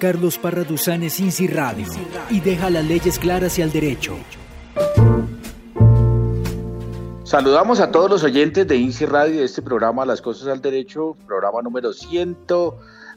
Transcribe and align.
Carlos 0.00 0.38
Parra 0.38 0.64
Duzán 0.64 1.02
es 1.02 1.20
INSI 1.20 1.46
Radio 1.46 1.86
y 2.30 2.40
deja 2.40 2.70
las 2.70 2.86
leyes 2.86 3.18
claras 3.18 3.58
y 3.58 3.62
al 3.62 3.70
derecho. 3.70 4.16
Saludamos 7.22 7.80
a 7.80 7.90
todos 7.92 8.10
los 8.10 8.24
oyentes 8.24 8.66
de 8.66 8.76
INSI 8.76 9.04
Radio 9.04 9.40
de 9.40 9.44
este 9.44 9.60
programa 9.60 10.06
Las 10.06 10.22
Cosas 10.22 10.48
al 10.48 10.62
Derecho, 10.62 11.18
programa 11.26 11.60
número 11.60 11.92
100, 11.92 12.34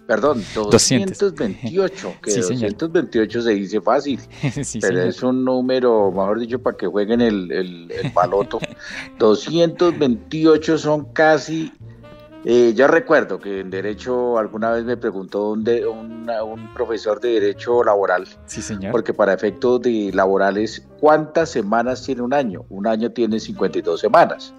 perdón, 0.05 0.43
228, 0.53 2.15
que 2.21 2.35
228 2.35 3.41
se 3.41 3.51
dice 3.51 3.79
fácil, 3.79 4.19
pero 4.81 5.03
es 5.03 5.23
un 5.23 5.45
número, 5.45 6.11
mejor 6.11 6.41
dicho, 6.41 6.61
para 6.61 6.75
que 6.75 6.85
jueguen 6.85 7.21
el, 7.21 7.49
el, 7.49 7.91
el 7.91 8.11
baloto. 8.11 8.59
228 9.19 10.77
son 10.77 11.05
casi 11.13 11.71
eh, 12.45 12.73
yo 12.75 12.87
recuerdo 12.87 13.39
que 13.39 13.61
en 13.61 13.69
Derecho 13.69 14.37
alguna 14.37 14.71
vez 14.71 14.83
me 14.83 14.97
preguntó 14.97 15.51
un, 15.51 15.67
un, 15.67 16.73
profesor 16.73 17.21
de 17.21 17.39
Derecho 17.39 17.83
Laboral, 17.83 18.27
sí, 18.45 18.61
señor. 18.61 18.91
porque 18.91 19.13
para 19.13 19.33
efectos 19.33 19.81
de 19.81 20.11
laborales, 20.13 20.85
¿cuántas 20.99 21.49
semanas 21.49 22.03
tiene 22.03 22.21
un 22.21 22.33
año? 22.33 22.65
Un 22.69 22.87
año 22.87 23.11
tiene 23.11 23.39
52 23.39 23.99
semanas. 23.99 24.53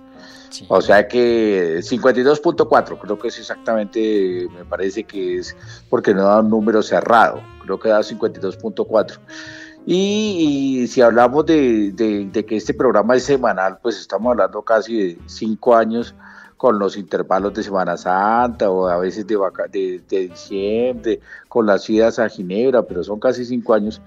O 0.68 0.80
sea 0.80 1.08
que 1.08 1.78
52.4, 1.80 2.98
creo 2.98 3.18
que 3.18 3.28
es 3.28 3.38
exactamente, 3.38 4.48
me 4.54 4.64
parece 4.64 5.04
que 5.04 5.38
es 5.38 5.56
porque 5.90 6.14
no 6.14 6.22
da 6.22 6.40
un 6.40 6.50
número 6.50 6.82
cerrado, 6.82 7.40
creo 7.62 7.78
que 7.78 7.88
da 7.88 8.00
52.4. 8.00 9.18
Y, 9.86 10.78
y, 10.80 10.86
si 10.86 11.02
hablamos 11.02 11.44
de, 11.44 11.92
de, 11.92 12.26
de, 12.26 12.46
que 12.46 12.56
este 12.56 12.72
programa 12.72 13.16
es 13.16 13.24
semanal, 13.24 13.78
pues 13.82 13.98
estamos 13.98 14.30
hablando 14.30 14.62
casi 14.62 14.96
de 14.96 15.18
cinco 15.26 15.74
años 15.76 16.14
con 16.64 16.78
los 16.78 16.96
intervalos 16.96 17.52
de 17.52 17.62
Semana 17.62 17.94
Santa 17.98 18.70
o 18.70 18.88
a 18.88 18.96
veces 18.96 19.26
de, 19.26 19.36
de, 19.70 20.00
de 20.08 20.28
diciembre, 20.28 21.20
con 21.46 21.66
las 21.66 21.90
idas 21.90 22.18
a 22.18 22.26
Ginebra, 22.26 22.84
pero 22.84 23.04
son 23.04 23.20
casi 23.20 23.44
cinco 23.44 23.74
años. 23.74 24.00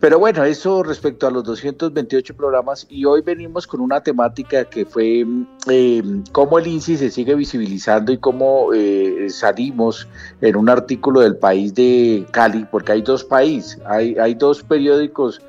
Pero 0.00 0.18
bueno, 0.18 0.44
eso 0.44 0.82
respecto 0.82 1.26
a 1.26 1.30
los 1.30 1.42
228 1.44 2.36
programas 2.36 2.86
y 2.90 3.06
hoy 3.06 3.22
venimos 3.22 3.66
con 3.66 3.80
una 3.80 4.02
temática 4.02 4.66
que 4.66 4.84
fue 4.84 5.24
eh, 5.70 6.02
cómo 6.32 6.58
el 6.58 6.66
INSI 6.66 6.98
se 6.98 7.10
sigue 7.10 7.34
visibilizando 7.34 8.12
y 8.12 8.18
cómo 8.18 8.74
eh, 8.74 9.30
salimos 9.30 10.08
en 10.42 10.56
un 10.56 10.68
artículo 10.68 11.20
del 11.20 11.36
país 11.36 11.74
de 11.74 12.26
Cali, 12.32 12.66
porque 12.70 12.92
hay 12.92 13.00
dos 13.00 13.24
países, 13.24 13.80
hay, 13.86 14.14
hay 14.18 14.34
dos 14.34 14.62
periódicos 14.62 15.40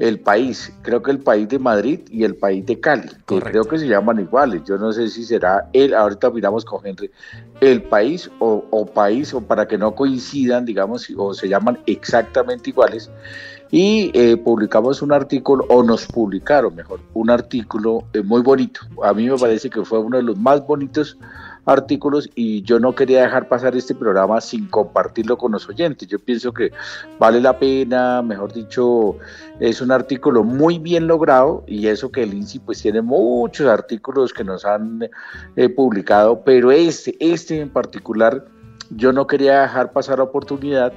el 0.00 0.18
país, 0.18 0.72
creo 0.80 1.02
que 1.02 1.10
el 1.10 1.18
país 1.18 1.46
de 1.50 1.58
Madrid 1.58 2.00
y 2.10 2.24
el 2.24 2.34
país 2.34 2.64
de 2.64 2.80
Cali, 2.80 3.10
que 3.26 3.38
creo 3.38 3.64
que 3.64 3.78
se 3.78 3.86
llaman 3.86 4.18
iguales. 4.18 4.62
Yo 4.66 4.78
no 4.78 4.92
sé 4.92 5.08
si 5.08 5.24
será 5.24 5.68
el, 5.74 5.92
ahorita 5.92 6.30
miramos 6.30 6.64
con 6.64 6.84
Henry, 6.86 7.10
el 7.60 7.82
país 7.82 8.30
o, 8.38 8.86
país, 8.86 9.34
o 9.34 9.42
para 9.42 9.68
que 9.68 9.76
no 9.76 9.94
coincidan, 9.94 10.64
digamos, 10.64 11.06
o 11.18 11.34
se 11.34 11.48
llaman 11.48 11.78
exactamente 11.84 12.70
iguales. 12.70 13.10
Y 13.70 14.10
eh, 14.14 14.38
publicamos 14.38 15.02
un 15.02 15.12
artículo, 15.12 15.66
o 15.68 15.82
nos 15.82 16.06
publicaron 16.06 16.74
mejor, 16.74 17.00
un 17.12 17.28
artículo 17.28 18.04
eh, 18.14 18.22
muy 18.22 18.40
bonito. 18.40 18.80
A 19.04 19.12
mí 19.12 19.28
me 19.28 19.36
parece 19.36 19.68
que 19.68 19.84
fue 19.84 19.98
uno 19.98 20.16
de 20.16 20.22
los 20.22 20.38
más 20.38 20.66
bonitos 20.66 21.18
artículos 21.64 22.28
y 22.34 22.62
yo 22.62 22.78
no 22.78 22.94
quería 22.94 23.22
dejar 23.22 23.48
pasar 23.48 23.76
este 23.76 23.94
programa 23.94 24.40
sin 24.40 24.66
compartirlo 24.66 25.36
con 25.36 25.52
los 25.52 25.68
oyentes. 25.68 26.08
Yo 26.08 26.18
pienso 26.18 26.52
que 26.52 26.70
vale 27.18 27.40
la 27.40 27.58
pena, 27.58 28.22
mejor 28.22 28.52
dicho, 28.52 29.16
es 29.60 29.80
un 29.80 29.92
artículo 29.92 30.42
muy 30.44 30.78
bien 30.78 31.06
logrado 31.06 31.64
y 31.66 31.86
eso 31.86 32.10
que 32.10 32.22
el 32.22 32.34
INSI 32.34 32.58
pues 32.60 32.82
tiene 32.82 33.02
muchos 33.02 33.66
artículos 33.68 34.32
que 34.32 34.44
nos 34.44 34.64
han 34.64 35.08
eh, 35.56 35.68
publicado, 35.68 36.42
pero 36.44 36.70
este, 36.70 37.16
este 37.20 37.60
en 37.60 37.70
particular, 37.70 38.44
yo 38.90 39.12
no 39.12 39.26
quería 39.26 39.62
dejar 39.62 39.92
pasar 39.92 40.18
la 40.18 40.24
oportunidad 40.24 40.92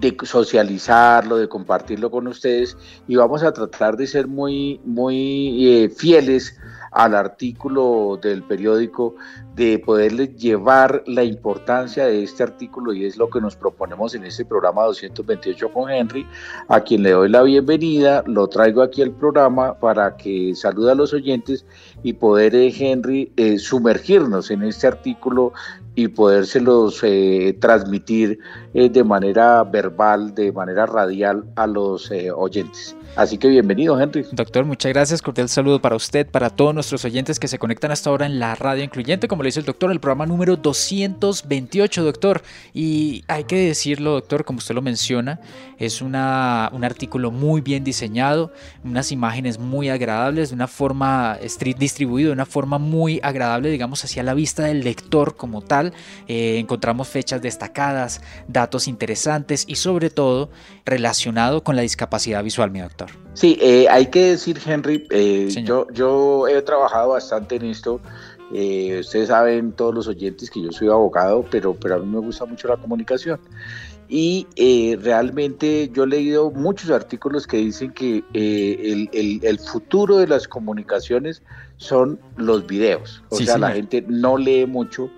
de 0.00 0.16
socializarlo, 0.22 1.36
de 1.36 1.48
compartirlo 1.48 2.10
con 2.10 2.26
ustedes 2.26 2.76
y 3.06 3.16
vamos 3.16 3.42
a 3.42 3.52
tratar 3.52 3.96
de 3.96 4.06
ser 4.06 4.28
muy, 4.28 4.80
muy 4.84 5.66
eh, 5.66 5.88
fieles 5.88 6.58
al 6.92 7.14
artículo 7.14 8.18
del 8.20 8.42
periódico, 8.42 9.14
de 9.54 9.78
poderles 9.78 10.36
llevar 10.36 11.02
la 11.06 11.22
importancia 11.22 12.06
de 12.06 12.22
este 12.22 12.42
artículo 12.42 12.92
y 12.92 13.04
es 13.04 13.16
lo 13.16 13.28
que 13.28 13.40
nos 13.40 13.56
proponemos 13.56 14.14
en 14.14 14.24
este 14.24 14.44
programa 14.44 14.84
228 14.84 15.72
con 15.72 15.90
Henry, 15.90 16.26
a 16.68 16.80
quien 16.80 17.02
le 17.02 17.10
doy 17.10 17.28
la 17.28 17.42
bienvenida, 17.42 18.22
lo 18.26 18.48
traigo 18.48 18.82
aquí 18.82 19.02
al 19.02 19.10
programa 19.10 19.74
para 19.78 20.16
que 20.16 20.54
salude 20.54 20.92
a 20.92 20.94
los 20.94 21.12
oyentes 21.12 21.66
y 22.02 22.14
poder, 22.14 22.54
eh, 22.54 22.72
Henry, 22.76 23.32
eh, 23.36 23.58
sumergirnos 23.58 24.50
en 24.50 24.62
este 24.62 24.86
artículo 24.86 25.52
y 25.94 26.08
podérselos 26.08 27.02
transmitir 27.58 28.38
de 28.86 29.02
manera 29.02 29.64
verbal, 29.64 30.32
de 30.34 30.52
manera 30.52 30.86
radial 30.86 31.44
a 31.56 31.66
los 31.66 32.12
oyentes. 32.36 32.94
Así 33.16 33.36
que 33.36 33.48
bienvenido, 33.48 34.00
Henry. 34.00 34.24
Doctor, 34.30 34.64
muchas 34.64 34.92
gracias. 34.92 35.22
Cordial 35.22 35.48
saludo 35.48 35.80
para 35.80 35.96
usted, 35.96 36.24
para 36.24 36.50
todos 36.50 36.72
nuestros 36.72 37.04
oyentes 37.04 37.40
que 37.40 37.48
se 37.48 37.58
conectan 37.58 37.90
hasta 37.90 38.10
ahora 38.10 38.26
en 38.26 38.38
la 38.38 38.54
radio 38.54 38.84
incluyente, 38.84 39.26
como 39.26 39.42
le 39.42 39.48
dice 39.48 39.58
el 39.58 39.66
doctor, 39.66 39.90
el 39.90 39.98
programa 39.98 40.24
número 40.24 40.56
228, 40.56 42.04
doctor. 42.04 42.42
Y 42.72 43.24
hay 43.26 43.42
que 43.42 43.56
decirlo, 43.56 44.12
doctor, 44.12 44.44
como 44.44 44.58
usted 44.58 44.72
lo 44.76 44.82
menciona, 44.82 45.40
es 45.78 46.00
una, 46.00 46.70
un 46.72 46.84
artículo 46.84 47.32
muy 47.32 47.60
bien 47.60 47.82
diseñado, 47.82 48.52
unas 48.84 49.10
imágenes 49.10 49.58
muy 49.58 49.88
agradables, 49.88 50.50
de 50.50 50.54
una 50.54 50.68
forma 50.68 51.38
distribuido 51.76 52.28
de 52.28 52.34
una 52.34 52.46
forma 52.46 52.78
muy 52.78 53.18
agradable, 53.24 53.70
digamos, 53.70 54.04
hacia 54.04 54.22
la 54.22 54.34
vista 54.34 54.64
del 54.64 54.84
lector 54.84 55.36
como 55.36 55.62
tal. 55.62 55.92
Eh, 56.28 56.58
encontramos 56.58 57.08
fechas 57.08 57.42
destacadas, 57.42 58.20
datos 58.46 58.67
interesantes 58.88 59.64
y 59.66 59.76
sobre 59.76 60.10
todo 60.10 60.50
relacionado 60.84 61.64
con 61.64 61.76
la 61.76 61.82
discapacidad 61.82 62.44
visual, 62.44 62.70
mi 62.70 62.80
doctor. 62.80 63.08
Sí, 63.34 63.58
eh, 63.60 63.86
hay 63.88 64.06
que 64.06 64.30
decir, 64.30 64.60
Henry, 64.64 65.06
eh, 65.10 65.48
yo, 65.64 65.86
yo 65.92 66.46
he 66.48 66.60
trabajado 66.62 67.10
bastante 67.10 67.56
en 67.56 67.66
esto. 67.66 68.00
Eh, 68.52 68.98
ustedes 69.00 69.28
saben, 69.28 69.72
todos 69.72 69.94
los 69.94 70.08
oyentes, 70.08 70.50
que 70.50 70.62
yo 70.62 70.72
soy 70.72 70.88
abogado, 70.88 71.44
pero, 71.50 71.74
pero 71.74 71.96
a 71.96 71.98
mí 71.98 72.06
me 72.06 72.18
gusta 72.18 72.44
mucho 72.44 72.68
la 72.68 72.76
comunicación. 72.76 73.40
Y 74.10 74.46
realmente 75.02 75.90
yo 75.92 76.04
he 76.04 76.06
leído 76.06 76.50
muchos 76.50 76.90
artículos 76.90 77.46
que 77.46 77.58
dicen 77.58 77.92
que 77.92 78.24
el, 78.32 79.10
el, 79.12 79.40
el, 79.42 79.58
futuro 79.58 80.16
de 80.16 80.26
las 80.26 80.48
comunicaciones 80.48 81.42
son 81.76 82.18
los 82.36 82.66
videos. 82.66 83.22
O 83.28 83.36
sea, 83.36 83.58
la 83.58 83.72
gente 83.72 84.02
no 84.08 84.38
lee 84.38 84.64
mucho 84.64 85.10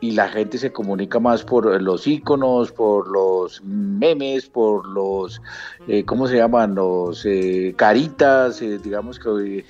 y 0.00 0.10
la 0.12 0.28
gente 0.28 0.58
se 0.58 0.72
comunica 0.72 1.18
más 1.18 1.42
por 1.42 1.80
los 1.80 2.06
iconos, 2.06 2.70
por 2.70 3.08
los 3.08 3.62
memes, 3.64 4.46
por 4.46 4.86
los, 4.86 5.40
eh, 5.88 6.04
¿cómo 6.04 6.28
se 6.28 6.36
llaman? 6.36 6.74
Los 6.74 7.24
eh, 7.24 7.72
caritas, 7.76 8.60
eh, 8.60 8.78
digamos 8.78 9.18
que 9.18 9.64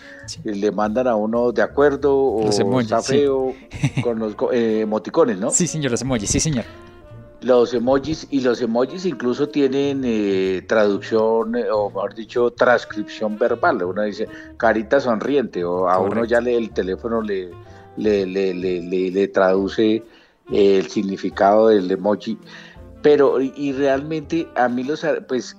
le 0.45 0.71
mandan 0.73 1.07
a 1.07 1.15
uno 1.15 1.53
de 1.53 1.63
acuerdo 1.63 2.17
o 2.17 2.49
está 2.81 3.03
feo 3.03 3.55
con 4.03 4.19
los 4.19 4.35
emoticones, 4.51 5.39
¿no? 5.39 5.51
Sí, 5.51 5.67
señor, 5.67 5.93
los 5.93 6.03
emojis, 6.03 6.31
sí, 6.31 6.41
señor. 6.41 6.65
Los 7.43 7.75
emojis 7.75 8.27
y 8.31 8.41
los 8.41 8.61
emojis 8.61 9.05
incluso 9.05 9.49
tienen 9.49 10.67
traducción 10.67 11.55
o 11.73 11.91
mejor 11.91 12.15
dicho 12.15 12.51
transcripción 12.51 13.39
verbal. 13.39 13.85
Uno 13.85 14.03
dice 14.03 14.27
carita 14.57 14.99
sonriente 14.99 15.63
o 15.63 15.89
a 15.89 16.01
uno 16.01 16.25
ya 16.25 16.41
le, 16.41 16.57
el 16.57 16.71
teléfono 16.71 17.23
le, 17.23 17.51
le, 17.97 18.27
le, 18.27 18.55
le, 18.55 19.11
le 19.11 19.29
traduce 19.29 20.03
el 20.51 20.89
significado 20.89 21.69
del 21.69 21.91
emoji, 21.91 22.39
pero 23.03 23.41
y 23.41 23.73
realmente 23.73 24.49
a 24.57 24.69
mí 24.69 24.84
los, 24.84 25.05
pues 25.29 25.57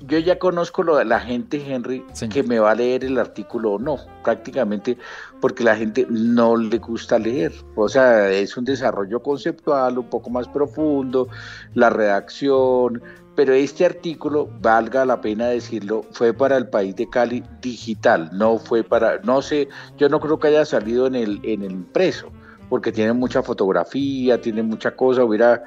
yo 0.00 0.18
ya 0.18 0.38
conozco 0.38 0.82
lo, 0.82 1.02
la 1.04 1.20
gente, 1.20 1.62
Henry, 1.66 2.04
que 2.30 2.42
me 2.42 2.58
va 2.58 2.72
a 2.72 2.74
leer 2.74 3.04
el 3.04 3.18
artículo 3.18 3.72
o 3.72 3.78
no, 3.78 3.98
prácticamente 4.22 4.98
porque 5.40 5.64
la 5.64 5.76
gente 5.76 6.06
no 6.08 6.56
le 6.56 6.78
gusta 6.78 7.18
leer. 7.18 7.52
O 7.74 7.88
sea, 7.88 8.30
es 8.30 8.56
un 8.56 8.64
desarrollo 8.64 9.22
conceptual 9.22 9.98
un 9.98 10.08
poco 10.08 10.30
más 10.30 10.48
profundo, 10.48 11.28
la 11.74 11.90
redacción, 11.90 13.02
pero 13.34 13.52
este 13.52 13.84
artículo, 13.84 14.48
valga 14.60 15.04
la 15.04 15.20
pena 15.20 15.48
decirlo, 15.48 16.04
fue 16.12 16.32
para 16.32 16.56
el 16.56 16.68
país 16.68 16.94
de 16.96 17.08
Cali 17.08 17.42
digital, 17.60 18.30
no 18.32 18.58
fue 18.58 18.82
para, 18.82 19.18
no 19.20 19.42
sé, 19.42 19.68
yo 19.98 20.08
no 20.08 20.20
creo 20.20 20.38
que 20.38 20.48
haya 20.48 20.64
salido 20.64 21.06
en 21.06 21.14
el, 21.14 21.40
en 21.42 21.62
el 21.62 21.72
impreso 21.72 22.30
porque 22.68 22.92
tiene 22.92 23.12
mucha 23.12 23.42
fotografía, 23.42 24.40
tiene 24.40 24.62
mucha 24.62 24.94
cosa, 24.94 25.24
hubiera, 25.24 25.62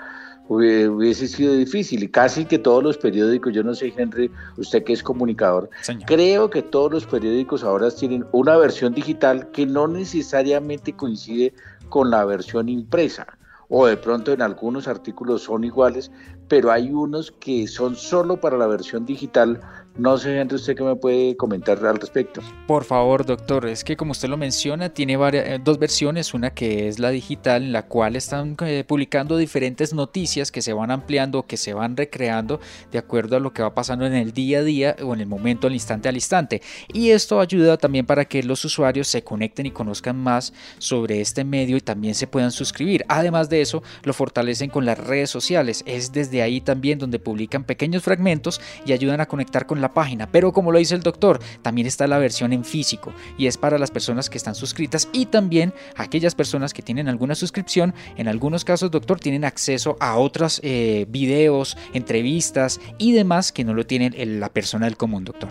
hubiese 0.47 1.27
sido 1.27 1.53
difícil. 1.53 2.03
Y 2.03 2.09
casi 2.09 2.45
que 2.45 2.59
todos 2.59 2.83
los 2.83 2.97
periódicos, 2.97 3.53
yo 3.53 3.63
no 3.63 3.73
sé, 3.73 3.93
Henry, 3.95 4.31
usted 4.57 4.83
que 4.83 4.93
es 4.93 5.03
comunicador, 5.03 5.69
creo 6.05 6.49
que 6.49 6.61
todos 6.61 6.91
los 6.91 7.05
periódicos 7.05 7.63
ahora 7.63 7.91
tienen 7.91 8.25
una 8.31 8.57
versión 8.57 8.93
digital 8.93 9.49
que 9.51 9.65
no 9.65 9.87
necesariamente 9.87 10.93
coincide 10.93 11.53
con 11.89 12.09
la 12.09 12.25
versión 12.25 12.69
impresa. 12.69 13.27
O 13.71 13.85
de 13.85 13.97
pronto 13.97 14.33
en 14.33 14.41
algunos 14.41 14.87
artículos 14.87 15.43
son 15.43 15.63
iguales, 15.63 16.11
pero 16.47 16.71
hay 16.71 16.91
unos 16.91 17.31
que 17.31 17.67
son 17.67 17.95
solo 17.95 18.39
para 18.39 18.57
la 18.57 18.65
versión 18.65 19.05
digital 19.05 19.61
No 19.97 20.17
sé, 20.17 20.39
Henry, 20.39 20.55
¿usted 20.55 20.77
qué 20.77 20.83
me 20.83 20.95
puede 20.95 21.35
comentar 21.35 21.85
al 21.85 21.99
respecto? 21.99 22.41
Por 22.67 22.85
favor, 22.85 23.25
doctor, 23.25 23.67
es 23.67 23.83
que 23.83 23.97
como 23.97 24.11
usted 24.11 24.29
lo 24.29 24.37
menciona, 24.37 24.89
tiene 24.89 25.17
varias, 25.17 25.47
eh, 25.47 25.59
dos 25.61 25.77
versiones, 25.77 26.33
una 26.33 26.51
que 26.51 26.87
es 26.87 26.99
la 26.99 27.09
digital, 27.09 27.63
en 27.63 27.73
la 27.73 27.85
cual 27.85 28.15
están 28.15 28.55
eh, 28.61 28.85
publicando 28.87 29.35
diferentes 29.35 29.93
noticias 29.93 30.51
que 30.51 30.61
se 30.61 30.71
van 30.71 30.91
ampliando, 30.91 31.45
que 31.45 31.57
se 31.57 31.73
van 31.73 31.97
recreando 31.97 32.61
de 32.91 32.97
acuerdo 32.97 33.35
a 33.35 33.39
lo 33.39 33.51
que 33.51 33.61
va 33.61 33.73
pasando 33.73 34.05
en 34.05 34.13
el 34.13 34.31
día 34.31 34.59
a 34.59 34.63
día 34.63 34.95
o 35.03 35.13
en 35.13 35.19
el 35.19 35.27
momento, 35.27 35.67
al 35.67 35.73
instante 35.73 36.07
al 36.07 36.15
instante. 36.15 36.61
Y 36.93 37.09
esto 37.09 37.39
ayuda 37.39 37.77
también 37.77 38.05
para 38.05 38.25
que 38.25 38.41
los 38.43 38.63
usuarios 38.63 39.07
se 39.07 39.23
conecten 39.23 39.65
y 39.65 39.71
conozcan 39.71 40.15
más 40.15 40.53
sobre 40.77 41.19
este 41.19 41.43
medio 41.43 41.75
y 41.75 41.81
también 41.81 42.15
se 42.15 42.27
puedan 42.27 42.51
suscribir. 42.51 43.03
Además 43.09 43.49
de 43.49 43.61
eso, 43.61 43.83
lo 44.03 44.13
fortalecen 44.13 44.69
con 44.69 44.85
las 44.85 44.97
redes 44.97 45.29
sociales. 45.29 45.83
Es 45.85 46.11
desde 46.13 46.41
ahí 46.41 46.61
también 46.61 46.99
donde 46.99 47.19
publican 47.19 47.63
pequeños 47.63 48.03
fragmentos 48.03 48.61
y 48.85 48.93
ayudan 48.93 49.19
a 49.19 49.27
conectar 49.27 49.65
con 49.65 49.81
la 49.81 49.88
página, 49.93 50.29
pero 50.31 50.51
como 50.51 50.71
lo 50.71 50.79
dice 50.79 50.95
el 50.95 51.03
doctor, 51.03 51.39
también 51.61 51.87
está 51.87 52.07
la 52.07 52.17
versión 52.17 52.53
en 52.53 52.63
físico 52.63 53.13
y 53.37 53.47
es 53.47 53.57
para 53.57 53.77
las 53.77 53.91
personas 53.91 54.29
que 54.29 54.37
están 54.37 54.55
suscritas 54.55 55.09
y 55.11 55.25
también 55.25 55.73
aquellas 55.95 56.35
personas 56.35 56.73
que 56.73 56.81
tienen 56.81 57.07
alguna 57.07 57.35
suscripción. 57.35 57.93
En 58.15 58.27
algunos 58.27 58.65
casos, 58.65 58.91
doctor, 58.91 59.19
tienen 59.19 59.45
acceso 59.45 59.97
a 59.99 60.17
otros 60.17 60.59
eh, 60.63 61.05
videos, 61.09 61.77
entrevistas 61.93 62.79
y 62.97 63.13
demás 63.13 63.51
que 63.51 63.63
no 63.63 63.73
lo 63.73 63.85
tienen 63.85 64.13
la 64.39 64.49
persona 64.49 64.85
del 64.85 64.97
común, 64.97 65.25
doctor. 65.25 65.49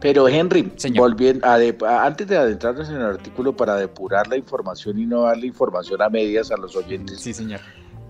Pero 0.00 0.28
Henry, 0.28 0.70
volviendo 0.94 1.46
a 1.46 2.04
antes 2.04 2.26
de 2.26 2.36
adentrarnos 2.36 2.90
en 2.90 2.96
el 2.96 3.02
artículo 3.02 3.56
para 3.56 3.76
depurar 3.76 4.26
la 4.26 4.36
información 4.36 4.98
y 4.98 5.06
no 5.06 5.22
darle 5.22 5.46
información 5.46 6.02
a 6.02 6.10
medias 6.10 6.50
a 6.50 6.58
los 6.58 6.76
oyentes. 6.76 7.20
Sí, 7.20 7.32
señor. 7.32 7.60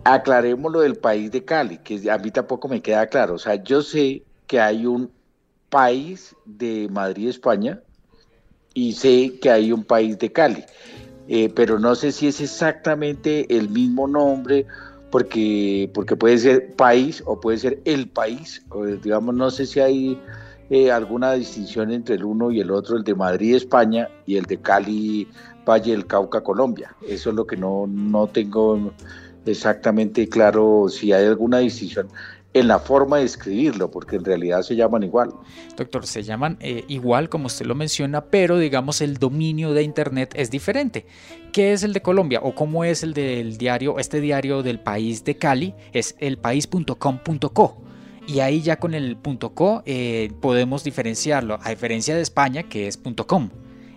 Aclaremos 0.02 0.72
lo 0.72 0.80
del 0.80 0.96
país 0.96 1.30
de 1.30 1.44
Cali, 1.44 1.78
que 1.78 2.10
a 2.10 2.18
mí 2.18 2.32
tampoco 2.32 2.66
me 2.66 2.82
queda 2.82 3.06
claro. 3.06 3.34
O 3.34 3.38
sea, 3.38 3.62
yo 3.62 3.80
sé 3.80 4.24
que 4.48 4.58
hay 4.58 4.86
un 4.86 5.10
país 5.74 6.36
de 6.44 6.88
Madrid, 6.88 7.28
España, 7.28 7.80
y 8.74 8.92
sé 8.92 9.40
que 9.40 9.50
hay 9.50 9.72
un 9.72 9.82
país 9.82 10.16
de 10.20 10.30
Cali, 10.30 10.64
eh, 11.26 11.52
pero 11.52 11.80
no 11.80 11.96
sé 11.96 12.12
si 12.12 12.28
es 12.28 12.40
exactamente 12.40 13.44
el 13.48 13.68
mismo 13.70 14.06
nombre, 14.06 14.66
porque, 15.10 15.90
porque 15.92 16.14
puede 16.14 16.38
ser 16.38 16.76
país 16.76 17.24
o 17.26 17.40
puede 17.40 17.58
ser 17.58 17.80
el 17.86 18.08
país, 18.08 18.62
digamos, 19.02 19.34
no 19.34 19.50
sé 19.50 19.66
si 19.66 19.80
hay 19.80 20.20
eh, 20.70 20.92
alguna 20.92 21.32
distinción 21.32 21.90
entre 21.90 22.14
el 22.14 22.24
uno 22.24 22.52
y 22.52 22.60
el 22.60 22.70
otro, 22.70 22.96
el 22.96 23.02
de 23.02 23.16
Madrid, 23.16 23.56
España, 23.56 24.08
y 24.26 24.36
el 24.36 24.44
de 24.44 24.58
Cali, 24.58 25.26
Valle 25.68 25.90
del 25.90 26.06
Cauca, 26.06 26.40
Colombia. 26.40 26.94
Eso 27.08 27.30
es 27.30 27.34
lo 27.34 27.48
que 27.48 27.56
no, 27.56 27.88
no 27.88 28.28
tengo 28.28 28.92
exactamente 29.44 30.28
claro 30.28 30.86
si 30.88 31.12
hay 31.12 31.26
alguna 31.26 31.58
distinción 31.58 32.08
en 32.54 32.68
la 32.68 32.78
forma 32.78 33.18
de 33.18 33.24
escribirlo, 33.24 33.90
porque 33.90 34.16
en 34.16 34.24
realidad 34.24 34.62
se 34.62 34.76
llaman 34.76 35.02
igual. 35.02 35.30
Doctor, 35.76 36.06
se 36.06 36.22
llaman 36.22 36.56
eh, 36.60 36.84
igual 36.88 37.28
como 37.28 37.46
usted 37.46 37.66
lo 37.66 37.74
menciona, 37.74 38.26
pero 38.26 38.58
digamos 38.58 39.00
el 39.00 39.18
dominio 39.18 39.74
de 39.74 39.82
Internet 39.82 40.32
es 40.36 40.50
diferente. 40.50 41.06
¿Qué 41.52 41.72
es 41.72 41.82
el 41.82 41.92
de 41.92 42.00
Colombia 42.00 42.40
o 42.42 42.54
cómo 42.54 42.84
es 42.84 43.02
el 43.02 43.12
del 43.12 43.58
diario, 43.58 43.98
este 43.98 44.20
diario 44.20 44.62
del 44.62 44.80
país 44.80 45.24
de 45.24 45.36
Cali? 45.36 45.74
Es 45.92 46.14
elpaís.com.co. 46.20 47.76
Y 48.26 48.40
ahí 48.40 48.62
ya 48.62 48.78
con 48.78 48.94
el 48.94 49.18
.co 49.54 49.82
eh, 49.84 50.32
podemos 50.40 50.84
diferenciarlo, 50.84 51.58
a 51.62 51.70
diferencia 51.70 52.14
de 52.14 52.22
España 52.22 52.62
que 52.62 52.86
es 52.86 52.98
.com 53.26 53.50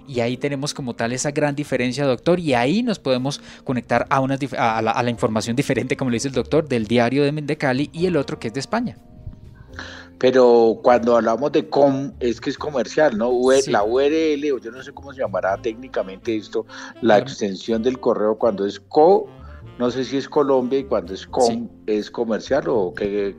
y 0.08 0.22
ahí 0.22 0.38
tenemos 0.38 0.74
como 0.74 0.96
tal 0.96 1.12
esa 1.12 1.32
gran 1.32 1.56
diferencia, 1.56 2.06
doctor, 2.06 2.40
y 2.40 2.54
ahí 2.54 2.84
nos 2.84 3.00
podemos 3.00 3.42
conectar 3.64 4.08
a, 4.10 4.20
una, 4.20 4.38
a, 4.58 4.82
la, 4.82 5.10
información 5.10 5.56
diferente, 5.56 5.98
como 5.98 6.12
le 6.12 6.16
dice 6.16 6.30
el 6.30 6.34
doctor, 6.34 6.68
del 6.68 6.88
diario 6.88 7.24
de, 7.24 7.32
de 7.32 7.58
Cali 7.58 7.90
y 7.94 8.06
el 8.06 8.18
otro 8.18 8.40
que 8.40 8.48
es 8.48 8.54
de 8.54 8.60
España. 8.60 8.98
Pero 10.18 10.80
cuando 10.82 11.16
hablamos 11.16 11.52
de 11.52 11.70
com, 11.70 12.12
es 12.20 12.42
que 12.42 12.50
es 12.50 12.58
comercial, 12.58 13.18
¿no? 13.18 13.32
La 13.68 13.84
URL, 13.84 14.52
o 14.52 14.58
yo 14.58 14.72
no 14.72 14.82
sé 14.82 14.92
cómo 14.92 15.14
se 15.14 15.20
llamará 15.20 15.58
técnicamente 15.58 16.36
esto, 16.36 16.66
la 17.02 17.20
extensión 17.20 17.84
del 17.84 18.00
correo 18.00 18.36
cuando 18.36 18.66
es 18.66 18.80
co, 18.80 19.28
no 19.78 19.92
sé 19.92 20.04
si 20.04 20.18
es 20.18 20.28
Colombia 20.28 20.80
y 20.80 20.84
cuando 20.86 21.14
es 21.14 21.28
com 21.28 21.70
es 21.86 22.10
comercial 22.10 22.64
o 22.68 22.94
qué, 22.96 23.36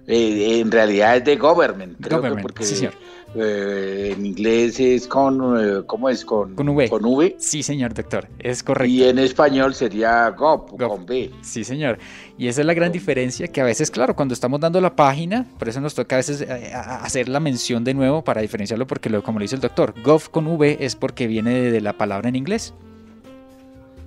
Eh, 0.07 0.61
en 0.61 0.71
realidad 0.71 1.17
es 1.17 1.25
de 1.25 1.35
government, 1.35 1.97
creo 1.99 2.21
que 2.21 2.31
porque 2.41 2.63
sí, 2.63 2.77
señor. 2.77 2.93
Eh, 3.37 4.13
en 4.15 4.25
inglés 4.25 4.79
es 4.79 5.07
con, 5.07 5.59
eh, 5.59 5.83
¿cómo 5.85 6.09
es? 6.09 6.23
Con, 6.23 6.55
con 6.55 6.69
v. 6.69 6.89
Con 6.89 7.03
v. 7.03 7.35
Sí, 7.37 7.63
señor 7.63 7.93
doctor, 7.93 8.27
es 8.39 8.63
correcto. 8.63 8.91
Y 8.91 9.03
en 9.03 9.19
español 9.19 9.73
sería 9.73 10.29
gov, 10.29 10.77
con 10.77 11.05
B. 11.05 11.31
Sí, 11.41 11.63
señor. 11.63 11.97
Y 12.37 12.47
esa 12.47 12.61
es 12.61 12.67
la 12.67 12.73
gran 12.73 12.91
diferencia 12.91 13.47
que 13.47 13.61
a 13.61 13.63
veces, 13.63 13.91
claro, 13.91 14.15
cuando 14.15 14.33
estamos 14.33 14.59
dando 14.59 14.79
la 14.79 14.95
página, 14.95 15.45
por 15.57 15.69
eso 15.69 15.81
nos 15.81 15.95
toca 15.95 16.15
a 16.15 16.17
veces 16.17 16.41
eh, 16.41 16.71
hacer 16.73 17.29
la 17.29 17.39
mención 17.39 17.83
de 17.83 17.93
nuevo 17.93 18.23
para 18.23 18.41
diferenciarlo, 18.41 18.87
porque 18.87 19.09
lo, 19.09 19.23
como 19.23 19.39
lo 19.39 19.43
dice 19.43 19.55
el 19.55 19.61
doctor, 19.61 19.93
gov 20.03 20.29
con 20.29 20.47
v 20.47 20.77
es 20.79 20.95
porque 20.95 21.27
viene 21.27 21.71
de 21.71 21.81
la 21.81 21.93
palabra 21.93 22.29
en 22.29 22.35
inglés. 22.35 22.73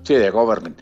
Sí, 0.08 0.14
de 0.14 0.30
government. 0.30 0.78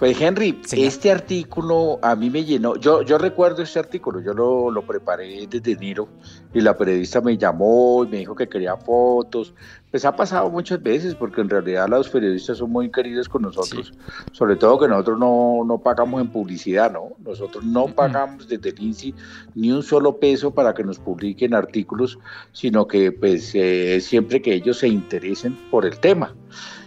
Pues 0.00 0.20
Henry, 0.20 0.60
este 0.72 1.12
artículo 1.12 2.00
a 2.02 2.16
mí 2.16 2.28
me 2.28 2.44
llenó, 2.44 2.74
yo, 2.74 3.02
yo 3.02 3.18
recuerdo 3.18 3.62
este 3.62 3.78
artículo, 3.78 4.18
yo 4.18 4.34
lo, 4.34 4.68
lo, 4.68 4.84
preparé 4.84 5.46
desde 5.48 5.70
enero 5.70 6.08
y 6.52 6.60
la 6.60 6.76
periodista 6.76 7.20
me 7.20 7.38
llamó 7.38 8.02
y 8.04 8.08
me 8.08 8.16
dijo 8.16 8.34
que 8.34 8.48
quería 8.48 8.76
fotos. 8.76 9.54
Pues 9.92 10.04
ha 10.04 10.16
pasado 10.16 10.50
muchas 10.50 10.82
veces 10.82 11.14
porque 11.14 11.40
en 11.40 11.50
realidad 11.50 11.88
los 11.88 12.08
periodistas 12.08 12.58
son 12.58 12.72
muy 12.72 12.90
queridos 12.90 13.28
con 13.28 13.42
nosotros, 13.42 13.94
sobre 14.32 14.56
todo 14.56 14.80
que 14.80 14.88
nosotros 14.88 15.20
no, 15.20 15.62
no, 15.64 15.78
pagamos 15.78 16.20
en 16.20 16.32
publicidad, 16.32 16.90
¿no? 16.90 17.10
Nosotros 17.24 17.62
no 17.62 17.86
pagamos 17.86 18.48
desde 18.48 18.70
el 18.70 18.82
INSI 18.82 19.14
ni 19.54 19.70
un 19.70 19.84
solo 19.84 20.18
peso 20.18 20.52
para 20.52 20.74
que 20.74 20.82
nos 20.82 20.98
publiquen 20.98 21.54
artículos, 21.54 22.18
sino 22.50 22.88
que 22.88 23.12
pues 23.12 23.54
eh, 23.54 24.00
siempre 24.00 24.42
que 24.42 24.52
ellos 24.52 24.78
se 24.78 24.88
interesen 24.88 25.56
por 25.70 25.86
el 25.86 25.96
tema. 26.00 26.34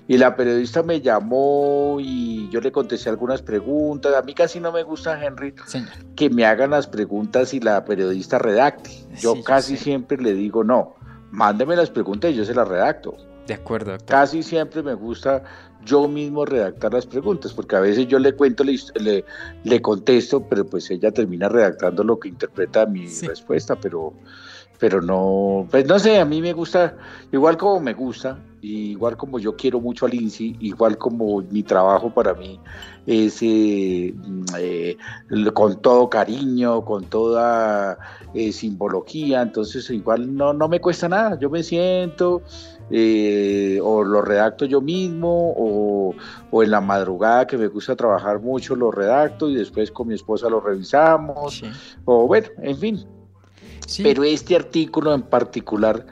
Y 0.08 0.18
la 0.18 0.36
periodista 0.36 0.84
me 0.84 1.02
llamó 1.02 1.98
y 2.00 2.50
yo 2.50 2.62
le 2.62 2.72
contesté 2.72 3.10
algunas 3.10 3.42
preguntas. 3.42 4.16
A 4.16 4.22
mí 4.22 4.34
casi 4.34 4.60
no 4.60 4.72
me 4.72 4.84
gusta, 4.84 5.22
Henry, 5.22 5.54
que 6.16 6.30
me 6.30 6.46
hagan 6.46 6.70
las 6.72 6.88
preguntas 6.88 7.54
y 7.54 7.60
la 7.60 7.84
periodista 7.84 8.40
redacte. 8.40 8.92
Yo 9.20 9.44
casi 9.44 9.76
siempre 9.76 10.18
le 10.18 10.34
digo, 10.34 10.64
no, 10.64 10.96
mándeme 11.32 11.76
las 11.76 11.90
preguntas 11.90 12.32
y 12.32 12.36
yo 12.36 12.46
se 12.46 12.56
las 12.56 12.68
redacto. 12.68 13.18
De 13.48 13.54
acuerdo. 13.54 13.98
Casi 14.06 14.44
siempre 14.44 14.82
me 14.82 14.94
gusta 14.94 15.44
yo 15.86 16.08
mismo 16.08 16.46
redactar 16.46 16.94
las 16.94 17.06
preguntas, 17.06 17.54
porque 17.54 17.76
a 17.76 17.80
veces 17.80 18.08
yo 18.08 18.20
le 18.20 18.34
cuento, 18.34 18.64
le, 18.64 19.24
le, 19.64 19.82
contesto, 19.82 20.46
pero 20.48 20.66
pues 20.66 20.90
ella 20.92 21.12
termina 21.12 21.48
redactando 21.48 22.04
lo 22.04 22.20
que 22.20 22.28
interpreta 22.28 22.86
mi 22.86 23.08
respuesta, 23.08 23.76
pero 23.76 24.14
pero 24.80 25.02
no, 25.02 25.68
pues 25.72 25.88
no 25.88 25.98
sé, 25.98 26.20
a 26.20 26.26
mí 26.26 26.42
me 26.42 26.54
gusta, 26.54 26.96
igual 27.32 27.58
como 27.58 27.80
me 27.80 27.94
gusta, 27.94 28.38
igual 28.62 29.18
como 29.18 29.40
yo 29.40 29.56
quiero 29.56 29.80
mucho 29.80 30.06
al 30.06 30.14
INSI, 30.14 30.58
igual 30.60 30.98
como 30.98 31.42
mi 31.42 31.64
trabajo 31.64 32.14
para 32.14 32.34
mí 32.34 32.60
es 33.08 33.42
eh, 33.42 34.14
eh, 34.60 34.98
con 35.54 35.82
todo 35.82 36.10
cariño, 36.10 36.84
con 36.84 37.06
toda 37.06 37.98
eh, 38.34 38.52
simbología, 38.52 39.42
entonces 39.42 39.90
igual 39.90 40.36
no, 40.36 40.52
no 40.52 40.68
me 40.68 40.82
cuesta 40.82 41.08
nada, 41.08 41.40
yo 41.40 41.50
me 41.50 41.64
siento, 41.64 42.42
o 42.90 44.04
lo 44.04 44.22
redacto 44.22 44.66
yo 44.66 44.82
mismo, 44.82 45.54
o, 45.58 46.14
o, 46.52 46.64
en 46.64 46.72
la 46.72 46.82
madrugada 46.82 47.48
que 47.48 47.58
me 47.58 47.68
gusta 47.68 47.96
trabajar 47.96 48.42
mucho 48.42 48.76
lo 48.76 48.92
redacto 48.92 49.50
y 49.50 49.56
después 49.56 49.90
con 49.90 50.10
mi 50.10 50.16
esposa 50.16 50.50
lo 50.50 50.60
revisamos, 50.60 51.64
o 52.04 52.28
bueno, 52.28 52.48
en 52.62 52.78
fin, 52.78 53.06
pero 54.04 54.26
este 54.26 54.58
artículo 54.58 55.14
en 55.14 55.22
particular 55.22 56.06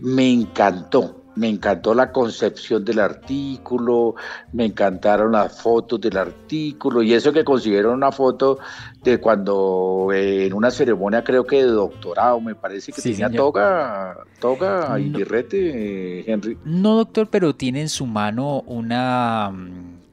me 0.00 0.30
encantó, 0.30 1.24
me 1.36 1.48
encantó 1.48 1.94
la 1.94 2.10
concepción 2.10 2.84
del 2.84 2.98
artículo, 2.98 4.16
me 4.52 4.64
encantaron 4.64 5.32
las 5.32 5.60
fotos 5.60 6.00
del 6.00 6.16
artículo 6.16 7.02
y 7.02 7.14
eso 7.14 7.32
que 7.32 7.44
consiguieron 7.44 7.94
una 7.94 8.10
foto 8.10 8.58
de 9.02 9.18
cuando 9.18 10.08
eh, 10.12 10.46
en 10.46 10.54
una 10.54 10.70
ceremonia 10.70 11.22
creo 11.22 11.44
que 11.46 11.62
de 11.62 11.70
doctorado, 11.70 12.40
me 12.40 12.54
parece 12.54 12.90
que 12.92 13.00
tenía 13.00 13.30
toga, 13.30 14.18
toga 14.40 14.98
y 14.98 15.10
birrete, 15.10 16.30
Henry. 16.30 16.58
No, 16.64 16.96
doctor, 16.96 17.28
pero 17.30 17.54
tiene 17.54 17.82
en 17.82 17.88
su 17.88 18.06
mano 18.06 18.62
una 18.66 19.52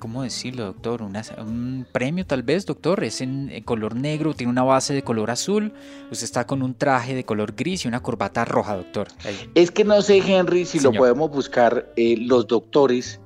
¿cómo 0.03 0.24
decirlo, 0.24 0.65
doctor? 0.65 1.01
un 1.01 1.86
premio 1.89 2.25
tal 2.25 2.43
vez, 2.43 2.65
doctor. 2.65 3.05
Es 3.05 3.22
en, 3.22 3.50
color 3.63 3.95
negro, 3.95 4.33
tiene 4.33 4.51
una 4.51 4.63
base 4.63 4.93
de 4.93 5.01
color 5.01 5.31
azul. 5.31 5.72
Usted 6.12 6.25
está 6.25 6.45
con 6.45 6.62
un 6.62 6.74
traje 6.74 7.15
de 7.15 7.24
color 7.24 7.53
gris 7.55 7.86
y 7.86 7.88
una 7.88 8.01
corbata 8.01 8.43
roja, 8.43 8.75
doctor. 8.75 9.07
Es 9.55 9.72
que 9.72 9.86
no 9.86 10.01
sé, 10.01 10.17
Henry, 10.17 10.65
si 10.65 10.81
lo 10.81 10.91
podemos 10.91 11.31
buscar. 11.31 11.93
Eh, 11.95 12.17
los 12.17 12.48
doctores, 12.48 13.22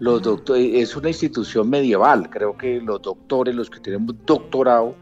los 0.00 0.20
doctores, 0.20 0.68
es 0.74 0.96
una 0.96 1.10
institución 1.10 1.70
medieval. 1.70 2.28
Creo 2.28 2.58
que 2.58 2.80
los 2.80 3.00
doctores, 3.02 3.54
los 3.54 3.70
que 3.70 3.78
tenemos 3.78 4.16
doctorado, 4.26 4.96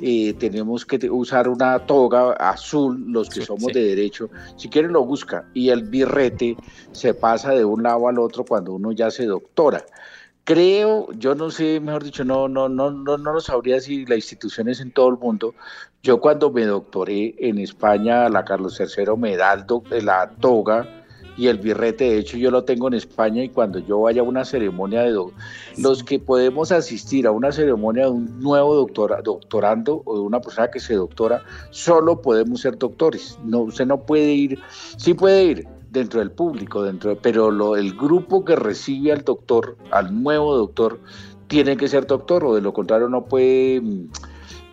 eh, 0.00 0.32
tenemos 0.38 0.86
que 0.86 1.10
usar 1.10 1.46
una 1.46 1.78
toga 1.80 2.32
azul, 2.32 3.04
los 3.06 3.28
que 3.28 3.42
somos 3.42 3.70
de 3.74 3.84
derecho. 3.84 4.30
Si 4.56 4.70
quieren 4.70 4.94
lo 4.94 5.04
busca. 5.04 5.44
Y 5.52 5.68
el 5.68 5.82
birrete 5.82 6.56
se 6.92 7.12
pasa 7.12 7.50
de 7.50 7.66
un 7.66 7.82
lado 7.82 8.08
al 8.08 8.18
otro 8.18 8.46
cuando 8.46 8.72
uno 8.72 8.92
ya 8.92 9.10
se 9.10 9.26
doctora. 9.26 9.84
Creo, 10.44 11.12
yo 11.12 11.34
no 11.34 11.50
sé, 11.50 11.80
mejor 11.80 12.02
dicho, 12.02 12.24
no, 12.24 12.48
no, 12.48 12.68
no, 12.68 12.90
no, 12.90 13.18
no 13.18 13.32
lo 13.32 13.40
sabría 13.40 13.80
si 13.80 14.06
la 14.06 14.16
institución 14.16 14.68
es 14.68 14.80
en 14.80 14.90
todo 14.90 15.08
el 15.08 15.16
mundo. 15.16 15.54
Yo 16.02 16.20
cuando 16.20 16.50
me 16.50 16.64
doctoré 16.64 17.34
en 17.38 17.58
España, 17.58 18.28
la 18.28 18.44
Carlos 18.44 18.80
III 18.80 19.16
me 19.16 19.36
da 19.36 19.64
la 20.02 20.30
toga 20.40 20.88
y 21.36 21.46
el 21.48 21.58
birrete, 21.58 22.04
de 22.04 22.18
hecho 22.18 22.36
yo 22.36 22.50
lo 22.50 22.64
tengo 22.64 22.88
en 22.88 22.94
España 22.94 23.42
y 23.42 23.48
cuando 23.48 23.78
yo 23.78 24.00
vaya 24.00 24.20
a 24.20 24.24
una 24.24 24.44
ceremonia 24.44 25.02
de 25.02 25.16
los 25.78 26.04
que 26.04 26.18
podemos 26.18 26.72
asistir 26.72 27.26
a 27.26 27.30
una 27.30 27.52
ceremonia 27.52 28.04
de 28.04 28.10
un 28.10 28.40
nuevo 28.40 28.74
doctora, 28.74 29.22
doctorando 29.22 30.02
o 30.04 30.16
de 30.16 30.20
una 30.20 30.40
persona 30.40 30.70
que 30.70 30.80
se 30.80 30.94
doctora, 30.94 31.42
solo 31.70 32.20
podemos 32.20 32.60
ser 32.60 32.76
doctores. 32.76 33.38
No, 33.44 33.60
usted 33.60 33.86
no 33.86 34.04
puede 34.04 34.32
ir, 34.32 34.58
sí 34.96 35.14
puede 35.14 35.44
ir, 35.44 35.68
dentro 35.90 36.20
del 36.20 36.30
público, 36.30 36.82
dentro 36.82 37.16
pero 37.20 37.50
lo, 37.50 37.76
el 37.76 37.94
grupo 37.94 38.44
que 38.44 38.56
recibe 38.56 39.12
al 39.12 39.24
doctor, 39.24 39.76
al 39.90 40.22
nuevo 40.22 40.56
doctor, 40.56 41.00
tiene 41.48 41.76
que 41.76 41.88
ser 41.88 42.06
doctor, 42.06 42.44
o 42.44 42.54
de 42.54 42.60
lo 42.60 42.72
contrario 42.72 43.08
no 43.08 43.24
puede, 43.24 43.80
mm, 43.80 44.08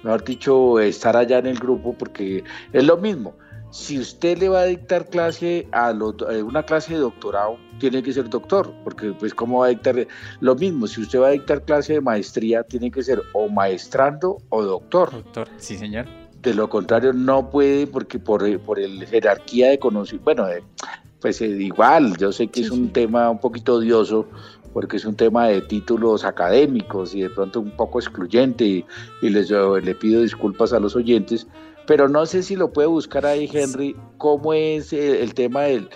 mejor 0.04 0.24
dicho, 0.24 0.80
estar 0.80 1.18
allá 1.18 1.40
en 1.40 1.48
el 1.48 1.58
grupo, 1.58 1.96
porque 1.98 2.44
es 2.72 2.84
lo 2.84 2.98
mismo. 2.98 3.36
Si 3.72 4.00
usted 4.00 4.38
le 4.38 4.48
va 4.48 4.62
a 4.62 4.66
dictar 4.66 5.10
clase 5.10 5.68
a 5.74 5.92
eh, 5.92 6.44
una 6.44 6.64
clase 6.64 6.94
de 6.94 7.00
doctorado, 7.00 7.58
tiene 7.80 8.02
que 8.02 8.14
ser 8.14 8.30
doctor, 8.30 8.72
porque 8.84 9.12
pues 9.12 9.34
cómo 9.34 9.60
va 9.60 9.66
a 9.66 9.70
dictar 9.70 10.08
lo 10.40 10.56
mismo, 10.56 10.88
si 10.88 11.02
usted 11.02 11.20
va 11.20 11.28
a 11.28 11.32
dictar 11.32 11.64
clase 11.64 11.94
de 11.94 12.02
maestría, 12.02 12.64
tiene 12.64 12.92
que 12.92 13.04
ser 13.04 13.22
o 13.34 13.50
maestrando 13.50 14.38
o 14.50 14.64
doctor. 14.64 15.12
Doctor, 15.12 15.50
sí 15.58 15.78
señor. 15.78 16.06
De 16.42 16.54
lo 16.54 16.70
contrario 16.70 17.12
no 17.12 17.50
puede 17.50 17.88
porque 17.88 18.20
por, 18.20 18.60
por 18.62 18.80
el 18.80 19.06
jerarquía 19.08 19.70
de 19.70 19.80
conocimiento, 19.80 20.24
bueno, 20.24 20.46
de, 20.46 20.64
pues 21.22 21.42
eh, 21.42 21.48
igual, 21.48 22.16
yo 22.18 22.32
sé 22.32 22.48
que 22.48 22.62
es 22.62 22.72
un 22.72 22.92
tema 22.92 23.30
un 23.30 23.40
poquito 23.40 23.76
odioso 23.76 24.28
porque 24.74 24.98
es 24.98 25.06
un 25.06 25.16
tema 25.16 25.48
de 25.48 25.62
títulos 25.62 26.24
académicos 26.24 27.16
y 27.16 27.22
de 27.22 27.30
pronto 27.30 27.62
un 27.62 27.72
poco 27.72 28.00
excluyente 28.00 28.64
y, 28.66 28.86
les, 29.22 29.50
le 29.50 29.96
pido 29.96 30.22
disculpas 30.22 30.74
a 30.74 30.80
los 30.80 30.96
oyentes, 30.96 31.48
pero 31.88 32.08
no 32.08 32.26
sé 32.26 32.44
si 32.44 32.56
lo 32.56 32.72
puede 32.72 32.88
buscar 32.88 33.26
ahí 33.26 33.50
Henry, 33.52 33.96
cómo 34.18 34.54
es 34.54 34.94
eh, 34.94 35.24
el, 35.24 35.34
tema 35.34 35.64
del 35.64 35.90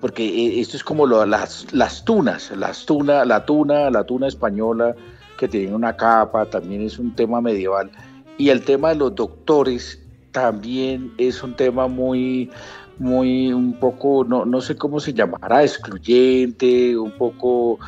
porque 0.00 0.26
eh, 0.26 0.60
esto 0.60 0.76
es 0.76 0.82
como 0.82 1.06
lo, 1.06 1.24
las, 1.24 1.72
las 1.72 2.04
tunas, 2.04 2.50
las 2.56 2.84
tuna, 2.86 3.24
la 3.24 3.46
tuna, 3.46 3.90
la 3.90 4.04
tuna 4.04 4.26
española 4.26 4.94
que 5.38 5.48
tiene 5.48 5.74
una 5.74 5.96
capa, 5.96 6.46
también 6.46 6.82
es 6.82 6.98
un 6.98 7.14
tema 7.14 7.40
medieval. 7.40 7.90
Y 8.36 8.48
el 8.48 8.64
tema 8.64 8.90
de 8.90 8.96
los 8.96 9.14
doctores 9.14 10.00
también 10.32 11.12
es 11.18 11.42
un 11.42 11.54
tema 11.54 11.86
muy, 11.86 12.50
muy, 12.98 13.52
un 13.52 13.78
poco, 13.78 14.24
no, 14.24 14.44
no 14.44 14.60
sé 14.60 14.76
cómo 14.76 15.00
se 15.00 15.12
llamará, 15.12 15.62
excluyente, 15.62 16.96
un 16.96 17.12
poco, 17.12 17.78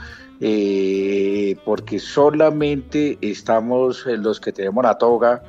eh, 0.40 1.56
porque 1.64 1.98
solamente 1.98 3.18
estamos 3.20 4.04
los 4.06 4.40
que 4.40 4.52
tenemos 4.52 4.84
la 4.84 4.98
toga 4.98 5.42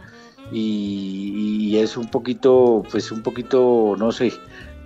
y, 0.52 1.76
es 1.78 1.98
un 1.98 2.08
poquito, 2.08 2.84
pues 2.90 3.12
un 3.12 3.22
poquito, 3.22 3.96
no 3.98 4.12
sé, 4.12 4.34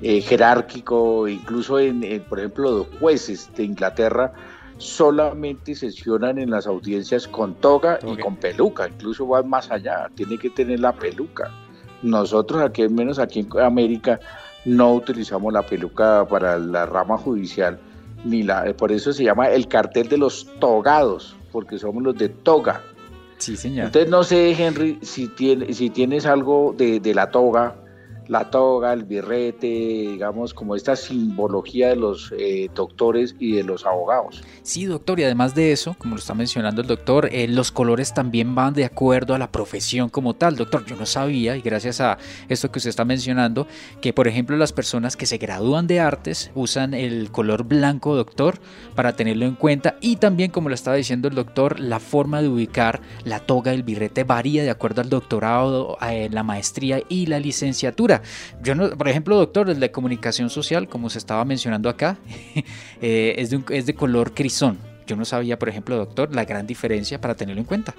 eh, 0.02 0.22
jerárquico, 0.22 1.28
incluso 1.28 1.80
en, 1.80 2.02
por 2.28 2.40
ejemplo, 2.40 2.72
los 2.72 2.88
jueces 3.00 3.50
de 3.56 3.64
Inglaterra 3.64 4.34
solamente 4.78 5.76
sesionan 5.76 6.40
en 6.40 6.50
las 6.50 6.66
audiencias 6.66 7.28
con 7.28 7.54
toga 7.56 8.00
y 8.04 8.18
con 8.18 8.36
peluca, 8.36 8.88
incluso 8.88 9.28
van 9.28 9.48
más 9.48 9.70
allá, 9.70 10.10
tiene 10.16 10.40
que 10.40 10.50
tener 10.50 10.80
la 10.80 10.92
peluca. 10.92 11.52
Nosotros 12.02 12.64
aquí, 12.64 12.82
al 12.82 12.90
menos 12.90 13.20
aquí 13.20 13.42
en 13.42 13.60
América, 13.60 14.20
no 14.66 14.94
utilizamos 14.94 15.52
la 15.52 15.64
peluca 15.64 16.26
para 16.28 16.58
la 16.58 16.86
rama 16.86 17.18
judicial, 17.18 17.80
ni 18.24 18.44
la, 18.44 18.74
por 18.78 18.92
eso 18.92 19.14
se 19.14 19.24
llama 19.24 19.50
el 19.50 19.68
cartel 19.68 20.08
de 20.08 20.18
los 20.18 20.48
togados, 20.60 21.36
porque 21.52 21.80
somos 21.80 22.04
los 22.04 22.18
de 22.18 22.30
toga. 22.30 22.82
Sí, 23.38 23.58
señor. 23.58 23.88
Entonces 23.88 24.10
no 24.10 24.24
sé, 24.24 24.52
Henry, 24.52 25.00
si, 25.02 25.28
tiene, 25.28 25.74
si 25.74 25.90
tienes 25.90 26.26
algo 26.26 26.76
de, 26.78 27.00
de 27.00 27.14
la 27.16 27.32
toga 27.32 27.76
la 28.28 28.50
toga, 28.50 28.94
el 28.94 29.04
birrete, 29.04 29.68
digamos, 29.68 30.54
como 30.54 30.76
esta 30.76 30.96
simbología 30.96 31.90
de 31.90 31.96
los 31.96 32.34
eh, 32.38 32.70
doctores 32.74 33.36
y 33.40 33.54
de 33.54 33.64
los 33.64 33.86
abogados. 33.86 34.42
Sí, 34.64 34.86
doctor, 34.86 35.20
y 35.20 35.24
además 35.24 35.56
de 35.56 35.72
eso, 35.72 35.96
como 35.98 36.16
lo 36.16 36.20
está 36.20 36.34
mencionando 36.34 36.82
el 36.82 36.88
doctor, 36.88 37.30
eh, 37.32 37.48
los 37.48 37.72
colores 37.72 38.14
también 38.14 38.56
van 38.56 38.74
de 38.74 38.86
acuerdo 38.86 39.34
a 39.34 39.38
la 39.38 39.52
profesión 39.52 40.10
como 40.10 40.36
tal. 40.36 40.56
Doctor, 40.56 40.86
yo 40.86 40.96
no 40.96 41.06
sabía, 41.06 41.58
y 41.58 41.62
gracias 41.62 42.00
a 42.02 42.18
esto 42.48 42.72
que 42.72 42.80
usted 42.80 42.90
está 42.90 43.06
mencionando, 43.06 43.68
que 44.02 44.14
por 44.14 44.28
ejemplo 44.28 44.56
las 44.58 44.74
personas 44.74 45.18
que 45.18 45.26
se 45.26 45.38
gradúan 45.38 45.88
de 45.88 46.00
artes 46.00 46.52
usan 46.56 46.94
el 46.94 47.32
color 47.32 47.64
blanco, 47.64 48.16
doctor, 48.16 48.60
para 48.96 49.16
tenerlo 49.16 49.46
en 49.46 49.56
cuenta, 49.56 49.96
y 50.02 50.18
también, 50.18 50.52
como 50.52 50.70
lo 50.70 50.76
estaba 50.76 50.96
diciendo 50.96 51.28
el 51.28 51.36
doctor, 51.36 51.80
la 51.80 52.00
forma 52.00 52.42
de 52.42 52.50
ubicar 52.50 53.02
la 53.24 53.40
toga, 53.40 53.74
el 53.74 53.84
birrete 53.84 54.24
varía 54.24 54.64
de 54.64 54.70
acuerdo 54.70 55.02
al 55.02 55.10
doctorado, 55.10 55.98
eh, 56.08 56.30
la 56.32 56.44
maestría 56.44 57.02
y 57.10 57.26
la 57.26 57.40
licenciatura. 57.40 58.11
Yo 58.62 58.76
no, 58.76 58.90
por 58.90 59.08
ejemplo, 59.08 59.36
doctor, 59.36 59.70
el 59.70 59.80
de 59.80 59.92
comunicación 59.92 60.50
social, 60.50 60.88
como 60.88 61.10
se 61.10 61.20
estaba 61.20 61.46
mencionando 61.46 61.88
acá, 61.90 62.18
eh, 63.02 63.36
es, 63.38 63.50
de 63.52 63.64
es 63.70 63.86
de 63.86 63.94
color 63.94 64.34
crisón. 64.34 64.78
Yo 65.08 65.16
no 65.16 65.26
sabía, 65.26 65.58
por 65.60 65.70
ejemplo, 65.70 65.96
doctor, 65.96 66.34
la 66.34 66.46
gran 66.46 66.68
diferencia 66.68 67.22
para 67.22 67.36
tenerlo 67.36 67.62
en 67.62 67.68
cuenta. 67.68 67.96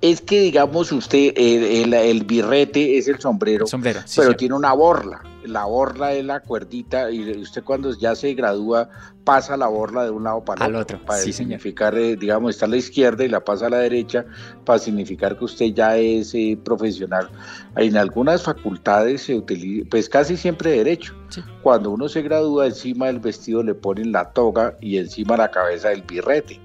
Es 0.00 0.20
que, 0.20 0.40
digamos, 0.40 0.92
usted, 0.92 1.32
el, 1.36 2.24
birrete 2.24 2.98
es 2.98 3.08
el 3.08 3.18
sombrero, 3.20 3.66
sombrero 3.66 4.00
pero 4.16 4.34
tiene 4.34 4.54
una 4.54 4.72
borla. 4.72 5.22
La 5.44 5.64
borla 5.64 6.12
es 6.12 6.24
la 6.24 6.40
cuerdita 6.40 7.10
y 7.10 7.30
usted 7.40 7.64
cuando 7.64 7.96
ya 7.96 8.14
se 8.14 8.34
gradúa 8.34 8.90
pasa 9.24 9.56
la 9.56 9.66
borla 9.66 10.04
de 10.04 10.10
un 10.10 10.24
lado 10.24 10.42
para 10.44 10.66
el 10.66 10.74
otro, 10.74 10.98
para 11.04 11.20
significar, 11.20 11.94
eh, 11.96 12.16
digamos, 12.16 12.54
está 12.54 12.66
a 12.66 12.68
la 12.68 12.76
izquierda 12.76 13.24
y 13.24 13.28
la 13.28 13.44
pasa 13.44 13.66
a 13.66 13.70
la 13.70 13.78
derecha 13.78 14.24
para 14.64 14.78
significar 14.78 15.38
que 15.38 15.44
usted 15.44 15.66
ya 15.66 15.96
es 15.96 16.34
eh, 16.34 16.58
profesional. 16.62 17.28
En 17.76 17.96
algunas 17.96 18.42
facultades 18.42 19.22
se 19.22 19.34
utiliza, 19.34 19.86
pues 19.90 20.08
casi 20.08 20.36
siempre 20.36 20.70
derecho. 20.70 21.14
Cuando 21.62 21.90
uno 21.90 22.08
se 22.08 22.22
gradúa, 22.22 22.66
encima 22.66 23.06
del 23.06 23.20
vestido 23.20 23.62
le 23.62 23.74
ponen 23.74 24.12
la 24.12 24.32
toga 24.32 24.76
y 24.80 24.96
encima 24.96 25.36
la 25.36 25.50
cabeza 25.50 25.92
el 25.92 26.02
birrete 26.02 26.58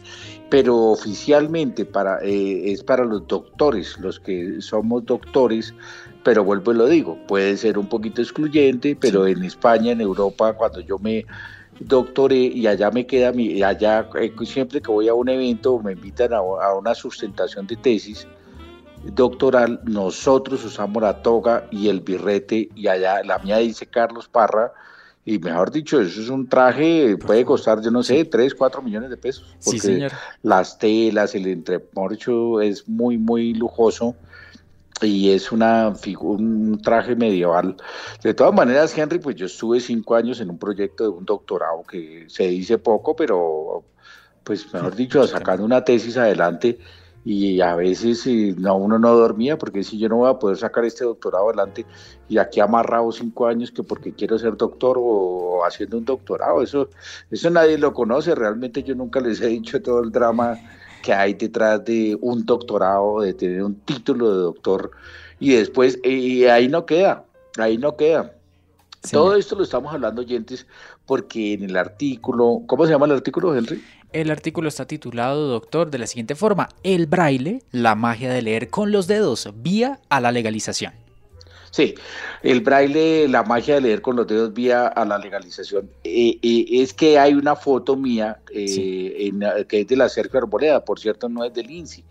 pero 0.54 0.78
oficialmente 0.92 1.84
para, 1.84 2.20
eh, 2.22 2.72
es 2.72 2.84
para 2.84 3.06
los 3.06 3.28
doctores, 3.28 3.98
los 3.98 4.20
que 4.20 4.62
somos 4.62 5.04
doctores, 5.04 5.74
pero 6.24 6.44
vuelvo 6.44 6.74
y 6.74 6.76
lo 6.76 6.86
digo, 6.86 7.18
puede 7.28 7.58
ser 7.58 7.80
un 7.80 7.90
poquito 7.90 8.22
excluyente, 8.22 8.96
pero 8.96 9.26
en 9.26 9.44
España, 9.44 9.94
en 9.94 10.02
Europa, 10.02 10.54
cuando 10.54 10.80
yo 10.82 11.00
me 11.00 11.26
doctoré 11.80 12.36
y 12.36 12.68
allá 12.68 12.92
me 12.92 13.08
queda 13.08 13.32
mi, 13.32 13.64
allá 13.64 14.08
eh, 14.22 14.32
siempre 14.46 14.80
que 14.80 14.92
voy 14.92 15.08
a 15.08 15.16
un 15.16 15.28
evento 15.28 15.80
me 15.80 15.94
invitan 15.94 16.34
a, 16.34 16.38
a 16.38 16.78
una 16.78 16.94
sustentación 16.94 17.66
de 17.66 17.76
tesis 17.78 18.28
doctoral, 19.06 19.82
nosotros 19.86 20.64
usamos 20.64 21.02
la 21.02 21.24
toga 21.24 21.68
y 21.72 21.88
el 21.88 22.02
birrete 22.02 22.70
y 22.76 22.88
allá 22.90 23.24
la 23.24 23.40
mía 23.40 23.58
dice 23.58 23.88
Carlos 23.88 24.28
Parra, 24.28 24.72
y 25.26 25.40
mejor 25.40 25.72
dicho, 25.72 26.02
eso 26.02 26.22
es 26.22 26.30
un 26.30 26.48
traje, 26.48 27.16
puede 27.18 27.46
costar, 27.46 27.82
yo 27.82 27.92
no 27.92 28.04
sé, 28.04 28.26
3, 28.26 28.54
4 28.56 28.82
millones 28.82 29.10
de 29.10 29.18
pesos. 29.18 29.56
Porque 29.64 29.80
sí, 29.80 29.88
señor. 29.88 30.12
las 30.42 30.78
telas, 30.78 31.34
el 31.34 31.48
entremorcho 31.48 32.60
es 32.60 32.88
muy, 32.90 33.18
muy 33.18 33.54
lujoso 33.54 34.16
y 35.02 35.32
es 35.32 35.52
una 35.52 35.94
un 36.20 36.82
traje 36.82 37.16
medieval. 37.16 37.78
De 38.22 38.34
todas 38.34 38.54
maneras, 38.54 38.98
Henry, 38.98 39.20
pues 39.20 39.36
yo 39.38 39.46
estuve 39.46 39.80
cinco 39.80 40.16
años 40.16 40.42
en 40.42 40.50
un 40.50 40.58
proyecto 40.58 41.04
de 41.04 41.10
un 41.10 41.26
doctorado 41.26 41.84
que 41.84 42.26
se 42.28 42.48
dice 42.48 42.78
poco, 42.78 43.16
pero 43.16 43.84
pues 44.44 44.74
mejor 44.74 44.94
dicho, 44.94 45.26
sacando 45.26 45.64
una 45.64 45.86
tesis 45.86 46.18
adelante 46.18 46.80
y 47.26 47.62
a 47.62 47.76
veces 47.76 48.26
no, 48.58 48.76
uno 48.76 49.00
no 49.00 49.16
dormía 49.16 49.58
porque 49.58 49.84
si 49.84 49.98
yo 49.98 50.10
no 50.10 50.18
voy 50.18 50.30
a 50.30 50.40
poder 50.40 50.58
sacar 50.58 50.84
este 50.84 51.06
doctorado 51.06 51.48
adelante 51.48 51.86
y 52.28 52.38
aquí 52.38 52.60
amarrado 52.60 53.12
cinco 53.12 53.48
años 53.48 53.72
que 53.72 53.84
porque 53.84 54.14
quiero 54.14 54.38
ser 54.38 54.58
doctor 54.58 54.98
o, 55.00 55.64
haciendo 55.66 55.98
un 55.98 56.06
doctorado, 56.06 56.62
eso, 56.62 56.90
eso 57.32 57.50
nadie 57.50 57.78
lo 57.78 57.94
conoce, 57.94 58.36
realmente 58.36 58.84
yo 58.84 58.96
nunca 58.96 59.22
les 59.22 59.40
he 59.42 59.48
dicho 59.48 59.82
todo 59.82 60.04
el 60.04 60.12
drama 60.12 60.58
que 61.02 61.14
hay 61.14 61.34
detrás 61.34 61.84
de 61.86 62.18
un 62.22 62.46
doctorado, 62.46 63.22
de 63.22 63.34
tener 63.34 63.64
un 63.64 63.76
título 63.76 64.36
de 64.36 64.42
doctor 64.44 64.92
y 65.40 65.54
después, 65.54 66.00
y 66.04 66.46
ahí 66.46 66.68
no 66.68 66.86
queda, 66.86 67.26
ahí 67.58 67.78
no 67.78 67.96
queda. 67.96 68.34
Todo 69.12 69.36
esto 69.36 69.58
lo 69.58 69.64
estamos 69.64 69.94
hablando, 69.94 70.22
oyentes, 70.22 70.66
porque 71.06 71.54
en 71.54 71.64
el 71.64 71.76
artículo, 71.76 72.62
¿cómo 72.68 72.86
se 72.86 72.92
llama 72.94 73.06
el 73.06 73.12
artículo, 73.12 73.54
Henry? 73.54 73.84
El 74.14 74.30
artículo 74.30 74.70
está 74.70 74.86
titulado, 74.86 75.48
doctor, 75.48 75.90
de 75.90 75.98
la 75.98 76.06
siguiente 76.06 76.36
forma, 76.36 76.70
El 76.84 77.08
braille, 77.08 77.64
la 77.72 77.96
magia 77.96 78.32
de 78.32 78.44
leer 78.44 78.70
con 78.70 78.92
los 78.92 79.08
dedos, 79.08 79.50
vía 79.56 80.00
a 80.08 80.22
la 80.22 80.32
legalización. 80.32 80.94
Sí, 81.72 81.96
el 82.44 82.62
braille, 82.62 83.28
la 83.28 83.42
magia 83.42 83.74
de 83.74 83.82
leer 83.82 84.04
con 84.04 84.16
los 84.16 84.28
dedos 84.28 84.54
vía 84.54 84.86
a 84.86 85.04
la 85.04 85.18
legalización. 85.18 85.90
Eh, 86.04 86.38
eh, 86.44 86.66
es 86.70 86.94
que 86.94 87.18
hay 87.18 87.34
una 87.34 87.56
foto 87.56 87.96
mía 87.98 88.40
eh, 88.54 89.32
que 89.68 89.82
es 89.82 89.88
de 89.88 89.96
la 89.96 90.08
Sergio 90.08 90.42
Arboleda, 90.42 90.86
por 90.86 91.00
cierto, 91.00 91.28
no 91.28 91.44
es 91.44 91.52
del 91.52 91.72
INSI. 91.72 92.04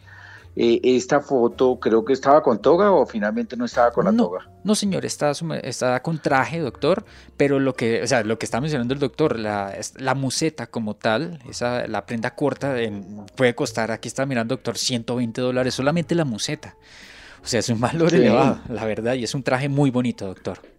Esta 0.54 1.21
foto 1.21 1.78
creo 1.80 2.04
que 2.04 2.12
estaba 2.12 2.42
con 2.42 2.61
toga 2.61 2.92
o 2.92 3.06
finalmente 3.06 3.56
no 3.56 3.64
estaba 3.64 3.90
con 3.90 4.04
la 4.04 4.12
toga. 4.14 4.50
No, 4.64 4.75
señor, 4.75 5.04
está, 5.06 5.32
está 5.62 6.02
con 6.02 6.18
traje, 6.18 6.61
doctor, 6.61 7.04
pero 7.37 7.59
lo 7.59 7.75
que, 7.75 8.02
o 8.02 8.06
sea, 8.06 8.23
lo 8.23 8.38
que 8.38 8.44
está 8.44 8.61
mencionando 8.61 8.92
el 8.92 9.00
doctor, 9.00 9.38
la, 9.38 9.75
la 9.97 10.14
museta 10.14 10.66
como 10.66 10.94
tal, 10.94 11.40
esa, 11.49 11.87
la 11.87 12.04
prenda 12.04 12.35
corta 12.35 12.75
puede 13.37 13.54
costar, 13.54 13.90
aquí 13.90 14.09
está 14.09 14.26
mirando, 14.26 14.56
doctor, 14.56 14.76
120 14.76 15.40
dólares, 15.40 15.75
solamente 15.75 16.14
la 16.14 16.25
museta. 16.25 16.76
O 17.42 17.47
sea, 17.47 17.61
es 17.61 17.68
un 17.71 17.80
valor 17.80 18.14
elevado, 18.14 18.61
la 18.68 18.85
verdad, 18.85 19.14
y 19.14 19.25
es 19.25 19.35
un 19.35 19.42
traje 19.42 19.68
muy 19.68 19.90
bonito, 19.90 20.26
doctor. 20.26 20.71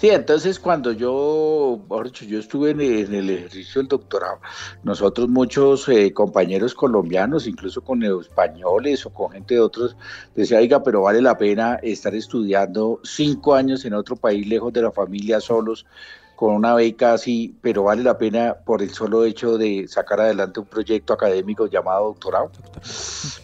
Sí, 0.00 0.08
entonces 0.08 0.58
cuando 0.58 0.92
yo, 0.92 1.78
yo 2.26 2.38
estuve 2.38 2.70
en 2.70 2.80
el, 2.80 3.28
ejercicio 3.28 3.82
del 3.82 3.88
doctorado, 3.88 4.40
nosotros 4.82 5.28
muchos 5.28 5.86
eh, 5.90 6.14
compañeros 6.14 6.74
colombianos, 6.74 7.46
incluso 7.46 7.82
con 7.82 8.02
españoles 8.02 9.04
o 9.04 9.10
con 9.10 9.32
gente 9.32 9.56
de 9.56 9.60
otros, 9.60 9.98
decía, 10.34 10.56
oiga, 10.56 10.82
pero 10.82 11.02
vale 11.02 11.20
la 11.20 11.36
pena 11.36 11.78
estar 11.82 12.14
estudiando 12.14 12.98
cinco 13.04 13.54
años 13.54 13.84
en 13.84 13.92
otro 13.92 14.16
país, 14.16 14.46
lejos 14.46 14.72
de 14.72 14.80
la 14.80 14.90
familia, 14.90 15.38
solos, 15.38 15.84
con 16.34 16.54
una 16.54 16.74
beca 16.74 17.12
así, 17.12 17.54
pero 17.60 17.82
vale 17.82 18.02
la 18.02 18.16
pena 18.16 18.56
por 18.64 18.80
el 18.80 18.94
solo 18.94 19.26
hecho 19.26 19.58
de 19.58 19.86
sacar 19.86 20.22
adelante 20.22 20.60
un 20.60 20.66
proyecto 20.66 21.12
académico 21.12 21.66
llamado 21.66 22.06
doctorado. 22.06 22.50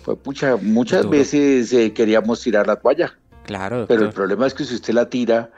Pues 0.07 0.19
pucha, 0.23 0.57
muchas 0.57 1.07
veces 1.07 1.71
eh, 1.75 1.93
queríamos 1.93 2.41
tirar 2.41 2.67
la 2.67 2.77
toalla. 2.77 3.15
Claro. 3.45 3.85
Pero 3.87 4.07
el 4.07 4.13
problema 4.15 4.47
es 4.47 4.55
que 4.55 4.65
si 4.65 4.75
usted 4.75 4.95
la 4.95 5.11
tira, 5.11 5.51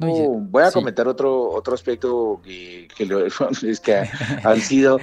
voy 0.00 0.62
a 0.62 0.72
comentar 0.72 1.06
otro 1.06 1.50
otro 1.50 1.74
aspecto 1.74 2.40
que, 2.42 2.88
es 3.62 3.80
que 3.80 4.08
han 4.44 4.60
sido 4.60 4.98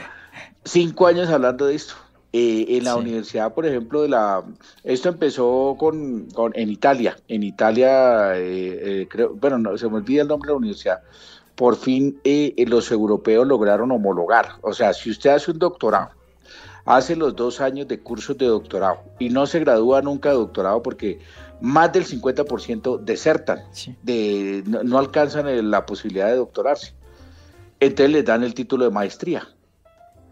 cinco 0.64 1.08
años 1.08 1.30
hablando 1.30 1.66
de 1.66 1.76
esto. 1.76 1.94
Eh, 2.34 2.78
en 2.78 2.84
la 2.84 2.98
universidad, 2.98 3.54
por 3.54 3.66
ejemplo, 3.66 4.02
de 4.02 4.10
la 4.10 4.44
esto 4.84 5.10
empezó 5.10 5.76
con, 5.80 6.28
en 6.54 6.70
Italia. 6.70 7.18
En 7.30 7.42
Italia, 7.42 8.38
eh, 8.38 9.02
eh, 9.02 9.08
creo, 9.10 9.34
bueno, 9.34 9.58
no, 9.58 9.78
se 9.78 9.88
me 9.88 9.96
olvida 9.96 10.24
el 10.24 10.28
nombre 10.28 10.50
de 10.50 10.54
la 10.54 10.58
universidad. 10.58 11.02
Por 11.56 11.78
fin 11.78 12.20
los 12.24 12.92
europeos 12.92 13.48
lograron 13.48 13.92
homologar. 13.92 14.50
O 14.62 14.74
sea, 14.74 14.94
si 14.94 15.10
usted 15.10 15.32
hace 15.32 15.52
un 15.52 15.58
doctorado, 15.58 16.10
hace 16.86 17.16
los 17.16 17.36
dos 17.36 17.62
años 17.62 17.88
de 17.88 18.00
cursos 18.00 18.38
de 18.38 18.46
doctorado 18.46 19.00
y 19.20 19.30
no 19.30 19.46
se 19.48 19.60
gradúa 19.60 20.02
nunca 20.02 20.30
de 20.30 20.36
doctorado 20.36 20.84
porque 20.84 21.20
más 21.62 21.92
del 21.92 22.06
50% 22.06 23.00
desertan, 23.00 23.64
de, 24.04 24.64
no, 24.66 24.84
no 24.84 24.98
alcanzan 24.98 25.72
la 25.72 25.86
posibilidad 25.86 26.28
de 26.28 26.36
doctorarse. 26.36 26.94
Entonces 27.80 28.12
les 28.12 28.26
dan 28.26 28.44
el 28.44 28.54
título 28.54 28.86
de 28.86 28.92
maestría 28.92 29.48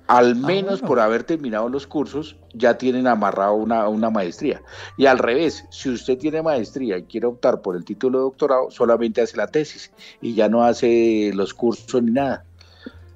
al 0.07 0.31
ah, 0.31 0.35
menos 0.35 0.81
por 0.81 0.99
haber 0.99 1.23
terminado 1.23 1.69
los 1.69 1.87
cursos, 1.87 2.35
ya 2.53 2.77
tienen 2.77 3.07
amarrado 3.07 3.55
una, 3.55 3.87
una, 3.87 4.09
maestría. 4.09 4.61
Y 4.97 5.07
al 5.07 5.17
revés, 5.17 5.65
si 5.71 5.89
usted 5.89 6.17
tiene 6.17 6.41
maestría 6.41 6.97
y 6.97 7.03
quiere 7.03 7.27
optar 7.27 7.61
por 7.61 7.75
el 7.75 7.83
título 7.83 8.19
de 8.19 8.23
doctorado, 8.23 8.69
solamente 8.71 9.21
hace 9.21 9.37
la 9.37 9.47
tesis 9.47 9.91
y 10.21 10.35
ya 10.35 10.47
no 10.47 10.63
hace 10.63 11.31
los 11.33 11.53
cursos 11.53 12.01
ni 12.03 12.11
nada. 12.11 12.45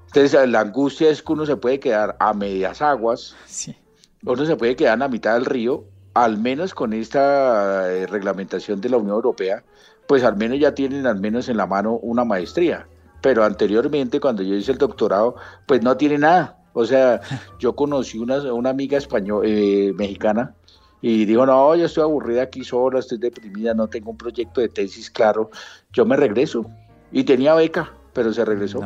Entonces, 0.07 0.49
la 0.49 0.61
angustia 0.61 1.09
es 1.09 1.21
que 1.21 1.33
uno 1.33 1.45
se 1.45 1.55
puede 1.55 1.79
quedar 1.79 2.15
a 2.19 2.33
medias 2.33 2.81
aguas, 2.81 3.35
sí. 3.45 3.75
uno 4.23 4.43
se 4.45 4.55
puede 4.55 4.75
quedar 4.75 4.93
a 4.93 4.97
la 4.97 5.07
mitad 5.07 5.35
del 5.35 5.45
río, 5.45 5.85
al 6.13 6.37
menos 6.37 6.73
con 6.73 6.93
esta 6.93 7.91
eh, 7.91 8.07
reglamentación 8.07 8.81
de 8.81 8.89
la 8.89 8.97
Unión 8.97 9.15
Europea, 9.15 9.63
pues 10.07 10.23
al 10.23 10.37
menos 10.37 10.59
ya 10.59 10.73
tienen 10.73 11.05
al 11.05 11.19
menos 11.19 11.49
en 11.49 11.57
la 11.57 11.67
mano 11.67 11.93
una 12.01 12.23
maestría. 12.23 12.87
Pero 13.21 13.43
anteriormente, 13.43 14.19
cuando 14.19 14.43
yo 14.43 14.55
hice 14.55 14.71
el 14.71 14.77
doctorado, 14.77 15.35
pues 15.65 15.81
no 15.81 15.97
tiene 15.97 16.17
nada 16.17 16.59
o 16.73 16.85
sea, 16.85 17.21
yo 17.59 17.75
conocí 17.75 18.17
una, 18.17 18.41
una 18.53 18.69
amiga 18.69 18.97
española, 18.97 19.47
eh, 19.47 19.91
mexicana, 19.95 20.55
y 21.01 21.25
dijo, 21.25 21.45
no, 21.45 21.75
yo 21.75 21.85
estoy 21.85 22.03
aburrida 22.03 22.43
aquí 22.43 22.63
sola, 22.63 22.99
estoy 22.99 23.17
deprimida, 23.17 23.73
no 23.73 23.87
tengo 23.87 24.11
un 24.11 24.17
proyecto 24.17 24.59
de 24.59 24.69
tesis 24.69 25.09
claro, 25.09 25.49
yo 25.93 26.05
me 26.05 26.17
regreso. 26.17 26.65
Y 27.11 27.23
tenía 27.23 27.55
beca, 27.55 27.93
pero 28.13 28.33
se 28.33 28.45
regresó. 28.45 28.81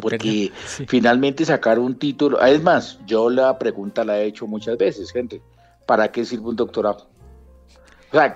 Porque 0.00 0.52
finalmente 0.86 1.44
sacar 1.44 1.78
un 1.78 1.98
título, 1.98 2.40
es 2.40 2.62
más, 2.62 2.98
yo 3.06 3.28
la 3.28 3.58
pregunta 3.58 4.04
la 4.04 4.20
he 4.20 4.26
hecho 4.26 4.46
muchas 4.46 4.78
veces, 4.78 5.10
gente, 5.10 5.42
¿para 5.86 6.10
qué 6.12 6.24
sirve 6.24 6.48
un 6.48 6.56
doctorado? 6.56 7.08
O 8.12 8.16
sea, 8.16 8.34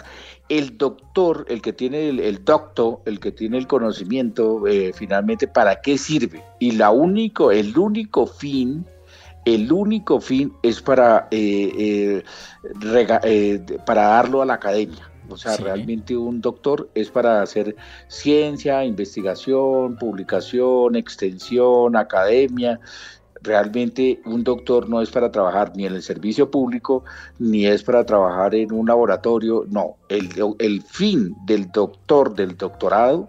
el 0.48 0.76
doctor, 0.76 1.46
el 1.48 1.62
que 1.62 1.72
tiene 1.72 2.08
el, 2.08 2.44
doctor, 2.44 3.00
el 3.04 3.20
que 3.20 3.32
tiene 3.32 3.58
el 3.58 3.66
conocimiento, 3.66 4.66
eh, 4.66 4.92
finalmente, 4.94 5.46
¿para 5.46 5.80
qué 5.80 5.98
sirve? 5.98 6.42
Y 6.58 6.72
la 6.72 6.90
único, 6.90 7.52
el 7.52 7.76
único 7.78 8.26
fin, 8.26 8.84
el 9.44 9.70
único 9.70 10.20
fin 10.20 10.52
es 10.62 10.80
para, 10.80 11.28
eh, 11.30 12.22
eh, 13.24 13.60
para 13.86 14.02
darlo 14.02 14.42
a 14.42 14.46
la 14.46 14.54
academia. 14.54 15.08
O 15.28 15.36
sea, 15.36 15.56
realmente 15.56 16.16
un 16.16 16.40
doctor 16.40 16.88
es 16.94 17.10
para 17.10 17.42
hacer 17.42 17.76
ciencia, 18.08 18.84
investigación, 18.84 19.96
publicación, 19.96 20.96
extensión, 20.96 21.96
academia, 21.96 22.80
Realmente 23.42 24.20
un 24.24 24.42
doctor 24.42 24.88
no 24.88 25.00
es 25.00 25.10
para 25.10 25.30
trabajar 25.30 25.72
ni 25.76 25.86
en 25.86 25.94
el 25.94 26.02
servicio 26.02 26.50
público, 26.50 27.04
ni 27.38 27.66
es 27.66 27.82
para 27.84 28.04
trabajar 28.04 28.54
en 28.54 28.72
un 28.72 28.86
laboratorio, 28.86 29.64
no, 29.68 29.96
el, 30.08 30.28
el 30.58 30.82
fin 30.82 31.36
del 31.46 31.70
doctor, 31.70 32.34
del 32.34 32.56
doctorado, 32.56 33.28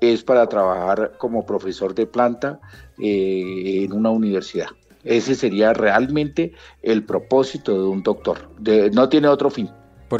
es 0.00 0.24
para 0.24 0.48
trabajar 0.48 1.12
como 1.18 1.46
profesor 1.46 1.94
de 1.94 2.06
planta 2.06 2.60
eh, 2.98 3.84
en 3.84 3.92
una 3.92 4.10
universidad. 4.10 4.68
Ese 5.04 5.36
sería 5.36 5.72
realmente 5.72 6.52
el 6.82 7.04
propósito 7.04 7.72
de 7.72 7.86
un 7.86 8.02
doctor. 8.02 8.50
no 8.92 9.08
tiene 9.08 9.28
otro 9.28 9.50
fin 9.50 9.70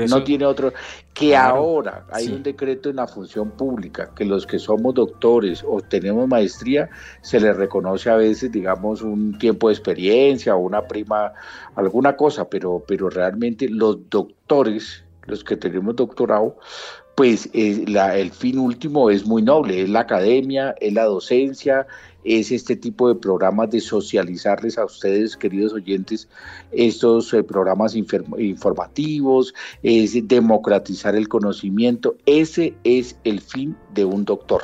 no 0.08 0.24
tiene 0.24 0.44
otro. 0.44 0.72
Que 1.14 1.36
ahora 1.36 2.04
hay 2.10 2.28
un 2.28 2.42
decreto 2.42 2.90
en 2.90 2.96
la 2.96 3.06
función 3.06 3.50
pública 3.50 4.10
que 4.14 4.24
los 4.24 4.46
que 4.46 4.58
somos 4.58 4.94
doctores 4.94 5.64
o 5.66 5.80
tenemos 5.80 6.28
maestría 6.28 6.90
se 7.22 7.40
les 7.40 7.56
reconoce 7.56 8.10
a 8.10 8.16
veces, 8.16 8.52
digamos, 8.52 9.02
un 9.02 9.38
tiempo 9.38 9.68
de 9.68 9.74
experiencia 9.74 10.54
o 10.54 10.58
una 10.58 10.82
prima, 10.82 11.32
alguna 11.74 12.16
cosa, 12.16 12.48
pero, 12.48 12.84
pero 12.86 13.08
realmente 13.08 13.68
los 13.68 14.10
doctores, 14.10 15.04
los 15.26 15.42
que 15.42 15.56
tenemos 15.56 15.96
doctorado, 15.96 16.56
pues 17.16 17.48
eh, 17.54 17.84
el 17.86 18.30
fin 18.30 18.58
último 18.58 19.08
es 19.08 19.24
muy 19.24 19.40
noble, 19.40 19.82
es 19.82 19.88
la 19.88 20.00
academia, 20.00 20.74
es 20.78 20.92
la 20.92 21.04
docencia, 21.04 21.86
es 22.26 22.50
este 22.50 22.74
tipo 22.74 23.08
de 23.08 23.14
programas 23.14 23.70
de 23.70 23.80
socializarles 23.80 24.76
a 24.78 24.84
ustedes, 24.84 25.36
queridos 25.36 25.72
oyentes, 25.72 26.28
estos 26.72 27.32
eh, 27.32 27.44
programas 27.44 27.94
informativos, 27.94 29.54
es 29.82 30.26
democratizar 30.26 31.14
el 31.14 31.28
conocimiento. 31.28 32.16
Ese 32.26 32.74
es 32.82 33.16
el 33.22 33.40
fin 33.40 33.76
de 33.94 34.04
un 34.04 34.24
doctor. 34.24 34.62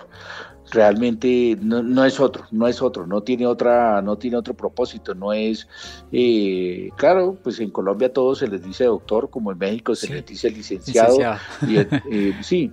Realmente 0.72 1.57
no, 1.61 2.05
es 2.05 2.18
otro, 2.18 2.46
no 2.51 2.66
es 2.66 2.81
otro, 2.81 3.07
no 3.07 3.22
tiene 3.22 3.46
otra, 3.46 4.01
no 4.01 4.16
tiene 4.16 4.38
otro 4.38 4.55
propósito, 4.55 5.14
no 5.14 5.33
es, 5.35 5.68
eh, 6.11 6.88
claro, 6.96 7.37
pues 7.42 7.61
en 7.61 7.70
Colombia 7.70 8.11
todo 8.11 8.35
se 8.35 8.48
les 8.48 8.62
dice 8.64 8.85
doctor, 8.85 9.29
como 9.29 9.53
en 9.53 9.59
México 9.59 9.94
se 9.94 10.09
les 10.09 10.25
dice 10.25 10.51
licenciado, 10.51 11.18
eh, 12.11 12.33
sí, 12.40 12.72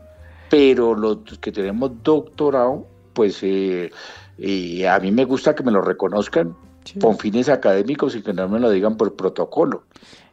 pero 0.49 0.95
los 0.95 1.17
que 1.41 1.51
tenemos 1.51 1.91
doctorado, 2.01 2.87
pues 3.11 3.39
eh, 3.41 3.91
y 4.39 4.85
a 4.85 4.99
mí 4.99 5.11
me 5.11 5.25
gusta 5.25 5.55
que 5.55 5.63
me 5.63 5.71
lo 5.71 5.81
reconozcan 5.81 6.55
con 7.01 7.17
fines 7.17 7.49
académicos 7.49 8.15
y 8.15 8.21
que 8.21 8.33
no 8.33 8.47
me 8.47 8.59
lo 8.59 8.69
digan 8.69 8.97
por 8.97 9.15
protocolo. 9.15 9.83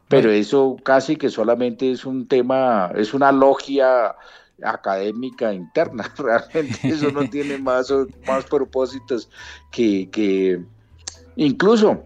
Pero 0.08 0.30
eso 0.30 0.76
casi 0.84 1.16
que 1.16 1.28
solamente 1.28 1.90
es 1.90 2.06
un 2.06 2.28
tema, 2.28 2.92
es 2.94 3.12
una 3.12 3.32
logia 3.32 4.14
académica 4.62 5.52
interna. 5.52 6.12
Realmente 6.16 6.78
eso 6.84 7.10
no 7.10 7.28
tiene 7.28 7.58
más, 7.62 7.92
más 8.26 8.44
propósitos 8.44 9.28
que, 9.72 10.08
que 10.10 10.62
incluso 11.34 12.04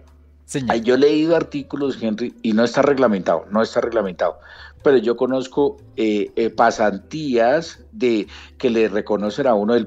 Yo 0.83 0.95
he 0.95 0.99
leído 0.99 1.37
artículos, 1.37 2.03
Henry, 2.03 2.35
y 2.43 2.55
no 2.55 2.65
está 2.65 2.83
reglamentado, 2.83 3.45
no 3.51 3.63
está 3.63 3.81
reglamentado. 3.81 4.39
Pero 4.83 4.97
yo 4.97 5.15
conozco 5.15 5.77
eh, 5.97 6.33
eh, 6.37 6.49
pasantías 6.49 7.85
de 7.93 8.27
que 8.57 8.71
le 8.71 8.89
reconocen 8.89 9.47
a 9.47 9.55
uno 9.55 9.75
el 9.75 9.87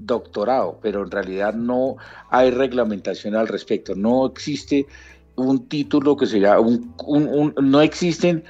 postdoctorado, 0.00 0.78
pero 0.82 1.02
en 1.02 1.10
realidad 1.10 1.54
no 1.54 1.96
hay 2.30 2.50
reglamentación 2.50 3.34
al 3.34 3.48
respecto. 3.48 3.94
No 3.94 4.26
existe 4.26 4.86
un 5.36 5.68
título 5.68 6.16
que 6.16 6.26
se 6.26 6.40
llama, 6.40 6.60
un, 7.06 7.54
no 7.60 7.80
existen 7.80 8.44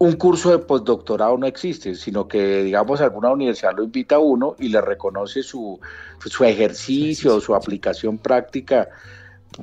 un 0.00 0.12
curso 0.12 0.52
de 0.52 0.58
postdoctorado 0.58 1.36
no 1.36 1.46
existe, 1.46 1.96
sino 1.96 2.28
que, 2.28 2.62
digamos, 2.62 3.00
alguna 3.00 3.32
universidad 3.32 3.76
lo 3.76 3.82
invita 3.82 4.14
a 4.14 4.20
uno 4.20 4.54
y 4.58 4.68
le 4.68 4.80
reconoce 4.80 5.42
su, 5.42 5.80
su 6.24 6.44
ejercicio, 6.44 7.40
su 7.40 7.52
aplicación 7.52 8.16
práctica 8.18 8.88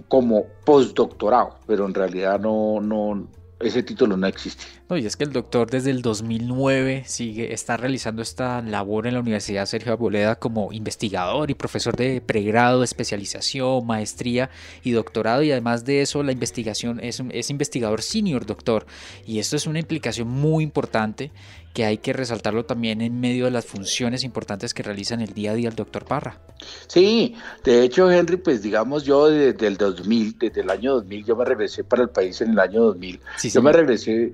como 0.10 0.44
postdoctorado, 0.66 1.56
pero 1.66 1.86
en 1.86 1.94
realidad 1.94 2.38
no, 2.38 2.82
no, 2.82 3.30
ese 3.62 3.82
título 3.84 4.18
no 4.18 4.28
existe. 4.28 4.66
No, 4.88 4.98
y 4.98 5.06
es 5.08 5.16
que 5.16 5.24
el 5.24 5.32
doctor 5.32 5.70
desde 5.72 5.90
el 5.90 6.04
2009 6.04 7.06
sigue, 7.08 7.54
está 7.54 7.76
realizando 7.76 8.22
esta 8.22 8.62
labor 8.62 9.08
en 9.08 9.16
la 9.16 9.20
Universidad 9.20 9.66
Sergio 9.66 9.94
Arboleda 9.94 10.36
como 10.36 10.72
investigador 10.74 11.50
y 11.50 11.56
profesor 11.56 11.96
de 11.96 12.22
pregrado, 12.22 12.84
especialización, 12.84 13.88
maestría 13.88 14.52
y 14.84 14.92
doctorado. 14.92 15.42
Y 15.42 15.52
además 15.52 15.86
de 15.86 16.02
eso, 16.02 16.22
la 16.22 16.32
investigación 16.32 17.00
es, 17.00 17.20
es 17.32 17.50
investigador 17.50 18.04
senior 18.04 18.46
doctor. 18.46 18.86
Y 19.26 19.40
esto 19.40 19.56
es 19.56 19.66
una 19.66 19.80
implicación 19.80 20.28
muy 20.28 20.64
importante 20.64 21.32
que 21.74 21.84
hay 21.84 21.98
que 21.98 22.14
resaltarlo 22.14 22.66
también 22.66 23.02
en 23.02 23.20
medio 23.20 23.46
de 23.46 23.52
las 23.52 23.66
funciones 23.66 24.24
importantes 24.24 24.74
que 24.76 24.84
realiza 24.84 25.16
en 25.16 25.22
el 25.22 25.34
día 25.34 25.52
a 25.52 25.56
día 25.56 25.70
el 25.70 25.76
doctor 25.76 26.06
Parra. 26.06 26.40
Sí, 26.88 27.36
de 27.64 27.84
hecho, 27.84 28.10
Henry, 28.10 28.38
pues 28.38 28.62
digamos 28.62 29.04
yo 29.04 29.30
desde 29.30 29.66
el 29.66 29.78
2000, 29.78 30.38
desde 30.38 30.62
el 30.62 30.70
año 30.70 30.94
2000, 30.94 31.26
yo 31.26 31.36
me 31.36 31.44
regresé 31.44 31.84
para 31.84 32.04
el 32.04 32.10
país 32.10 32.40
en 32.42 32.52
el 32.52 32.60
año 32.60 32.84
2000. 32.84 33.20
yo 33.52 33.62
me 33.62 33.74
regresé 33.74 34.34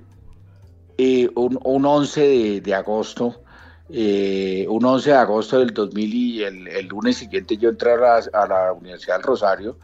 eh, 1.04 1.30
un, 1.36 1.86
11 1.86 2.62
de, 2.62 2.76
agosto, 2.76 3.42
eh, 3.90 4.68
un 4.70 4.86
11 4.86 5.10
de 5.10 5.16
agosto 5.16 5.58
del 5.58 5.74
2000 5.74 6.14
y 6.14 6.44
el, 6.44 6.88
lunes 6.88 7.18
siguiente 7.18 7.58
yo 7.58 7.70
entré 7.70 7.94
a 7.94 7.98
la, 7.98 8.16
a 8.34 8.48
la 8.48 8.74
Universidad 8.74 9.16
del 9.16 9.24
Rosario 9.24 9.78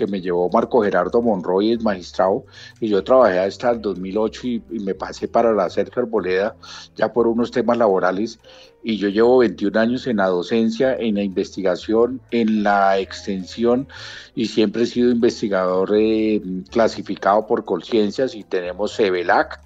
que 0.00 0.06
me 0.06 0.20
llevó 0.20 0.48
Marco 0.48 0.82
Gerardo 0.82 1.20
Monroy, 1.20 1.72
es 1.72 1.82
magistrado, 1.82 2.44
y 2.80 2.88
yo 2.88 3.04
trabajé 3.04 3.38
hasta 3.38 3.70
el 3.70 3.82
2008 3.82 4.46
y, 4.46 4.62
me 4.80 4.94
pasé 4.94 5.28
para 5.28 5.52
la 5.52 5.68
Sergio 5.68 6.02
Arboleda 6.02 6.56
ya 6.96 7.12
por 7.12 7.26
unos 7.26 7.50
temas 7.50 7.76
laborales 7.76 8.38
y 8.82 8.96
yo 8.96 9.08
llevo 9.08 9.38
21 9.38 9.78
años 9.78 10.06
en 10.06 10.16
la 10.16 10.28
docencia, 10.28 10.94
en 10.94 11.16
la 11.16 11.22
investigación, 11.22 12.20
en 12.30 12.62
la 12.62 12.98
extensión 12.98 13.88
y 14.34 14.46
siempre 14.46 14.84
he 14.84 14.86
sido 14.86 15.10
investigador 15.10 15.90
eh, 15.94 16.40
clasificado 16.70 17.46
por 17.46 17.66
conciencias 17.66 18.34
y 18.34 18.42
tenemos 18.42 18.96
CEVELAC, 18.96 19.60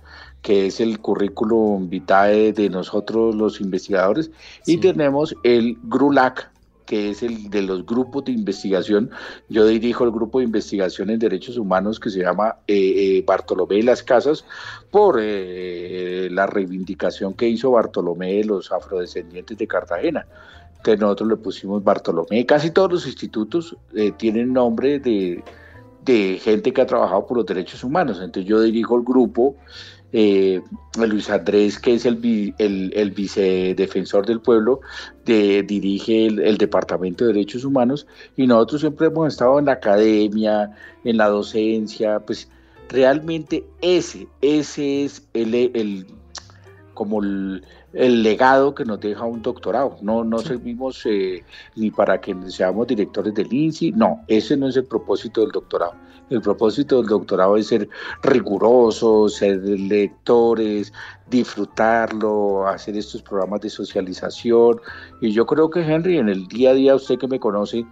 que 0.44 0.66
es 0.66 0.78
el 0.78 1.00
currículum 1.00 1.88
vitae 1.88 2.52
de 2.52 2.68
nosotros 2.68 3.35
los 3.35 3.62
investigadores, 3.62 4.30
y 4.66 4.76
tenemos 4.76 5.35
el 5.42 5.78
GRULAC, 5.85 6.50
que 6.85 7.09
es 7.09 7.22
el 7.22 7.48
de 7.48 7.62
los 7.62 7.87
grupos 7.87 8.26
de 8.26 8.33
investigación. 8.33 9.11
Yo 9.48 9.66
dirijo 9.66 10.04
el 10.04 10.11
grupo 10.11 10.40
de 10.40 10.44
investigación 10.44 11.09
en 11.09 11.18
derechos 11.18 11.57
humanos 11.57 11.98
que 11.98 12.11
se 12.11 12.20
llama 12.20 12.57
eh, 12.68 12.74
eh, 12.76 13.24
Bartolomé 13.26 13.76
de 13.76 13.85
las 13.85 14.02
Casas 14.02 14.44
por 14.90 15.18
eh, 15.18 16.28
la 16.30 16.46
reivindicación 16.46 17.33
que 17.33 17.48
hizo 17.48 17.70
Bartolomé 17.70 18.35
de 18.35 18.44
los 18.44 18.70
afrodescendientes 18.70 19.57
de 19.57 19.66
Cartagena. 19.66 20.26
Entonces 20.76 21.00
nosotros 21.00 21.30
le 21.30 21.37
pusimos 21.37 21.83
Bartolomé. 21.83 22.44
Casi 22.44 22.70
todos 22.70 22.92
los 22.92 23.07
institutos 23.07 23.74
tienen 24.18 24.52
nombre 24.52 24.98
de, 24.98 25.42
de 26.04 26.38
gente 26.38 26.70
que 26.74 26.83
ha 26.83 26.87
trabajado 26.87 27.26
por 27.26 27.38
los 27.38 27.46
derechos 27.46 27.83
humanos. 27.83 28.20
Entonces 28.22 28.46
yo 28.46 28.61
dirijo 28.61 28.94
el 28.98 29.04
grupo 29.04 29.57
eh, 30.16 30.62
Luis 30.96 31.29
Andrés, 31.29 31.77
que 31.81 31.94
es 31.94 32.07
el, 32.07 32.55
el, 32.59 33.11
vicedefensor 33.11 34.24
del 34.24 34.40
pueblo, 34.40 34.81
dirige 35.24 36.27
el, 36.27 36.57
Departamento 36.57 37.24
de 37.24 37.33
Derechos 37.33 37.64
Humanos 37.64 38.07
y 38.37 38.46
nosotros 38.46 38.83
siempre 38.83 39.09
hemos 39.09 39.27
estado 39.27 39.59
en 39.59 39.64
la 39.64 39.72
academia, 39.72 40.70
en 41.03 41.16
la 41.16 41.27
docencia, 41.27 42.20
pues 42.20 42.48
realmente 42.88 43.66
ese, 43.83 44.29
ese 44.40 45.05
es 45.05 45.27
el, 45.35 46.07
como 46.94 47.20
el, 47.20 47.62
legado 47.92 48.72
que 48.72 48.85
nos 48.85 49.00
deja 49.00 49.24
un 49.24 49.42
doctorado. 49.42 49.96
No, 50.00 50.22
no 50.22 50.38
servimos 50.38 51.05
eh, 51.07 51.42
ni 51.74 51.90
para 51.90 52.20
que 52.20 52.37
seamos 52.53 52.87
directores 52.87 53.35
del 53.35 53.53
INSI, 53.53 53.90
no, 53.90 54.20
ese 54.29 54.57
no 54.57 54.68
es 54.68 54.77
el 54.77 54.85
propósito 54.85 55.40
del 55.40 55.50
doctorado. 55.50 55.94
El 56.30 56.40
propósito 56.40 56.98
del 56.98 57.06
doctorado 57.06 57.56
es 57.56 57.66
ser 57.66 57.88
rigurosos, 58.22 59.37
ser 59.37 59.58
lectores, 59.58 60.92
disfrutarlo, 61.28 62.66
hacer 62.66 62.96
estos 62.96 63.22
programas 63.22 63.60
de 63.60 63.70
socialización. 63.70 64.80
Y 65.20 65.32
yo 65.32 65.46
creo 65.46 65.70
que 65.70 65.80
Henry, 65.80 66.18
en 66.18 66.28
el 66.28 66.46
día 66.48 66.70
a 66.70 66.74
día, 66.74 66.94
usted 66.94 67.18
que 67.18 67.28
me 67.28 67.38
conoce, 67.38 67.87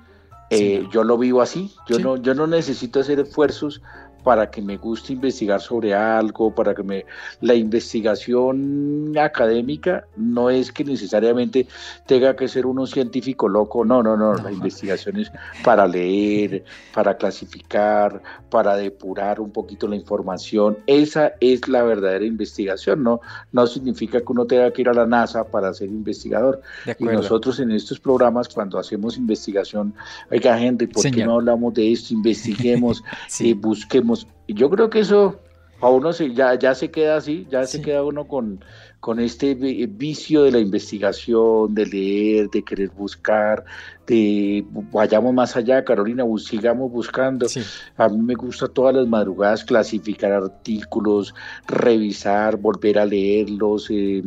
eh, 0.50 0.86
yo 0.90 1.04
lo 1.04 1.16
vivo 1.16 1.40
así. 1.40 1.72
Yo, 1.88 1.98
no, 1.98 2.16
yo 2.16 2.34
no 2.34 2.46
necesito 2.46 3.00
hacer 3.00 3.20
esfuerzos 3.20 3.80
para 4.22 4.50
que 4.50 4.62
me 4.62 4.76
guste 4.76 5.12
investigar 5.14 5.60
sobre 5.60 5.94
algo, 5.94 6.54
para 6.54 6.74
que 6.74 6.82
me... 6.82 7.04
La 7.40 7.54
investigación 7.54 9.14
académica 9.18 10.06
no 10.16 10.50
es 10.50 10.70
que 10.72 10.84
necesariamente 10.84 11.66
tenga 12.06 12.36
que 12.36 12.48
ser 12.48 12.66
uno 12.66 12.86
científico 12.86 13.48
loco, 13.48 13.84
no, 13.84 14.02
no, 14.02 14.16
no, 14.16 14.34
la 14.34 14.52
investigación 14.52 15.18
es 15.18 15.32
para 15.64 15.86
leer, 15.86 16.64
para 16.94 17.16
clasificar, 17.16 18.22
para 18.50 18.76
depurar 18.76 19.40
un 19.40 19.50
poquito 19.50 19.88
la 19.88 19.96
información, 19.96 20.78
esa 20.86 21.32
es 21.40 21.66
la 21.68 21.82
verdadera 21.82 22.24
investigación, 22.24 23.02
no, 23.02 23.20
no 23.52 23.66
significa 23.66 24.20
que 24.20 24.26
uno 24.28 24.46
tenga 24.46 24.72
que 24.72 24.82
ir 24.82 24.88
a 24.88 24.94
la 24.94 25.06
NASA 25.06 25.44
para 25.44 25.72
ser 25.74 25.88
investigador. 25.88 26.60
Y 26.98 27.04
nosotros 27.04 27.58
en 27.60 27.70
estos 27.70 27.98
programas, 27.98 28.48
cuando 28.48 28.78
hacemos 28.78 29.16
investigación, 29.16 29.94
oiga 30.30 30.58
gente, 30.58 30.86
¿por 30.86 31.10
qué 31.10 31.24
no 31.24 31.34
hablamos 31.34 31.74
de 31.74 31.92
esto? 31.92 32.14
Investiguemos, 32.14 33.02
y 33.40 33.50
eh, 33.50 33.54
busquemos 33.54 34.11
y 34.46 34.54
yo 34.54 34.70
creo 34.70 34.90
que 34.90 35.00
eso 35.00 35.40
a 35.82 35.88
uno 35.88 36.12
se, 36.12 36.32
ya, 36.32 36.54
ya 36.54 36.76
se 36.76 36.92
queda 36.92 37.16
así, 37.16 37.44
ya 37.50 37.66
se 37.66 37.82
queda 37.82 38.04
uno 38.04 38.28
con, 38.28 38.64
con 39.00 39.18
este 39.18 39.56
vicio 39.56 40.44
de 40.44 40.52
la 40.52 40.60
investigación, 40.60 41.74
de 41.74 41.86
leer, 41.86 42.50
de 42.50 42.62
querer 42.62 42.90
buscar, 42.90 43.64
de 44.06 44.64
vayamos 44.92 45.34
más 45.34 45.56
allá, 45.56 45.84
Carolina, 45.84 46.24
sigamos 46.38 46.88
buscando. 46.92 47.48
A 47.96 48.08
mí 48.08 48.18
me 48.18 48.34
gusta 48.34 48.68
todas 48.68 48.94
las 48.94 49.08
madrugadas 49.08 49.64
clasificar 49.64 50.30
artículos, 50.30 51.34
revisar, 51.66 52.58
volver 52.58 53.00
a 53.00 53.04
leerlos. 53.04 53.90
Eh, 53.90 54.22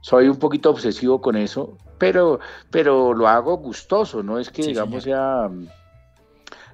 soy 0.00 0.26
un 0.26 0.38
poquito 0.38 0.70
obsesivo 0.70 1.20
con 1.20 1.36
eso, 1.36 1.78
pero, 1.98 2.40
pero 2.72 3.14
lo 3.14 3.28
hago 3.28 3.58
gustoso, 3.58 4.24
no 4.24 4.40
es 4.40 4.50
que 4.50 4.62
digamos 4.62 5.04
sea 5.04 5.48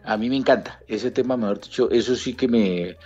a 0.07 0.17
mí 0.17 0.31
me 0.31 0.37
encanta 0.37 0.81
ese 0.87 1.11
tema, 1.11 1.37
mejor 1.37 1.61
dicho, 1.61 1.91
eso 1.91 2.15
sí 2.17 2.35
que 2.35 2.49
me, 2.49 2.97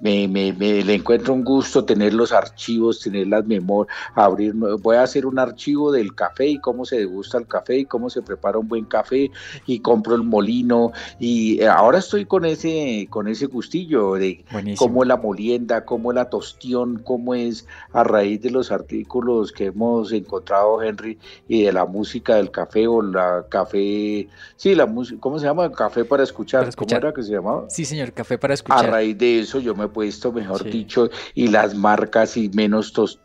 me, 0.00 0.28
me, 0.28 0.52
le 0.52 0.94
encuentro 0.94 1.34
un 1.34 1.42
gusto 1.42 1.84
tener 1.84 2.14
los 2.14 2.32
archivos, 2.32 3.00
tener 3.00 3.26
las 3.26 3.44
memorias, 3.46 3.94
abrir, 4.14 4.54
voy 4.54 4.96
a 4.96 5.02
hacer 5.02 5.26
un 5.26 5.38
archivo 5.38 5.90
del 5.90 6.14
café 6.14 6.46
y 6.46 6.58
cómo 6.58 6.84
se 6.84 6.98
degusta 6.98 7.38
el 7.38 7.46
café 7.46 7.78
y 7.78 7.84
cómo 7.84 8.08
se 8.08 8.22
prepara 8.22 8.58
un 8.58 8.68
buen 8.68 8.84
café 8.84 9.30
y 9.66 9.80
compro 9.80 10.14
el 10.14 10.22
molino 10.22 10.92
y 11.18 11.60
eh, 11.60 11.68
ahora 11.68 11.98
estoy 11.98 12.26
con 12.26 12.44
ese, 12.44 13.08
con 13.10 13.28
ese 13.28 13.46
gustillo 13.46 14.14
de 14.14 14.44
cómo 14.76 15.02
es 15.02 15.08
la 15.08 15.16
molienda, 15.16 15.84
cómo 15.84 16.12
es 16.12 16.14
la 16.14 16.30
tostión, 16.30 17.00
cómo 17.04 17.34
es 17.34 17.66
a 17.92 18.04
raíz 18.04 18.40
de 18.40 18.50
los 18.50 18.70
artículos 18.70 19.52
que 19.52 19.66
hemos 19.66 20.12
encontrado, 20.12 20.82
Henry, 20.82 21.18
y 21.48 21.64
de 21.64 21.72
la 21.72 21.86
música 21.86 22.36
del 22.36 22.50
café 22.50 22.86
o 22.86 23.02
la 23.02 23.44
café, 23.48 24.28
sí, 24.56 24.74
la 24.74 24.86
música, 24.86 25.20
¿cómo 25.20 25.38
se 25.38 25.46
llama? 25.46 25.70
Café 25.72 26.04
para 26.04 26.22
escuchar, 26.22 26.72
¿cómo 26.74 26.94
era 26.94 27.12
que 27.12 27.22
se 27.22 27.32
llamaba? 27.32 27.68
Sí, 27.68 27.84
señor, 27.84 28.12
café 28.12 28.38
para 28.38 28.54
escuchar. 28.54 28.86
A 28.86 28.90
raíz 28.90 29.18
de 29.18 29.40
eso 29.40 29.58
yo 29.58 29.74
me 29.74 29.87
puesto, 29.88 30.32
mejor 30.32 30.64
dicho, 30.64 31.10
y 31.34 31.48
las 31.48 31.74
marcas 31.74 32.36
y 32.36 32.48
menos 32.50 32.92
tos, 32.92 33.20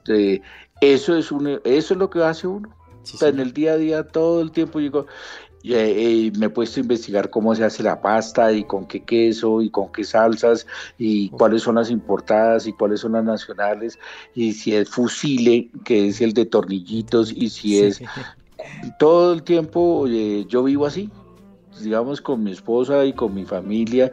eso 0.82 1.18
es 1.18 1.32
un, 1.32 1.48
eso 1.64 1.94
es 1.94 1.98
lo 1.98 2.10
que 2.10 2.24
hace 2.24 2.48
uno. 2.48 2.70
en 3.22 3.40
el 3.40 3.54
día 3.54 3.74
a 3.74 3.78
día 3.78 4.08
todo 4.08 4.42
el 4.42 4.52
tiempo 4.52 4.80
digo, 4.80 5.06
eh, 5.66 6.32
me 6.38 6.48
he 6.48 6.50
puesto 6.50 6.80
a 6.80 6.84
investigar 6.84 7.30
cómo 7.30 7.56
se 7.56 7.64
hace 7.64 7.84
la 7.84 8.02
pasta 8.02 8.52
y 8.52 8.66
con 8.66 8.86
qué 8.86 9.02
queso 9.02 9.62
y 9.62 9.70
con 9.70 9.92
qué 9.94 10.04
salsas 10.04 10.68
y 10.98 11.30
cuáles 11.30 11.62
son 11.62 11.76
las 11.76 11.90
importadas 11.90 12.68
y 12.68 12.74
cuáles 12.74 13.00
son 13.00 13.14
las 13.14 13.24
nacionales 13.24 13.98
y 14.36 14.52
si 14.54 14.76
es 14.76 14.90
fusile, 14.90 15.70
que 15.86 16.10
es 16.10 16.20
el 16.20 16.34
de 16.34 16.46
tornillitos 16.46 17.32
y 17.32 17.50
si 17.50 17.80
es... 17.80 18.02
Todo 18.98 19.34
el 19.34 19.44
tiempo 19.44 20.08
yo 20.08 20.64
vivo 20.64 20.86
así, 20.86 21.10
digamos, 21.82 22.22
con 22.22 22.44
mi 22.44 22.52
esposa 22.52 23.06
y 23.06 23.14
con 23.14 23.34
mi 23.34 23.46
familia, 23.46 24.12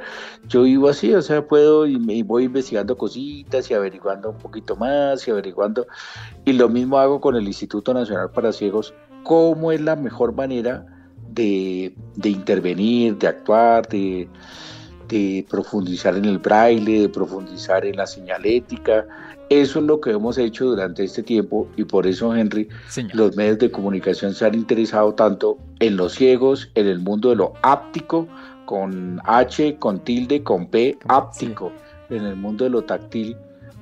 yo 0.49 0.63
vivo 0.63 0.89
así, 0.89 1.15
o 1.15 1.23
sea, 1.23 1.47
puedo 1.47 1.87
y, 1.87 1.99
me, 1.99 2.23
voy 2.23 2.45
investigando 2.45 2.97
cositas 2.97 3.71
y 3.71 3.75
averiguando 3.75 4.31
un 4.31 4.39
poquito 4.39 4.77
más 4.77 5.27
y 5.27 5.31
averiguando. 5.31 5.87
Y 6.45 6.53
lo 6.53 6.69
mismo 6.69 6.99
hago 6.99 7.21
con 7.21 7.37
el 7.37 7.47
Instituto 7.47 7.95
Nacional 7.95 8.31
para 8.31 8.53
Ciegos, 8.53 8.95
cómo 9.23 9.73
es 9.73 9.81
la 9.81 9.97
mejor 9.97 10.35
manera 10.35 10.87
de, 11.33 11.95
intervenir, 12.25 13.17
de 13.19 13.29
actuar, 13.29 13.89
de, 13.89 14.29
de 15.09 15.47
profundizar 15.49 16.17
en 16.17 16.25
el 16.25 16.39
braille, 16.39 17.03
de 17.03 17.09
profundizar 17.09 17.85
en 17.85 17.97
la 17.97 18.07
señalética. 18.07 19.07
Eso 19.51 19.81
es 19.81 19.85
lo 19.85 20.01
que 20.01 20.13
hemos 20.13 20.39
hecho 20.39 20.67
durante 20.67 21.03
este 21.03 21.25
tiempo 21.25 21.67
y 21.77 21.83
por 21.83 22.07
eso, 22.07 22.33
Henry, 22.33 22.69
los 23.13 23.37
medios 23.37 23.59
de 23.59 23.69
comunicación 23.69 24.33
se 24.33 24.47
han 24.47 24.55
interesado 24.55 25.13
tanto 25.15 25.59
en 25.81 25.97
los 25.97 26.15
ciegos, 26.15 26.71
en 26.77 26.87
el 26.87 27.01
mundo 27.01 27.31
de 27.31 27.35
lo 27.37 27.55
áptico, 27.63 28.29
con 28.67 29.21
H, 29.25 29.77
con 29.81 30.05
tilde, 30.05 30.45
con 30.45 30.69
P, 30.69 30.97
áptico, 31.09 31.73
en 32.11 32.27
el 32.27 32.37
mundo 32.37 32.63
de 32.63 32.71
lo 32.71 32.83
táctil, 32.83 33.37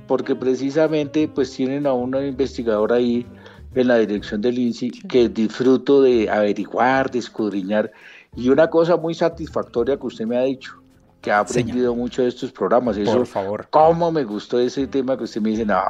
porque 0.06 0.34
precisamente 0.34 1.28
pues 1.28 1.52
tienen 1.54 1.86
a 1.86 1.92
una 1.92 2.26
investigadora 2.26 2.96
ahí 2.96 3.26
en 3.74 3.88
la 3.88 3.98
dirección 3.98 4.40
del 4.40 4.58
INSI 4.58 4.90
que 4.90 5.28
disfruto 5.28 6.00
de 6.00 6.30
averiguar, 6.30 7.10
de 7.10 7.18
escudriñar 7.18 7.92
y 8.34 8.48
una 8.48 8.70
cosa 8.70 8.96
muy 8.96 9.12
satisfactoria 9.12 9.98
que 9.98 10.06
usted 10.06 10.24
me 10.24 10.38
ha 10.38 10.44
dicho, 10.44 10.77
que 11.20 11.30
ha 11.30 11.40
aprendido 11.40 11.94
mucho 11.94 12.22
de 12.22 12.28
estos 12.28 12.52
programas. 12.52 12.96
Eso, 12.96 13.16
Por 13.16 13.26
favor. 13.26 13.66
¿Cómo 13.70 14.12
me 14.12 14.24
gustó 14.24 14.60
ese 14.60 14.86
tema 14.86 15.16
que 15.16 15.24
usted 15.24 15.40
me 15.40 15.50
dice? 15.50 15.66
No, 15.66 15.82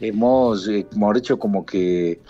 hemos, 0.00 0.68
eh, 0.68 0.86
hemos 0.92 1.16
hecho 1.16 1.38
como 1.38 1.64
que 1.64 2.20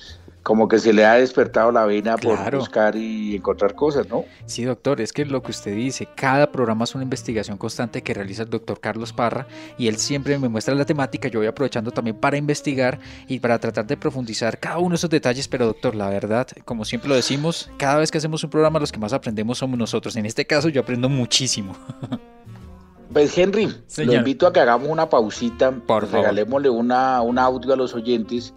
como 0.47 0.69
que 0.69 0.79
se 0.79 0.93
le 0.93 1.05
ha 1.05 1.15
despertado 1.15 1.73
la 1.73 1.87
vena 1.87 2.17
por 2.17 2.55
buscar 2.55 2.95
y 2.95 3.35
encontrar 3.35 3.75
cosas, 3.75 4.09
¿no? 4.09 4.25
Sí, 4.45 4.63
doctor, 4.63 5.01
es 5.01 5.13
que 5.13 5.25
lo 5.25 5.43
que 5.43 5.51
usted 5.51 5.75
dice, 5.75 6.07
cada 6.15 6.53
programa 6.53 6.85
es 6.85 6.95
una 6.95 7.03
investigación 7.03 7.59
constante 7.59 8.01
que 8.01 8.15
realiza 8.15 8.45
el 8.45 8.51
doctor 8.51 8.79
Carlos 8.79 9.13
Parra 9.13 9.49
y 9.77 9.89
él 9.89 9.97
siempre 9.97 10.39
me 10.39 10.49
muestra 10.49 10.77
la 10.77 10.85
temática, 10.85 11.27
yo 11.27 11.41
voy 11.41 11.49
aprovechando 11.49 11.91
también 11.91 12.15
para 12.21 12.37
investigar 12.37 13.01
y 13.27 13.41
para 13.41 13.59
tratar 13.59 13.89
de 13.89 13.97
profundizar 13.97 14.61
cada 14.61 14.79
uno 14.79 14.91
de 14.91 14.95
esos 14.95 15.11
detalles, 15.11 15.49
pero 15.49 15.67
doctor, 15.67 15.97
la 15.97 16.11
verdad, 16.11 16.47
como 16.65 16.85
siempre 16.85 17.09
lo 17.09 17.17
decimos, 17.17 17.69
cada 17.77 17.97
vez 17.97 18.13
que 18.13 18.19
hacemos 18.19 18.45
un 18.45 18.51
programa 18.51 18.79
los 18.79 18.93
que 18.93 19.01
más 19.01 19.13
aprendemos 19.13 19.59
somos 19.59 19.77
nosotros, 19.77 20.15
en 20.15 20.27
este 20.27 20.47
caso 20.47 20.69
yo 20.69 20.83
aprendo 20.83 21.09
muchísimo. 21.09 21.77
Pues 23.13 23.39
Henry, 23.39 23.73
lo 23.99 24.13
invito 24.13 24.47
a 24.47 24.53
que 24.53 24.61
hagamos 24.61 24.89
una 24.89 25.09
pausita, 25.09 25.71
Por 25.71 26.11
regalémosle 26.11 26.69
una, 26.69 27.23
un 27.23 27.39
audio 27.39 27.73
a 27.73 27.77
los 27.77 27.95
oyentes 27.95 28.53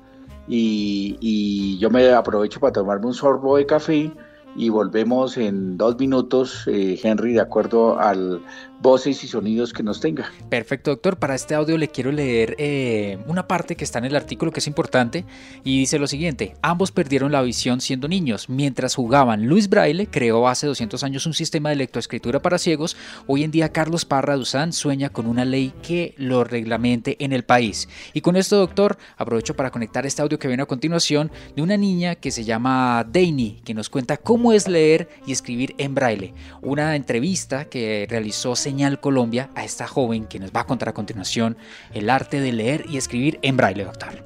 y, 0.50 1.78
yo 1.80 1.90
me 1.90 2.12
aprovecho 2.12 2.60
para 2.60 2.74
tomarme 2.74 3.08
un 3.08 3.14
sorbo 3.14 3.58
de 3.58 3.66
café 3.66 4.12
y 4.56 4.70
volvemos 4.70 5.38
en 5.38 5.78
dos 5.78 5.98
minutos, 6.00 6.64
eh, 6.68 7.00
Henry, 7.02 7.34
de 7.34 7.42
acuerdo 7.42 8.00
al 8.00 8.42
voces 8.82 9.24
y 9.24 9.28
sonidos 9.28 9.74
que 9.74 9.84
nos 9.84 10.00
tenga. 10.00 10.32
Perfecto, 10.50 10.92
doctor. 10.92 11.18
Para 11.18 11.36
este 11.36 11.56
audio 11.56 11.78
le 11.78 11.89
quiero 11.89 12.12
leer 12.12 12.56
eh, 12.58 13.18
una 13.28 13.48
parte 13.48 13.76
que 13.76 13.84
está 13.84 14.00
en 14.00 14.06
el 14.06 14.15
artículo 14.15 14.52
que 14.52 14.60
es 14.60 14.68
importante 14.68 15.26
y 15.63 15.80
dice 15.80 16.00
lo 16.00 16.08
siguiente. 16.08 16.56
Ambos 16.62 16.92
perdieron 16.92 17.32
la 17.32 17.42
visión 17.42 17.82
siendo 17.82 18.08
niños. 18.08 18.50
Mientras 18.50 18.96
jugaban, 18.96 19.48
Luis 19.48 19.70
Braille 19.70 20.08
creó 20.08 20.48
hace 20.48 20.68
200 20.68 21.04
años 21.04 21.26
un 21.26 21.34
sistema 21.34 21.70
de 21.70 21.76
lectoescritura 21.76 22.42
para 22.42 22.58
ciegos. 22.58 22.96
Hoy 23.28 23.44
en 23.44 23.52
día 23.52 23.72
Carlos 23.72 24.06
Parra 24.06 24.36
Duzán 24.36 24.74
sueña 24.74 25.10
con 25.10 25.28
una 25.28 25.46
ley 25.46 25.74
que 25.82 26.13
lo 26.18 26.44
reglamente 26.44 27.18
en 27.24 27.34
el 27.34 27.44
país. 27.44 27.89
Y 28.13 28.22
con 28.22 28.36
esto, 28.36 28.58
doctor, 28.58 28.98
aprovecho 29.18 29.56
para 29.56 29.72
conectar 29.72 30.06
este 30.06 30.22
audio 30.22 30.39
que 30.39 30.48
viene 30.48 30.63
a 30.63 30.68
continuación 30.68 31.32
de 31.56 31.62
una 31.62 31.78
niña 31.78 32.15
que 32.15 32.32
se 32.32 32.44
llama 32.44 33.06
Daini, 33.10 33.62
que 33.65 33.74
nos 33.74 33.89
cuenta 33.89 34.18
cómo 34.18 34.54
es 34.54 34.68
leer 34.68 35.10
y 35.26 35.32
escribir 35.32 35.76
en 35.78 35.96
braille. 35.96 36.34
Una 36.62 36.96
entrevista 36.96 37.65
que 37.65 38.08
realizó 38.10 38.56
Señal 38.70 39.00
Colombia 39.00 39.50
a 39.56 39.64
esta 39.64 39.88
joven 39.88 40.28
que 40.28 40.38
nos 40.38 40.52
va 40.52 40.60
a 40.60 40.66
contar 40.68 40.90
a 40.90 40.94
continuación 40.94 41.58
el 41.92 42.08
arte 42.08 42.40
de 42.40 42.52
leer 42.52 42.86
y 42.88 42.98
escribir 42.98 43.40
en 43.42 43.58
braille, 43.58 43.84
doctor. 43.84 44.24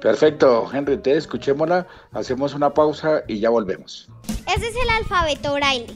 Perfecto, 0.00 0.70
Henry, 0.72 0.98
te 0.98 1.16
escuchémosla, 1.16 1.84
hacemos 2.12 2.54
una 2.54 2.72
pausa 2.72 3.24
y 3.26 3.40
ya 3.40 3.50
volvemos. 3.50 4.08
Ese 4.46 4.68
es 4.68 4.76
el 4.76 4.88
alfabeto 4.90 5.52
braille, 5.54 5.88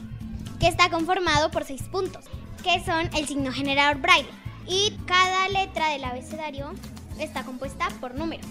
que 0.59 0.67
está 0.67 0.89
conformado 0.89 1.49
por 1.49 1.63
seis 1.63 1.83
puntos, 1.83 2.25
que 2.61 2.83
son 2.83 3.09
el 3.15 3.25
signo 3.25 3.53
generador 3.53 4.01
braille. 4.01 4.27
Y 4.67 4.91
cada 5.05 5.47
letra 5.47 5.91
del 5.91 6.03
abecedario 6.03 6.73
está 7.19 7.45
compuesta 7.45 7.87
por 8.01 8.15
números 8.15 8.45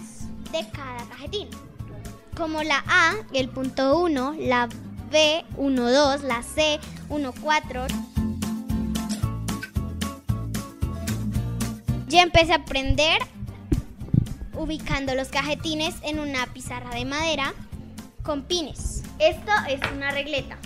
de 0.51 0.67
cada 0.71 1.07
cajetín, 1.09 1.47
como 2.35 2.63
la 2.63 2.83
A, 2.87 3.13
el 3.33 3.49
punto 3.49 3.99
1, 3.99 4.35
la 4.39 4.67
B, 5.11 5.45
1, 5.57 5.91
2, 5.91 6.23
la 6.23 6.41
C, 6.41 6.79
1, 7.09 7.33
4. 7.39 7.85
Ya 12.07 12.21
empecé 12.21 12.53
a 12.53 12.57
aprender 12.57 13.19
ubicando 14.55 15.15
los 15.15 15.29
cajetines 15.29 15.95
en 16.03 16.19
una 16.19 16.45
pizarra 16.47 16.91
de 16.95 17.05
madera 17.05 17.53
con 18.23 18.43
pines. 18.43 19.03
Esto 19.19 19.51
es 19.67 19.79
una 19.91 20.11
regleta. 20.11 20.57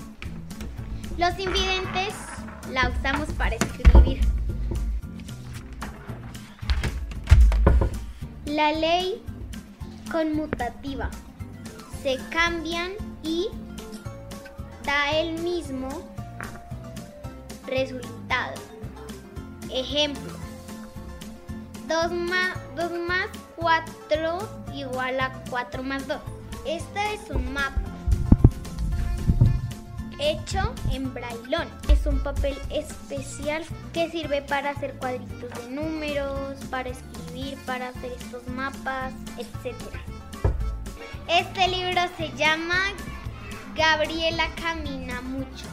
Los 1.17 1.37
invidentes 1.39 2.13
la 2.71 2.89
usamos 2.89 3.29
para 3.33 3.55
escribir. 3.55 4.21
La 8.45 8.71
ley 8.71 9.21
conmutativa. 10.11 11.09
Se 12.03 12.17
cambian 12.29 12.91
y 13.23 13.49
da 14.85 15.11
el 15.11 15.41
mismo 15.41 15.89
resultado. 17.67 18.55
Ejemplo. 19.71 20.46
2 21.87 22.11
más, 22.11 22.57
2 22.75 22.91
más 23.07 23.27
4 23.55 24.49
igual 24.73 25.19
a 25.19 25.31
4 25.49 25.83
más 25.83 26.07
2. 26.07 26.19
Este 26.65 27.13
es 27.13 27.29
un 27.29 27.53
mapa 27.53 27.81
hecho 30.19 30.73
en 30.91 31.13
braillón. 31.13 31.69
Es 31.87 32.05
un 32.05 32.19
papel 32.19 32.57
especial 32.69 33.63
que 33.93 34.09
sirve 34.09 34.41
para 34.41 34.71
hacer 34.71 34.93
cuadritos 34.95 35.49
de 35.63 35.69
números, 35.71 36.57
para 36.69 36.89
escribir, 36.89 37.57
para 37.65 37.89
hacer 37.89 38.11
estos 38.11 38.45
mapas, 38.47 39.13
etc. 39.37 39.75
Este 41.27 41.67
libro 41.67 42.01
se 42.17 42.31
llama 42.35 42.79
Gabriela 43.75 44.49
Camina 44.61 45.21
Mucho. 45.21 45.65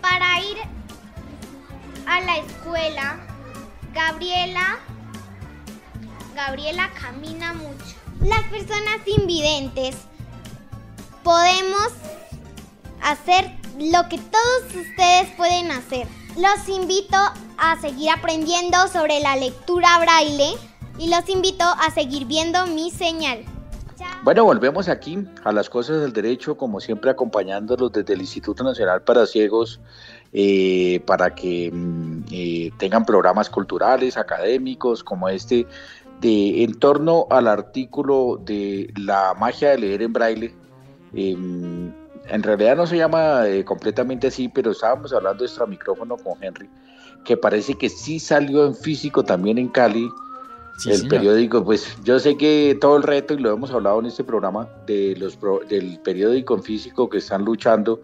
Para 0.00 0.40
ir 0.40 0.58
a 2.06 2.20
la 2.22 2.38
escuela, 2.38 3.18
Gabriela 3.94 4.78
Gabriela 6.34 6.90
camina 7.00 7.52
mucho. 7.52 7.96
Las 8.20 8.42
personas 8.44 8.98
invidentes 9.06 9.96
podemos 11.22 11.88
hacer 13.02 13.50
lo 13.78 14.08
que 14.08 14.18
todos 14.18 14.74
ustedes 14.74 15.28
pueden 15.36 15.70
hacer. 15.70 16.06
Los 16.36 16.68
invito 16.68 17.16
a 17.58 17.80
seguir 17.80 18.10
aprendiendo 18.10 18.88
sobre 18.88 19.20
la 19.20 19.36
lectura 19.36 19.98
braille 19.98 20.54
y 20.98 21.08
los 21.08 21.28
invito 21.28 21.64
a 21.64 21.90
seguir 21.90 22.26
viendo 22.26 22.66
mi 22.66 22.90
señal. 22.90 23.44
Bueno, 24.22 24.44
volvemos 24.44 24.88
aquí 24.88 25.26
a 25.44 25.52
las 25.52 25.70
cosas 25.70 26.00
del 26.00 26.12
derecho, 26.12 26.56
como 26.56 26.80
siempre 26.80 27.10
acompañándolos 27.10 27.92
desde 27.92 28.14
el 28.14 28.20
Instituto 28.20 28.62
Nacional 28.62 29.02
para 29.02 29.26
Ciegos, 29.26 29.80
eh, 30.32 31.02
para 31.06 31.34
que 31.34 31.70
mm, 31.72 32.24
eh, 32.30 32.70
tengan 32.78 33.04
programas 33.04 33.50
culturales, 33.50 34.16
académicos, 34.16 35.02
como 35.02 35.28
este 35.28 35.66
de, 36.20 36.62
en 36.62 36.78
torno 36.78 37.26
al 37.30 37.48
artículo 37.48 38.40
de 38.44 38.92
la 38.96 39.34
magia 39.38 39.70
de 39.70 39.78
leer 39.78 40.02
en 40.02 40.12
braille. 40.12 40.54
Em, 41.14 41.92
en 42.28 42.42
realidad 42.44 42.76
no 42.76 42.86
se 42.86 42.96
llama 42.96 43.48
eh, 43.48 43.64
completamente 43.64 44.28
así, 44.28 44.48
pero 44.48 44.70
estábamos 44.70 45.12
hablando 45.12 45.44
de 45.44 45.66
micrófono 45.66 46.16
con 46.16 46.42
Henry, 46.42 46.70
que 47.24 47.36
parece 47.36 47.74
que 47.74 47.88
sí 47.88 48.20
salió 48.20 48.66
en 48.66 48.74
físico 48.74 49.24
también 49.24 49.58
en 49.58 49.68
Cali. 49.68 50.08
el 50.86 51.08
periódico, 51.08 51.64
pues 51.64 51.96
yo 52.04 52.20
sé 52.20 52.36
que 52.36 52.78
todo 52.80 52.96
el 52.96 53.02
reto, 53.02 53.34
y 53.34 53.38
lo 53.38 53.52
hemos 53.52 53.72
hablado 53.72 53.98
en 53.98 54.06
este 54.06 54.22
programa, 54.22 54.68
de 54.86 55.16
los 55.16 55.36
del 55.68 55.98
periódico 56.04 56.54
en 56.54 56.62
físico 56.62 57.10
que 57.10 57.18
están 57.18 57.44
luchando 57.44 58.00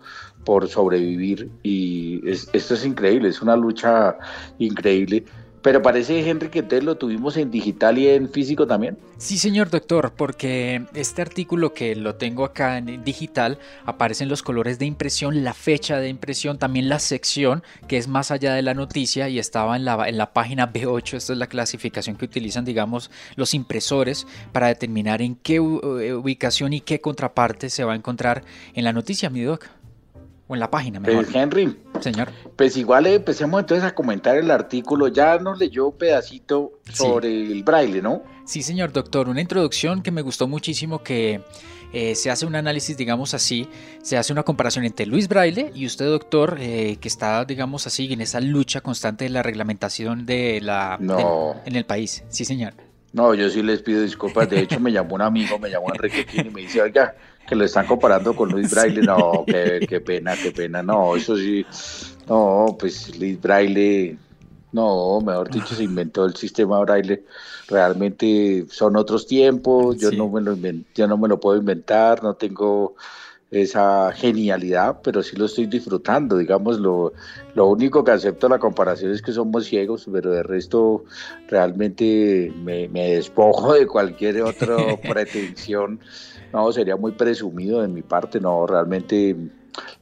por 0.47 0.69
sobrevivir, 0.69 1.51
y 1.63 2.23
esto 2.31 2.75
es 2.75 2.87
increíble, 2.87 3.29
es 3.29 3.43
una 3.43 3.57
lucha 3.57 4.17
increíble 4.59 5.25
pero 5.67 5.83
parece, 5.83 6.21
Henry, 6.21 6.49
que 6.49 6.61
entonces 6.61 6.85
lo 6.85 6.97
tuvimos 6.97 7.37
en 7.37 7.51
digital 7.51 7.99
y 7.99 8.07
en 8.07 8.31
físico 8.31 8.69
también. 8.69 8.97
Sí, 9.19 9.37
señor 9.37 9.69
doctor, 9.69 10.13
porque 10.17 10.85
este 10.95 11.23
artículo 11.23 11.75
que 11.75 11.97
lo 11.97 12.15
tengo 12.15 12.45
acá 12.45 12.79
en 12.79 13.03
digital 13.03 13.59
aparecen 13.85 14.29
los 14.29 14.45
colores 14.45 14.79
de 14.79 14.87
impresión, 14.87 15.43
la 15.43 15.55
fecha 15.55 15.99
de 15.99 16.09
impresión, 16.09 16.59
también 16.59 16.89
la 16.89 17.01
sección 17.01 17.65
que 17.89 17.97
es 17.97 18.07
más 18.07 18.31
allá 18.31 18.55
de 18.55 18.63
la 18.63 18.75
noticia 18.75 19.29
y 19.29 19.41
estaba 19.41 19.75
en 19.75 19.85
la, 19.85 20.09
en 20.09 20.19
la 20.19 20.33
página 20.33 20.73
B8. 20.73 21.15
Esta 21.15 21.33
es 21.33 21.39
la 21.41 21.49
clasificación 21.49 22.15
que 22.15 22.27
utilizan, 22.27 22.65
digamos, 22.65 23.11
los 23.35 23.53
impresores 23.53 24.25
para 24.53 24.69
determinar 24.69 25.21
en 25.21 25.35
qué 25.35 25.59
ubicación 25.59 26.75
y 26.75 26.81
qué 26.81 27.01
contraparte 27.01 27.71
se 27.71 27.83
va 27.83 27.95
a 27.95 27.97
encontrar 27.97 28.45
en 28.73 28.85
la 28.85 28.93
noticia, 28.93 29.31
mi 29.31 29.43
doc. 29.43 29.67
O 30.49 30.55
en 30.55 30.61
la 30.61 30.71
página, 30.71 31.01
mejor. 31.01 31.27
Henry, 31.33 31.77
Señor. 32.01 32.29
Pues 32.55 32.77
igual 32.77 33.07
empecemos 33.07 33.61
entonces 33.61 33.85
a 33.85 33.95
comentar 33.95 34.37
el 34.37 34.51
artículo. 34.51 35.09
Ya 35.09 35.39
nos 35.39 35.59
leyó 35.59 35.89
un 35.89 35.99
pedacito 35.99 36.79
sobre 36.93 37.29
el 37.29 37.65
braille, 37.65 38.01
¿no? 38.01 38.23
Sí, 38.45 38.63
señor 38.63 38.93
doctor. 38.93 39.29
Una 39.29 39.41
introducción 39.41 40.03
que 40.03 40.13
me 40.13 40.23
gustó 40.23 40.47
muchísimo 40.47 41.03
que 41.03 41.41
eh, 41.93 42.15
se 42.15 42.31
hace 42.31 42.47
un 42.47 42.55
análisis, 42.55 42.97
digamos 42.97 43.35
así, 43.35 43.69
se 44.03 44.17
hace 44.17 44.33
una 44.33 44.43
comparación 44.43 44.85
entre 44.85 45.07
Luis 45.07 45.29
Braille 45.29 45.73
y 45.75 45.87
usted, 45.87 46.07
doctor, 46.07 46.59
eh, 46.61 46.97
que 47.01 47.09
está, 47.09 47.45
digamos 47.45 47.87
así, 47.87 48.13
en 48.13 48.21
esa 48.21 48.41
lucha 48.41 48.81
constante 48.81 49.25
de 49.25 49.31
la 49.31 49.43
reglamentación 49.43 50.27
de 50.27 50.61
la 50.61 50.99
en 51.65 51.77
el 51.77 51.85
país. 51.85 52.23
Sí, 52.29 52.45
señor. 52.45 52.75
No, 53.13 53.35
yo 53.35 53.49
sí 53.49 53.63
les 53.63 53.81
pido 53.81 54.03
disculpas. 54.03 54.51
De 54.51 54.61
hecho, 54.61 54.79
me 54.79 54.93
llamó 54.93 55.15
un 55.15 55.23
amigo, 55.23 55.59
me 55.59 55.71
llamó 55.71 55.87
Enrique 55.93 56.27
y 56.35 56.51
me 56.51 56.61
dice, 56.63 56.83
oiga, 56.83 57.15
que 57.47 57.55
lo 57.55 57.65
están 57.65 57.87
comparando 57.87 58.35
con 58.35 58.51
Luis 58.51 58.71
Braille. 58.75 59.03
No, 59.03 59.45
qué, 59.47 59.87
qué 59.89 60.01
pena, 60.01 60.35
qué 60.37 60.53
pena. 60.53 60.83
No, 60.83 61.17
eso 61.17 61.37
sí. 61.37 61.65
No, 62.29 62.77
pues 62.79 63.19
Luis 63.19 63.41
Braille, 63.41 64.19
no, 64.73 65.21
mejor 65.21 65.51
dicho, 65.51 65.75
se 65.75 65.85
inventó 65.85 66.25
el 66.25 66.35
sistema 66.35 66.81
Braille. 66.81 67.25
Realmente 67.69 68.67
son 68.71 68.97
otros 68.97 69.27
tiempos, 69.27 69.97
yo, 69.99 70.11
no 70.13 70.29
me 70.29 70.41
lo 70.41 70.57
yo 70.95 71.07
no 71.07 71.17
me 71.17 71.29
lo 71.29 71.41
puedo 71.41 71.59
inventar, 71.59 72.23
no 72.23 72.35
tengo 72.35 72.95
esa 73.51 74.13
genialidad, 74.13 74.99
pero 75.03 75.23
sí 75.23 75.37
lo 75.37 75.47
estoy 75.47 75.67
disfrutando. 75.67 76.37
Digamos, 76.37 76.79
lo, 76.79 77.13
lo 77.55 77.67
único 77.69 78.03
que 78.05 78.11
acepto 78.11 78.49
la 78.49 78.59
comparación 78.59 79.13
es 79.13 79.23
que 79.23 79.33
somos 79.33 79.67
ciegos, 79.67 80.09
pero 80.11 80.31
de 80.31 80.43
resto 80.43 81.05
realmente 81.49 82.53
me, 82.65 82.89
me 82.89 83.15
despojo 83.15 83.75
de 83.75 83.87
cualquier 83.87 84.43
otra 84.43 84.77
pretensión. 85.09 86.01
No, 86.53 86.73
sería 86.73 86.97
muy 86.97 87.13
presumido 87.13 87.83
de 87.83 87.89
mi 87.89 88.03
parte, 88.03 88.41
no, 88.41 88.67
realmente 88.67 89.37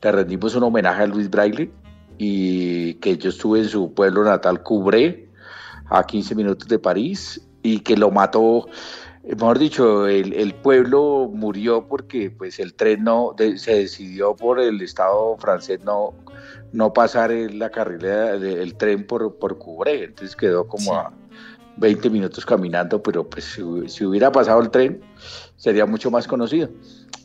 le 0.03 0.13
rendimos 0.13 0.55
un 0.55 0.65
homenaje 0.65 1.03
a 1.03 1.07
Luis 1.07 1.31
Braille 1.31 1.71
y 2.19 2.95
que 2.95 3.17
yo 3.17 3.31
estuve 3.31 3.61
en 3.61 3.69
su 3.69 3.93
pueblo 3.93 4.25
natal, 4.25 4.63
Cubré, 4.63 5.29
a 5.87 6.05
15 6.05 6.35
minutos 6.35 6.69
de 6.69 6.79
París, 6.79 7.41
y 7.63 7.81
que 7.81 7.97
lo 7.97 8.11
mató, 8.11 8.69
mejor 9.25 9.59
dicho, 9.59 10.07
el, 10.07 10.55
pueblo 10.55 11.31
murió 11.33 11.89
porque 11.89 12.31
pues 12.31 12.59
el 12.61 12.75
tren 12.75 13.05
no, 13.05 13.35
se 13.57 13.75
decidió 13.75 14.37
por 14.37 14.61
el 14.61 14.81
Estado 14.83 15.37
francés 15.39 15.81
no, 15.83 16.15
no 16.73 16.93
pasar 16.93 17.31
la 17.31 17.71
carrera 17.71 18.39
del 18.39 18.75
tren 18.77 19.07
por, 19.07 19.37
por 19.39 19.59
Cubré, 19.59 20.05
entonces 20.05 20.37
quedó 20.37 20.69
como 20.69 20.95
a 20.95 21.13
20 21.79 22.11
minutos 22.11 22.45
caminando, 22.47 23.03
pero 23.03 23.29
pues 23.29 23.59
si 23.87 24.05
hubiera 24.05 24.31
pasado 24.31 24.61
el 24.61 24.71
tren 24.71 25.01
sería 25.65 25.87
mucho 25.87 26.11
más 26.11 26.29
conocido. 26.29 26.69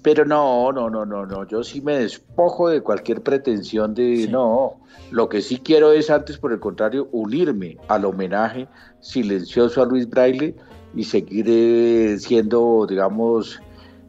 Pero 0.02 0.24
no, 0.24 0.72
no, 0.72 0.90
no, 0.90 1.06
no, 1.06 1.26
no. 1.26 1.46
Yo 1.46 1.62
sí 1.62 1.82
me 1.82 1.98
despojo 1.98 2.70
de 2.70 2.80
cualquier 2.80 3.22
pretensión 3.22 3.94
de 3.94 4.30
no. 4.30 4.80
Lo 5.12 5.28
que 5.28 5.42
sí 5.42 5.58
quiero 5.58 5.92
es 5.92 6.10
antes, 6.10 6.38
por 6.38 6.54
el 6.54 6.60
contrario, 6.62 7.10
unirme 7.12 7.78
al 7.90 8.06
homenaje 8.06 8.70
silencioso 9.02 9.82
a 9.82 9.86
Luis 9.86 10.10
Braille 10.10 10.56
y 10.96 11.04
seguir 11.04 11.48
eh, 11.50 12.18
siendo, 12.18 12.88
digamos, 12.88 13.60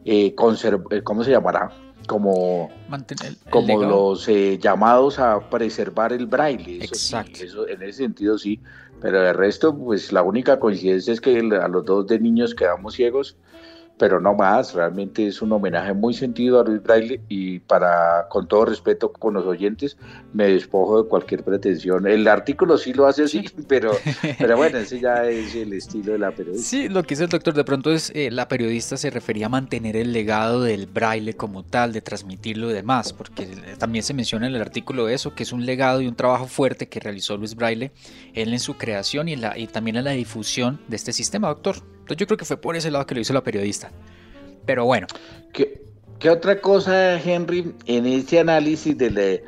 eh, 0.05 0.27
eh, 0.27 1.01
¿cómo 1.03 1.23
se 1.25 1.31
llamará? 1.31 1.69
Como, 2.07 2.69
como 3.49 3.81
los 3.81 4.29
eh, 4.29 4.57
llamados 4.61 5.19
a 5.19 5.49
preservar 5.49 6.13
el 6.13 6.25
braille. 6.25 6.77
Exacto. 6.81 7.43
eso, 7.43 7.67
en 7.67 7.81
ese 7.81 8.03
sentido 8.03 8.37
sí. 8.37 8.61
Pero 9.01 9.21
de 9.21 9.33
resto, 9.33 9.75
pues 9.75 10.13
la 10.13 10.23
única 10.23 10.57
coincidencia 10.57 11.11
es 11.11 11.19
que 11.19 11.37
a 11.37 11.67
los 11.67 11.83
dos 11.83 12.07
de 12.07 12.19
niños 12.19 12.55
quedamos 12.55 12.93
ciegos 12.93 13.35
pero 14.01 14.19
no 14.19 14.33
más, 14.33 14.73
realmente 14.73 15.27
es 15.27 15.43
un 15.43 15.51
homenaje 15.51 15.93
muy 15.93 16.15
sentido 16.15 16.59
a 16.59 16.63
Luis 16.63 16.81
Braille 16.81 17.21
y 17.29 17.59
para, 17.59 18.25
con 18.29 18.47
todo 18.47 18.65
respeto 18.65 19.13
con 19.13 19.35
los 19.35 19.45
oyentes, 19.45 19.95
me 20.33 20.47
despojo 20.47 21.03
de 21.03 21.07
cualquier 21.07 21.43
pretensión. 21.43 22.07
El 22.07 22.27
artículo 22.27 22.79
sí 22.79 22.93
lo 22.93 23.05
hace 23.05 23.25
así, 23.25 23.45
pero, 23.67 23.91
pero 24.39 24.57
bueno, 24.57 24.79
ese 24.79 24.99
ya 24.99 25.23
es 25.29 25.53
el 25.53 25.73
estilo 25.73 26.13
de 26.13 26.17
la 26.17 26.31
periodista. 26.31 26.67
Sí, 26.67 26.89
lo 26.89 27.03
que 27.03 27.09
dice 27.09 27.25
el 27.25 27.29
doctor, 27.29 27.53
de 27.53 27.63
pronto 27.63 27.91
es, 27.91 28.11
eh, 28.15 28.31
la 28.31 28.47
periodista 28.47 28.97
se 28.97 29.11
refería 29.11 29.45
a 29.45 29.49
mantener 29.49 29.95
el 29.95 30.13
legado 30.13 30.63
del 30.63 30.87
Braille 30.87 31.35
como 31.35 31.61
tal, 31.61 31.93
de 31.93 32.01
transmitirlo 32.01 32.71
y 32.71 32.73
demás, 32.73 33.13
porque 33.13 33.49
también 33.77 34.01
se 34.03 34.15
menciona 34.15 34.47
en 34.47 34.55
el 34.55 34.61
artículo 34.61 35.09
eso, 35.09 35.35
que 35.35 35.43
es 35.43 35.53
un 35.53 35.67
legado 35.67 36.01
y 36.01 36.07
un 36.07 36.15
trabajo 36.15 36.47
fuerte 36.47 36.89
que 36.89 36.99
realizó 36.99 37.37
Luis 37.37 37.53
Braille, 37.53 37.91
él 38.33 38.51
en 38.51 38.59
su 38.59 38.77
creación 38.77 39.27
y, 39.27 39.33
en 39.33 39.41
la, 39.41 39.55
y 39.59 39.67
también 39.67 39.97
en 39.97 40.05
la 40.05 40.11
difusión 40.11 40.79
de 40.87 40.95
este 40.95 41.13
sistema, 41.13 41.49
doctor 41.49 41.75
yo 42.13 42.25
creo 42.25 42.37
que 42.37 42.45
fue 42.45 42.57
por 42.57 42.75
ese 42.75 42.91
lado 42.91 43.05
que 43.05 43.15
lo 43.15 43.21
hizo 43.21 43.33
la 43.33 43.43
periodista. 43.43 43.91
Pero 44.65 44.85
bueno. 44.85 45.07
¿Qué, 45.53 45.83
qué 46.19 46.29
otra 46.29 46.61
cosa, 46.61 47.19
Henry, 47.21 47.73
en 47.85 48.05
ese 48.05 48.39
análisis 48.39 48.97
del, 48.97 49.43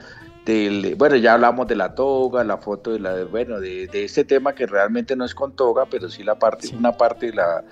del, 0.45 0.95
bueno, 0.95 1.15
ya 1.15 1.33
hablamos 1.33 1.67
de 1.67 1.75
la 1.75 1.95
toga, 1.95 2.43
la 2.43 2.57
foto 2.57 2.91
de 2.91 2.99
la, 2.99 3.23
bueno, 3.25 3.59
de, 3.59 3.87
de 3.87 4.03
este 4.03 4.23
tema 4.23 4.53
que 4.53 4.65
realmente 4.65 5.15
no 5.15 5.25
es 5.25 5.35
con 5.35 5.55
toga, 5.55 5.85
pero 5.89 6.09
sí 6.09 6.23
la 6.23 6.37
parte, 6.37 6.75
una 6.75 6.93
parte 6.97 7.27
de 7.27 7.33
la, 7.33 7.63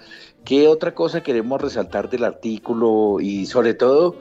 ¿qué 0.46 0.68
otra 0.68 0.94
cosa 0.94 1.22
queremos 1.22 1.62
resaltar 1.62 2.10
del 2.10 2.24
artículo 2.24 3.20
y 3.20 3.46
sobre 3.46 3.74
todo, 3.74 4.18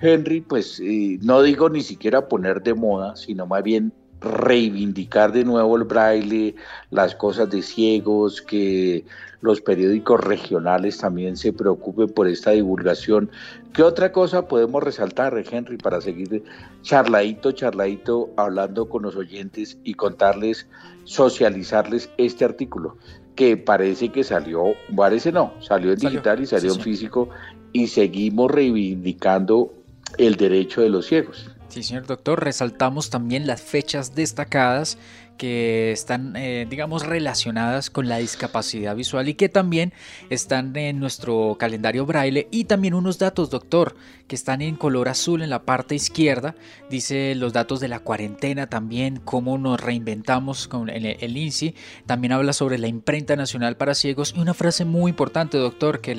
Henry, 0.00 0.40
pues 0.40 0.80
eh, 0.80 1.18
no 1.22 1.42
digo 1.42 1.68
ni 1.70 1.82
siquiera 1.82 2.28
poner 2.28 2.62
de 2.62 2.74
moda, 2.74 3.16
sino 3.16 3.46
más 3.46 3.62
bien 3.62 3.92
reivindicar 4.20 5.32
de 5.32 5.44
nuevo 5.44 5.76
el 5.76 5.84
braille, 5.84 6.54
las 6.90 7.14
cosas 7.14 7.50
de 7.50 7.62
ciegos, 7.62 8.42
que 8.42 9.04
los 9.44 9.60
periódicos 9.60 10.20
regionales 10.24 10.96
también 10.96 11.36
se 11.36 11.52
preocupen 11.52 12.08
por 12.08 12.26
esta 12.26 12.52
divulgación. 12.52 13.30
¿Qué 13.74 13.82
otra 13.82 14.10
cosa 14.10 14.48
podemos 14.48 14.82
resaltar, 14.82 15.36
Henry, 15.36 15.76
para 15.76 16.00
seguir 16.00 16.42
charladito, 16.80 17.52
charladito, 17.52 18.30
hablando 18.38 18.88
con 18.88 19.02
los 19.02 19.16
oyentes 19.16 19.76
y 19.84 19.94
contarles, 19.94 20.66
socializarles 21.04 22.08
este 22.16 22.46
artículo? 22.46 22.96
Que 23.36 23.58
parece 23.58 24.08
que 24.08 24.24
salió, 24.24 24.62
parece 24.96 25.30
no, 25.30 25.52
salió 25.60 25.92
en 25.92 25.98
digital 25.98 26.40
y 26.40 26.46
salió 26.46 26.72
en 26.72 26.80
físico 26.80 27.28
y 27.74 27.88
seguimos 27.88 28.50
reivindicando 28.50 29.74
el 30.16 30.36
derecho 30.36 30.80
de 30.80 30.88
los 30.88 31.04
ciegos. 31.04 31.50
Sí, 31.68 31.82
señor 31.82 32.06
doctor, 32.06 32.42
resaltamos 32.42 33.10
también 33.10 33.46
las 33.46 33.60
fechas 33.60 34.14
destacadas 34.14 34.96
que 35.36 35.92
están, 35.92 36.36
eh, 36.36 36.66
digamos, 36.68 37.06
relacionadas 37.06 37.90
con 37.90 38.08
la 38.08 38.18
discapacidad 38.18 38.94
visual 38.94 39.28
y 39.28 39.34
que 39.34 39.48
también 39.48 39.92
están 40.30 40.76
en 40.76 41.00
nuestro 41.00 41.56
calendario 41.58 42.06
braille 42.06 42.48
y 42.50 42.64
también 42.64 42.94
unos 42.94 43.18
datos, 43.18 43.50
doctor, 43.50 43.96
que 44.28 44.36
están 44.36 44.62
en 44.62 44.76
color 44.76 45.08
azul 45.08 45.42
en 45.42 45.50
la 45.50 45.62
parte 45.62 45.94
izquierda. 45.94 46.54
Dice 46.88 47.34
los 47.34 47.52
datos 47.52 47.80
de 47.80 47.88
la 47.88 47.98
cuarentena 47.98 48.68
también, 48.68 49.20
cómo 49.24 49.58
nos 49.58 49.80
reinventamos 49.80 50.68
con 50.68 50.88
el, 50.88 51.36
INSI. 51.36 51.74
También 52.06 52.32
habla 52.32 52.52
sobre 52.52 52.78
la 52.78 52.86
imprenta 52.86 53.36
nacional 53.36 53.76
para 53.76 53.94
ciegos 53.94 54.34
y 54.36 54.40
una 54.40 54.54
frase 54.54 54.84
muy 54.84 55.10
importante, 55.10 55.58
doctor, 55.58 56.00
que 56.00 56.14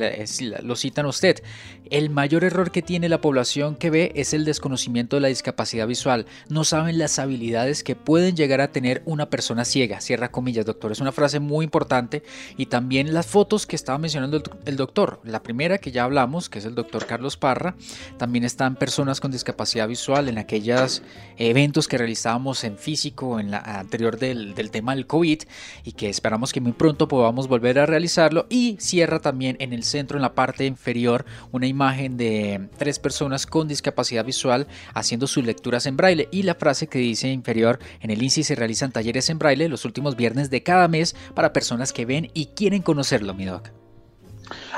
lo 0.62 0.76
citan 0.76 1.06
usted. 1.06 1.42
El 1.90 2.10
mayor 2.10 2.44
error 2.44 2.72
que 2.72 2.82
tiene 2.82 3.10
la 3.10 3.22
población 3.22 3.76
que 3.76 3.90
ve 3.90 4.12
es 4.16 4.34
el 4.34 4.46
desconocimiento 4.46 5.16
de 5.16 5.22
la 5.22 5.28
discapacidad 5.28 5.88
visual. 5.88 6.26
No 6.50 6.64
saben 6.64 6.98
las 6.98 7.20
habilidades 7.20 7.84
que 7.84 7.96
pueden 7.96 8.36
llegar 8.36 8.62
a 8.62 8.72
tener 8.72 9.04
una 9.06 9.30
persona 9.30 9.66
ciega. 9.66 10.02
Cierra 10.02 10.32
comillas, 10.32 10.66
doctor. 10.66 10.92
Es 10.92 11.00
una 11.00 11.12
frase 11.12 11.40
muy 11.40 11.64
importante. 11.64 12.24
Y 12.58 12.68
también 12.68 13.14
las 13.14 13.26
fotos 13.26 13.66
que 13.66 13.76
estaba 13.76 13.98
mencionando 13.98 14.42
el 14.66 14.76
doctor. 14.76 15.20
La 15.24 15.42
primera 15.42 15.78
que 15.78 15.92
ya 15.92 16.04
hablamos, 16.04 16.50
que 16.50 16.60
es 16.60 16.66
el 16.66 16.76
doctor 16.76 17.06
Carlos 17.06 17.38
Parra. 17.38 17.76
También 18.18 18.44
están 18.44 18.76
personas 18.76 19.20
con 19.20 19.32
discapacidad 19.32 19.88
visual 19.88 20.30
en 20.30 20.38
aquellos 20.38 21.02
eventos 21.38 21.88
que 21.88 21.98
realizábamos 21.98 22.64
en 22.64 22.78
físico, 22.78 23.40
en 23.40 23.52
la 23.52 23.60
anterior 23.60 24.18
del, 24.18 24.54
del 24.56 24.72
tema 24.72 24.96
del 24.96 25.08
COVID. 25.08 25.44
Y 25.84 25.92
que 25.94 26.10
esperamos 26.10 26.52
que 26.52 26.62
muy 26.62 26.74
pronto 26.74 27.08
podamos 27.08 27.48
volver 27.48 27.80
a 27.80 27.86
realizarlo. 27.86 28.46
Y 28.50 28.78
cierra 28.80 29.20
también 29.20 29.56
en 29.60 29.74
el 29.74 29.84
centro, 29.84 30.18
en 30.18 30.22
la 30.22 30.36
parte 30.36 30.66
inferior, 30.66 31.26
una 31.52 31.68
imagen 31.68 32.18
de 32.18 32.70
tres 32.78 33.00
personas 33.00 33.46
con 33.46 33.68
discapacidad 33.68 34.26
visual 34.26 34.68
haciendo 34.94 35.28
sus 35.28 35.46
lecturas 35.46 35.86
en 35.86 35.98
braille. 35.98 36.28
Y 36.32 36.44
la 36.44 36.56
frase 36.56 36.88
que 36.88 37.00
dice 37.00 37.30
inferior, 37.30 37.80
en 38.02 38.12
el 38.12 38.18
índice 38.18 38.44
se 38.44 38.56
realizan 38.56 38.92
talleres 38.96 39.30
en 39.30 39.38
braille 39.38 39.68
los 39.68 39.84
últimos 39.84 40.16
viernes 40.16 40.50
de 40.50 40.64
cada 40.64 40.88
mes 40.88 41.18
para 41.34 41.52
personas 41.52 41.92
que 41.92 42.06
ven 42.06 42.32
y 42.34 42.48
quieren 42.48 42.82
conocerlo, 42.82 43.34
mi 43.34 43.44
doc. 43.44 43.70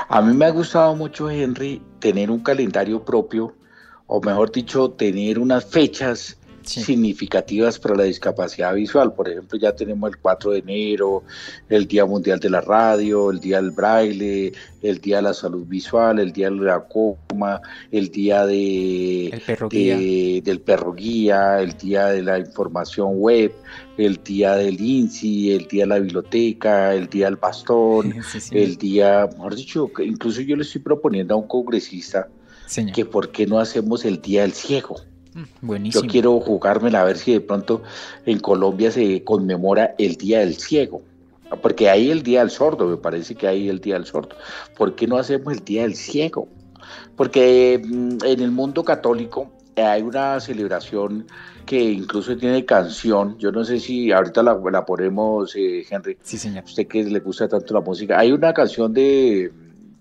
A 0.08 0.20
mí 0.20 0.34
me 0.34 0.46
ha 0.46 0.50
gustado 0.50 0.96
mucho, 0.96 1.30
Henry, 1.30 1.80
tener 2.00 2.28
un 2.28 2.40
calendario 2.40 3.04
propio, 3.04 3.54
o 4.08 4.20
mejor 4.20 4.50
dicho, 4.50 4.90
tener 4.90 5.38
unas 5.38 5.64
fechas 5.64 6.36
significativas 6.68 7.78
para 7.78 7.96
la 7.96 8.04
discapacidad 8.04 8.74
visual. 8.74 9.12
Por 9.12 9.28
ejemplo, 9.28 9.58
ya 9.58 9.74
tenemos 9.74 10.10
el 10.10 10.18
4 10.18 10.52
de 10.52 10.58
enero, 10.58 11.24
el 11.68 11.86
Día 11.86 12.04
Mundial 12.04 12.38
de 12.38 12.50
la 12.50 12.60
Radio, 12.60 13.30
el 13.30 13.40
Día 13.40 13.56
del 13.60 13.70
Braille, 13.70 14.52
el 14.82 14.98
Día 14.98 15.16
de 15.16 15.22
la 15.22 15.34
Salud 15.34 15.66
Visual, 15.66 16.18
el 16.18 16.32
Día 16.32 16.50
de 16.50 16.56
la 16.56 16.80
Coma, 16.80 17.60
el 17.90 18.10
Día 18.10 18.46
de, 18.46 19.30
del 20.44 20.60
Perro 20.60 20.92
Guía, 20.92 21.60
el 21.60 21.76
Día 21.76 22.06
de 22.06 22.22
la 22.22 22.38
Información 22.38 23.18
Web, 23.18 23.52
el 23.96 24.20
Día 24.22 24.54
del 24.54 24.80
INSI, 24.80 25.52
el 25.52 25.66
Día 25.66 25.84
de 25.84 25.88
la 25.88 25.98
Biblioteca, 25.98 26.94
el 26.94 27.08
Día 27.08 27.26
del 27.26 27.36
Bastón, 27.36 28.14
el 28.50 28.76
Día, 28.76 29.28
mejor 29.32 29.56
dicho, 29.56 29.90
incluso 30.04 30.40
yo 30.42 30.56
le 30.56 30.62
estoy 30.62 30.82
proponiendo 30.82 31.34
a 31.34 31.38
un 31.38 31.48
congresista 31.48 32.28
que 32.94 33.04
por 33.06 33.30
qué 33.30 33.46
no 33.46 33.58
hacemos 33.58 34.04
el 34.04 34.20
Día 34.20 34.42
del 34.42 34.52
Ciego 34.52 34.96
Mm, 34.96 35.17
buenísimo. 35.60 36.04
Yo 36.04 36.10
quiero 36.10 36.40
jugármela 36.40 37.02
a 37.02 37.04
ver 37.04 37.18
si 37.18 37.32
de 37.32 37.40
pronto 37.40 37.82
en 38.26 38.38
Colombia 38.40 38.90
se 38.90 39.22
conmemora 39.24 39.94
el 39.98 40.16
Día 40.16 40.40
del 40.40 40.56
Ciego. 40.56 41.02
Porque 41.62 41.88
hay 41.88 42.10
el 42.10 42.22
Día 42.22 42.40
del 42.40 42.50
Sordo, 42.50 42.86
me 42.86 42.98
parece 42.98 43.34
que 43.34 43.46
hay 43.46 43.68
el 43.68 43.80
Día 43.80 43.94
del 43.94 44.04
Sordo. 44.04 44.36
¿Por 44.76 44.94
qué 44.94 45.06
no 45.06 45.16
hacemos 45.16 45.54
el 45.54 45.64
Día 45.64 45.82
del 45.82 45.96
Ciego? 45.96 46.48
Porque 47.16 47.82
mm, 47.82 48.18
en 48.24 48.40
el 48.40 48.50
mundo 48.50 48.84
católico 48.84 49.50
hay 49.76 50.02
una 50.02 50.40
celebración 50.40 51.26
que 51.64 51.80
incluso 51.80 52.36
tiene 52.36 52.64
canción. 52.64 53.38
Yo 53.38 53.52
no 53.52 53.64
sé 53.64 53.78
si 53.78 54.12
ahorita 54.12 54.42
la, 54.42 54.58
la 54.70 54.84
ponemos, 54.84 55.54
eh, 55.56 55.84
Henry. 55.88 56.18
Sí, 56.22 56.38
señor. 56.38 56.64
Usted 56.64 56.86
que 56.86 57.04
le 57.04 57.20
gusta 57.20 57.48
tanto 57.48 57.74
la 57.74 57.80
música. 57.80 58.18
Hay 58.18 58.32
una 58.32 58.52
canción 58.52 58.92
de, 58.92 59.52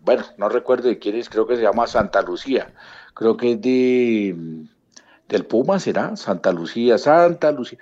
bueno, 0.03 0.23
no 0.37 0.49
recuerdo 0.49 0.87
de 0.87 0.97
quién 0.97 1.15
es, 1.15 1.29
creo 1.29 1.45
que 1.45 1.57
se 1.57 1.63
llama 1.63 1.87
Santa 1.87 2.21
Lucía. 2.21 2.73
Creo 3.13 3.35
que 3.35 3.53
es 3.53 3.61
de 3.61 4.35
del 5.29 5.45
Puma, 5.45 5.79
¿será? 5.79 6.15
Santa 6.15 6.51
Lucía, 6.51 6.97
Santa 6.97 7.51
Lucía. 7.51 7.79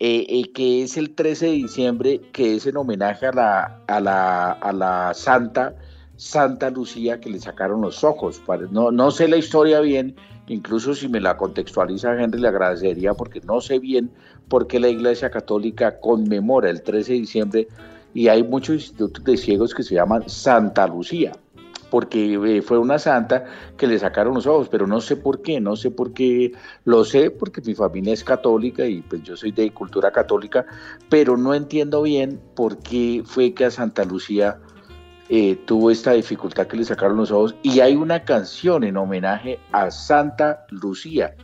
Eh, 0.00 0.26
eh, 0.28 0.52
que 0.52 0.82
es 0.84 0.96
el 0.96 1.14
13 1.14 1.46
de 1.46 1.52
diciembre, 1.52 2.20
que 2.32 2.54
es 2.54 2.66
en 2.66 2.76
homenaje 2.76 3.26
a 3.26 3.32
la, 3.32 3.80
a 3.88 4.00
la, 4.00 4.52
a 4.52 4.72
la 4.72 5.12
Santa 5.12 5.74
Santa 6.18 6.68
Lucía 6.70 7.20
que 7.20 7.30
le 7.30 7.38
sacaron 7.38 7.80
los 7.80 8.02
ojos. 8.04 8.42
No, 8.70 8.90
no 8.90 9.10
sé 9.12 9.28
la 9.28 9.36
historia 9.36 9.80
bien, 9.80 10.16
incluso 10.48 10.92
si 10.94 11.08
me 11.08 11.20
la 11.20 11.36
contextualiza 11.36 12.20
Henry 12.20 12.40
le 12.40 12.48
agradecería 12.48 13.14
porque 13.14 13.40
no 13.40 13.60
sé 13.60 13.78
bien 13.78 14.10
por 14.48 14.66
qué 14.66 14.80
la 14.80 14.88
Iglesia 14.88 15.30
Católica 15.30 16.00
conmemora 16.00 16.70
el 16.70 16.82
13 16.82 17.12
de 17.12 17.18
diciembre 17.20 17.68
y 18.14 18.26
hay 18.26 18.42
muchos 18.42 18.74
institutos 18.74 19.22
de 19.24 19.36
ciegos 19.36 19.72
que 19.72 19.84
se 19.84 19.94
llaman 19.94 20.28
Santa 20.28 20.88
Lucía 20.88 21.32
porque 21.90 22.34
eh, 22.34 22.62
fue 22.62 22.78
una 22.78 22.98
santa 22.98 23.44
que 23.76 23.86
le 23.86 23.98
sacaron 23.98 24.34
los 24.34 24.46
ojos, 24.46 24.68
pero 24.68 24.86
no 24.86 25.00
sé 25.00 25.16
por 25.16 25.42
qué, 25.42 25.60
no 25.60 25.76
sé 25.76 25.90
por 25.90 26.12
qué, 26.12 26.52
lo 26.84 27.04
sé 27.04 27.30
porque 27.30 27.60
mi 27.62 27.74
familia 27.74 28.14
es 28.14 28.24
católica 28.24 28.86
y 28.86 29.02
pues 29.02 29.22
yo 29.22 29.36
soy 29.36 29.52
de 29.52 29.70
cultura 29.72 30.10
católica, 30.10 30.66
pero 31.08 31.36
no 31.36 31.54
entiendo 31.54 32.02
bien 32.02 32.40
por 32.54 32.78
qué 32.78 33.22
fue 33.24 33.54
que 33.54 33.64
a 33.64 33.70
Santa 33.70 34.04
Lucía 34.04 34.58
eh, 35.28 35.56
tuvo 35.66 35.90
esta 35.90 36.12
dificultad 36.12 36.66
que 36.66 36.76
le 36.76 36.84
sacaron 36.84 37.16
los 37.16 37.30
ojos. 37.30 37.54
Y 37.62 37.80
hay 37.80 37.94
una 37.96 38.24
canción 38.24 38.84
en 38.84 38.96
homenaje 38.96 39.58
a 39.72 39.90
Santa 39.90 40.66
Lucía, 40.70 41.34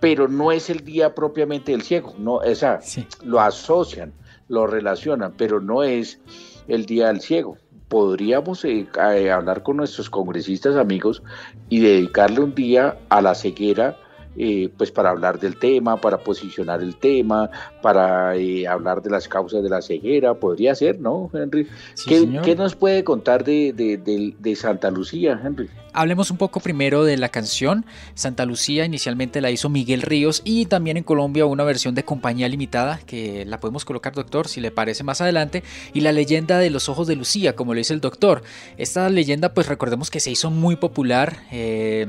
pero 0.00 0.28
no 0.28 0.52
es 0.52 0.70
el 0.70 0.84
día 0.84 1.14
propiamente 1.14 1.72
del 1.72 1.82
ciego, 1.82 2.14
no, 2.18 2.42
esa, 2.42 2.80
lo 3.22 3.40
asocian, 3.40 4.12
lo 4.48 4.66
relacionan, 4.66 5.34
pero 5.36 5.60
no 5.60 5.82
es 5.82 6.20
el 6.68 6.86
día 6.86 7.08
del 7.08 7.20
ciego 7.20 7.56
podríamos 7.88 8.64
eh, 8.64 8.86
eh, 9.14 9.30
hablar 9.30 9.62
con 9.62 9.76
nuestros 9.76 10.10
congresistas 10.10 10.76
amigos 10.76 11.22
y 11.68 11.80
dedicarle 11.80 12.40
un 12.40 12.54
día 12.54 12.96
a 13.08 13.22
la 13.22 13.34
ceguera 13.34 13.96
eh, 14.36 14.68
pues 14.76 14.90
para 14.90 15.10
hablar 15.10 15.38
del 15.38 15.56
tema, 15.56 16.00
para 16.00 16.18
posicionar 16.18 16.82
el 16.82 16.96
tema, 16.96 17.50
para 17.82 18.36
eh, 18.36 18.66
hablar 18.66 19.02
de 19.02 19.10
las 19.10 19.28
causas 19.28 19.62
de 19.62 19.68
la 19.68 19.80
ceguera, 19.80 20.34
podría 20.34 20.74
ser, 20.74 21.00
¿no, 21.00 21.30
Henry? 21.32 21.68
¿Qué, 22.06 22.56
nos 22.56 22.74
puede 22.74 23.04
contar 23.04 23.44
de, 23.44 23.72
de, 23.72 24.56
Santa 24.56 24.90
Lucía, 24.90 25.40
Henry? 25.42 25.68
Hablemos 25.92 26.32
un 26.32 26.38
poco 26.38 26.58
primero 26.58 27.04
de 27.04 27.16
la 27.16 27.28
canción. 27.28 27.86
Santa 28.14 28.44
Lucía 28.44 28.84
inicialmente 28.84 29.40
la 29.40 29.52
hizo 29.52 29.68
Miguel 29.68 30.02
Ríos 30.02 30.42
y 30.44 30.66
también 30.66 30.96
en 30.96 31.04
Colombia 31.04 31.46
una 31.46 31.62
versión 31.62 31.94
de 31.94 32.04
Compañía 32.04 32.48
Limitada 32.48 32.98
que 33.06 33.44
la 33.44 33.60
podemos 33.60 33.84
colocar, 33.84 34.12
doctor, 34.12 34.48
si 34.48 34.60
le 34.60 34.72
parece 34.72 35.04
más 35.04 35.20
adelante. 35.20 35.62
Y 35.92 36.00
la 36.00 36.10
leyenda 36.10 36.58
de 36.58 36.70
los 36.70 36.88
ojos 36.88 37.06
de 37.06 37.14
Lucía, 37.14 37.54
como 37.54 37.74
lo 37.74 37.78
dice 37.78 37.94
el 37.94 38.00
doctor. 38.00 38.42
Esta 38.76 39.08
leyenda, 39.08 39.54
pues 39.54 39.68
recordemos 39.68 40.10
que 40.10 40.18
se 40.18 40.32
hizo 40.32 40.50
muy 40.50 40.74
popular 40.74 41.44
eh, 41.52 42.06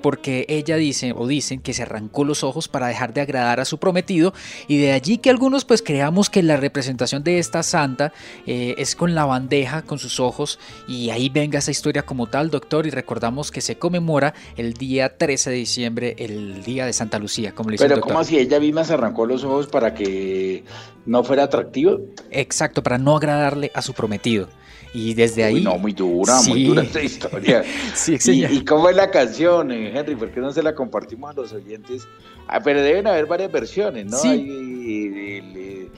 porque 0.00 0.46
ella 0.48 0.76
dice 0.76 1.12
o 1.14 1.26
que 1.60 1.74
se 1.74 1.82
arrancó 1.82 2.24
los 2.24 2.44
ojos 2.44 2.68
para 2.68 2.88
dejar 2.88 3.12
de 3.14 3.20
agradar 3.20 3.60
a 3.60 3.64
su 3.64 3.78
prometido 3.78 4.32
y 4.66 4.78
de 4.78 4.92
allí 4.92 5.18
que 5.18 5.30
algunos 5.30 5.64
pues 5.64 5.82
creamos 5.82 6.30
que 6.30 6.42
la 6.42 6.56
representación 6.56 7.24
de 7.24 7.38
esta 7.38 7.62
santa 7.62 8.12
eh, 8.46 8.74
es 8.78 8.96
con 8.96 9.14
la 9.14 9.24
bandeja, 9.24 9.82
con 9.82 9.98
sus 9.98 10.20
ojos 10.20 10.58
y 10.86 11.10
ahí 11.10 11.28
venga 11.28 11.58
esa 11.58 11.70
historia 11.70 12.02
como 12.02 12.26
tal, 12.26 12.50
doctor, 12.50 12.86
y 12.86 12.90
recordamos 12.90 13.50
que 13.50 13.60
se 13.60 13.78
conmemora 13.78 14.34
el 14.56 14.74
día 14.74 15.16
13 15.16 15.50
de 15.50 15.56
diciembre, 15.56 16.16
el 16.18 16.62
día 16.64 16.86
de 16.86 16.92
Santa 16.92 17.18
Lucía, 17.18 17.54
como 17.54 17.70
le 17.70 17.74
dice 17.74 17.84
Pero 17.84 17.94
el 17.94 18.00
doctor. 18.00 18.12
¿cómo 18.12 18.20
así 18.20 18.38
ella 18.38 18.60
misma 18.60 18.84
se 18.84 18.94
arrancó 18.94 19.26
los 19.26 19.44
ojos 19.44 19.66
para 19.66 19.94
que 19.94 20.64
no 21.06 21.24
fuera 21.24 21.44
atractivo? 21.44 22.00
Exacto, 22.30 22.82
para 22.82 22.98
no 22.98 23.16
agradarle 23.16 23.70
a 23.74 23.82
su 23.82 23.94
prometido. 23.94 24.48
Y 24.94 25.14
desde 25.14 25.44
ahí. 25.44 25.62
no, 25.62 25.78
muy 25.78 25.92
dura, 25.92 26.40
muy 26.42 26.64
dura 26.64 26.82
esta 26.84 27.02
historia. 27.02 27.62
sí, 27.94 28.16
¿Y, 28.26 28.44
¿Y, 28.46 28.64
cómo 28.64 28.88
es 28.88 28.96
la 28.96 29.10
canción, 29.10 29.70
eh, 29.70 29.92
Henry? 29.94 30.16
¿Por 30.16 30.30
qué 30.30 30.40
no 30.40 30.50
se 30.50 30.62
la 30.62 30.74
compartimos 30.74 31.30
a 31.30 31.34
los 31.34 31.47
oyentes? 31.52 32.06
Ah, 32.46 32.60
pero 32.62 32.82
deben 32.82 33.06
haber 33.06 33.26
varias 33.26 33.52
versiones, 33.52 34.06
¿no? 34.06 34.16
Sí. 34.16 35.90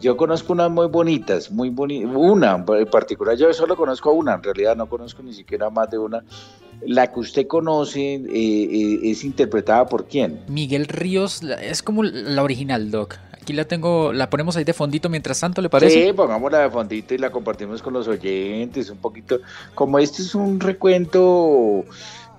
yo 0.00 0.16
conozco 0.16 0.52
unas 0.52 0.70
muy 0.70 0.88
bonitas, 0.88 1.50
muy 1.50 1.70
bonitas. 1.70 2.10
Una 2.14 2.64
en 2.66 2.86
particular, 2.86 3.36
yo 3.36 3.52
solo 3.52 3.76
conozco 3.76 4.12
una, 4.12 4.34
en 4.34 4.42
realidad 4.42 4.76
no 4.76 4.88
conozco 4.88 5.22
ni 5.22 5.32
siquiera 5.32 5.70
más 5.70 5.90
de 5.90 5.98
una. 5.98 6.24
La 6.84 7.12
que 7.12 7.20
usted 7.20 7.46
conoce 7.46 8.14
eh, 8.14 8.22
eh, 8.24 9.00
es 9.04 9.22
interpretada 9.22 9.86
por 9.86 10.06
quién? 10.06 10.40
Miguel 10.48 10.86
Ríos, 10.88 11.42
es 11.42 11.82
como 11.82 12.02
la 12.02 12.42
original, 12.42 12.90
Doc. 12.90 13.18
Aquí 13.42 13.52
la 13.52 13.64
tengo, 13.64 14.12
la 14.12 14.30
ponemos 14.30 14.56
ahí 14.56 14.62
de 14.62 14.72
fondito 14.72 15.08
mientras 15.08 15.40
tanto, 15.40 15.60
¿le 15.62 15.68
parece? 15.68 16.06
Sí, 16.06 16.12
pongámosla 16.12 16.60
de 16.60 16.70
fondito 16.70 17.12
y 17.14 17.18
la 17.18 17.30
compartimos 17.32 17.82
con 17.82 17.92
los 17.92 18.06
oyentes, 18.06 18.88
un 18.88 18.98
poquito. 18.98 19.40
Como 19.74 19.98
este 19.98 20.22
es 20.22 20.36
un 20.36 20.60
recuento 20.60 21.84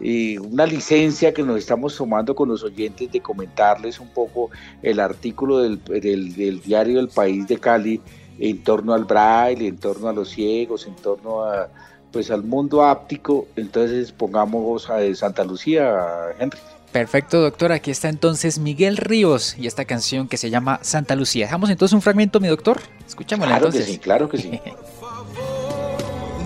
y 0.04 0.38
una 0.38 0.66
licencia 0.66 1.34
que 1.34 1.44
nos 1.44 1.58
estamos 1.58 1.96
tomando 1.96 2.36
con 2.36 2.50
los 2.50 2.62
oyentes 2.62 3.10
de 3.10 3.22
comentarles 3.22 4.02
un 4.02 4.10
poco 4.10 4.52
el 4.82 5.00
artículo 5.00 5.60
del, 5.60 5.82
del, 5.86 6.62
diario 6.62 7.00
El 7.00 7.08
País 7.08 7.48
de 7.48 7.58
Cali 7.58 8.02
en 8.38 8.64
torno 8.64 8.94
al 8.94 9.06
braille, 9.06 9.68
en 9.68 9.78
torno 9.78 10.10
a 10.10 10.14
los 10.14 10.30
ciegos, 10.30 10.86
en 10.88 10.96
torno 10.96 11.44
a 11.44 11.70
pues 12.12 12.30
al 12.30 12.44
mundo 12.44 12.86
áptico, 12.86 13.48
entonces 13.56 14.12
pongamos 14.12 14.90
a 14.90 15.00
Santa 15.16 15.44
Lucía, 15.44 15.98
Henry. 16.38 16.60
Perfecto, 16.92 17.42
doctor. 17.42 17.72
Aquí 17.72 17.90
está 17.90 18.08
entonces 18.08 18.60
Miguel 18.60 18.98
Ríos 18.98 19.58
y 19.58 19.66
esta 19.66 19.86
canción 19.86 20.28
que 20.28 20.38
se 20.38 20.52
llama 20.52 20.80
Santa 20.84 21.16
Lucía. 21.16 21.46
Dejamos 21.46 21.72
entonces 21.72 21.94
un 21.94 22.04
fragmento, 22.04 22.40
mi 22.40 22.50
doctor. 22.50 22.80
Escuchámosla 23.08 23.56
claro 23.56 23.66
entonces. 23.66 23.88
Que 23.88 23.94
sí, 23.94 23.98
claro 23.98 24.30
que 24.30 24.38
sí. 24.38 24.52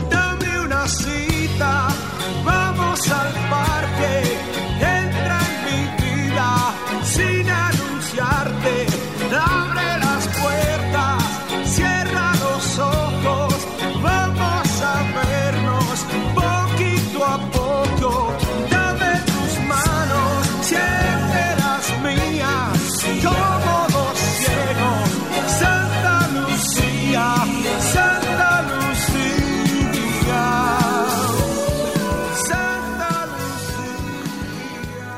Dame 0.10 0.62
una 0.62 0.88
cita, 0.88 1.88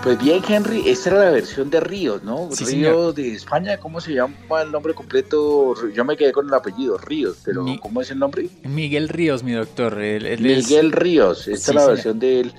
Pues 0.09 0.23
bien, 0.23 0.41
Henry, 0.49 0.89
esta 0.89 1.11
era 1.11 1.25
la 1.25 1.29
versión 1.29 1.69
de 1.69 1.79
Ríos, 1.79 2.23
¿no? 2.23 2.49
Ríos 2.65 3.13
de 3.13 3.33
España, 3.33 3.77
¿cómo 3.77 4.01
se 4.01 4.13
llama 4.13 4.63
el 4.63 4.71
nombre 4.71 4.95
completo? 4.95 5.75
Yo 5.93 6.03
me 6.03 6.17
quedé 6.17 6.31
con 6.31 6.47
el 6.47 6.53
apellido, 6.55 6.97
Ríos, 6.97 7.37
pero 7.45 7.63
¿cómo 7.79 8.01
es 8.01 8.09
el 8.09 8.17
nombre? 8.17 8.49
Miguel 8.63 9.07
Ríos, 9.07 9.43
mi 9.43 9.51
doctor. 9.51 9.97
Miguel 9.97 10.93
Ríos, 10.93 11.47
esta 11.47 11.71
es 11.71 11.75
la 11.75 11.85
versión 11.85 12.17
de 12.17 12.39
él. 12.39 12.53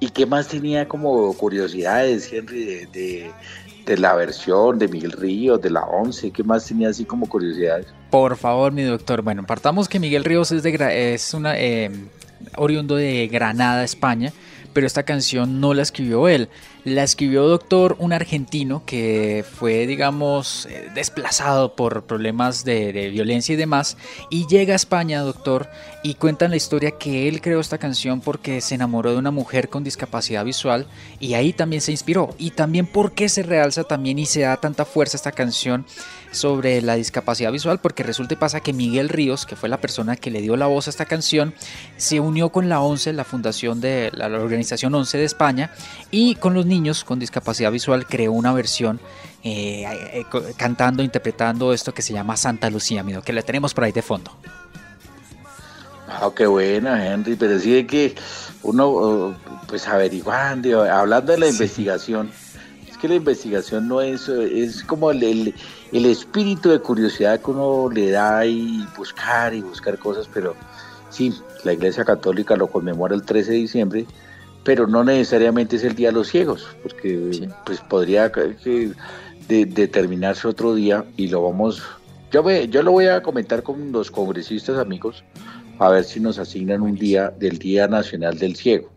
¿Y 0.00 0.08
qué 0.08 0.26
más 0.26 0.48
tenía 0.48 0.88
como 0.88 1.32
curiosidades, 1.34 2.32
Henry, 2.32 2.88
de, 2.92 3.96
la 3.96 4.16
versión 4.16 4.76
de 4.80 4.88
Miguel 4.88 5.12
Ríos, 5.12 5.62
de 5.62 5.70
la 5.70 5.84
11? 5.84 6.32
¿Qué 6.32 6.42
más 6.42 6.66
tenía 6.66 6.88
así 6.88 7.04
como 7.04 7.28
curiosidades? 7.28 7.86
Por 8.10 8.36
favor, 8.36 8.72
mi 8.72 8.82
doctor. 8.82 9.22
Bueno, 9.22 9.46
partamos 9.46 9.88
que 9.88 10.00
Miguel 10.00 10.24
Ríos 10.24 10.50
es, 10.50 10.64
de, 10.64 11.14
es 11.14 11.34
una, 11.34 11.56
eh, 11.56 11.88
oriundo 12.56 12.96
de 12.96 13.28
Granada, 13.28 13.84
España 13.84 14.32
pero 14.76 14.86
esta 14.86 15.04
canción 15.04 15.58
no 15.58 15.72
la 15.72 15.80
escribió 15.80 16.28
él. 16.28 16.50
La 16.86 17.02
escribió 17.02 17.48
Doctor, 17.48 17.96
un 17.98 18.12
argentino 18.12 18.84
que 18.86 19.44
fue, 19.58 19.88
digamos, 19.88 20.66
eh, 20.66 20.88
desplazado 20.94 21.74
por 21.74 22.04
problemas 22.04 22.64
de, 22.64 23.10
violencia 23.10 23.54
y 23.54 23.56
demás, 23.56 23.96
y 24.30 24.46
llega 24.46 24.72
a 24.72 24.76
España, 24.76 25.22
Doctor, 25.22 25.68
y 26.04 26.14
cuentan 26.14 26.50
la 26.50 26.56
historia 26.56 26.92
que 26.92 27.26
él 27.26 27.40
creó 27.40 27.58
esta 27.58 27.78
canción 27.78 28.20
porque 28.20 28.60
se 28.60 28.76
enamoró 28.76 29.10
de 29.10 29.18
una 29.18 29.32
mujer 29.32 29.68
con 29.68 29.82
discapacidad 29.82 30.44
visual, 30.44 30.86
y 31.18 31.34
ahí 31.34 31.52
también 31.52 31.82
se 31.82 31.90
inspiró, 31.90 32.36
y 32.38 32.52
también 32.52 32.86
porque 32.86 33.28
se 33.28 33.42
realza 33.42 33.82
también 33.82 34.20
y 34.20 34.26
se 34.26 34.42
da 34.42 34.56
tanta 34.56 34.84
fuerza 34.84 35.16
esta 35.16 35.32
canción 35.32 35.86
sobre 36.30 36.82
la 36.82 36.94
discapacidad 36.94 37.50
visual 37.50 37.80
porque 37.80 38.02
resulta 38.02 38.36
pasa 38.38 38.60
que 38.60 38.72
Miguel 38.72 39.08
Ríos, 39.08 39.46
que 39.46 39.56
fue 39.56 39.68
la 39.68 39.80
persona 39.80 40.16
que 40.16 40.30
le 40.30 40.42
dio 40.42 40.56
la 40.56 40.66
voz 40.66 40.86
a 40.86 40.90
esta 40.90 41.06
canción, 41.06 41.54
se 41.96 42.20
unió 42.20 42.50
con 42.50 42.68
la 42.68 42.80
ONCE, 42.80 43.12
la 43.12 43.24
fundación 43.24 43.80
de 43.80 44.10
la 44.12 44.26
organización 44.26 44.46
organización 44.56 44.94
11 44.94 45.18
de 45.18 45.24
España, 45.24 45.70
y 46.10 46.34
con 46.36 46.54
los 46.54 46.66
niños 46.66 46.75
con 47.04 47.18
discapacidad 47.18 47.72
visual 47.72 48.06
creó 48.06 48.32
una 48.32 48.52
versión 48.52 49.00
eh, 49.42 49.84
eh, 50.12 50.24
cantando, 50.56 51.02
interpretando 51.02 51.72
esto 51.72 51.94
que 51.94 52.02
se 52.02 52.12
llama 52.12 52.36
Santa 52.36 52.68
Lucía, 52.70 53.00
amigo, 53.00 53.22
que 53.22 53.32
la 53.32 53.42
tenemos 53.42 53.74
por 53.74 53.84
ahí 53.84 53.92
de 53.92 54.02
fondo. 54.02 54.30
Ah, 56.08 56.30
qué 56.34 56.46
buena, 56.46 57.06
Henry, 57.06 57.36
pero 57.36 57.58
sí 57.58 57.72
de 57.72 57.86
que 57.86 58.14
uno, 58.62 59.34
pues 59.68 59.86
averiguando, 59.88 60.82
hablando 60.82 61.32
de 61.32 61.38
la 61.38 61.48
investigación, 61.48 62.30
es 62.88 62.96
que 62.96 63.08
la 63.08 63.16
investigación 63.16 63.88
no 63.88 64.00
es, 64.00 64.28
es 64.28 64.82
como 64.84 65.10
el, 65.10 65.54
el, 65.92 66.06
espíritu 66.06 66.70
de 66.70 66.78
curiosidad 66.80 67.40
que 67.40 67.50
uno 67.50 67.90
le 67.90 68.10
da 68.10 68.46
y 68.46 68.86
buscar 68.96 69.54
y 69.54 69.60
buscar 69.60 69.98
cosas, 69.98 70.28
pero 70.32 70.54
sí, 71.10 71.34
la 71.64 71.72
Iglesia 71.72 72.04
Católica 72.04 72.56
lo 72.56 72.68
conmemora 72.68 73.14
el 73.14 73.22
13 73.22 73.50
de 73.50 73.56
diciembre, 73.56 74.06
pero 74.66 74.88
no 74.88 75.04
necesariamente 75.04 75.76
es 75.76 75.84
el 75.84 75.94
Día 75.94 76.08
de 76.08 76.14
los 76.14 76.28
Ciegos, 76.28 76.66
porque 76.82 77.48
pues 77.64 77.80
podría 77.82 78.32
determinarse 79.48 80.48
otro 80.48 80.74
día 80.74 81.04
y 81.16 81.28
lo 81.28 81.44
vamos, 81.44 81.84
yo, 82.32 82.50
yo 82.50 82.82
lo 82.82 82.90
voy 82.90 83.06
a 83.06 83.22
comentar 83.22 83.62
con 83.62 83.92
los 83.92 84.10
congresistas 84.10 84.76
amigos, 84.78 85.22
a 85.78 85.88
ver 85.90 86.02
si 86.02 86.18
nos 86.18 86.40
asignan 86.40 86.82
un 86.82 86.96
día 86.96 87.30
del 87.30 87.58
Día 87.60 87.86
Nacional 87.86 88.38
del 88.38 88.56
Ciego. 88.56 88.90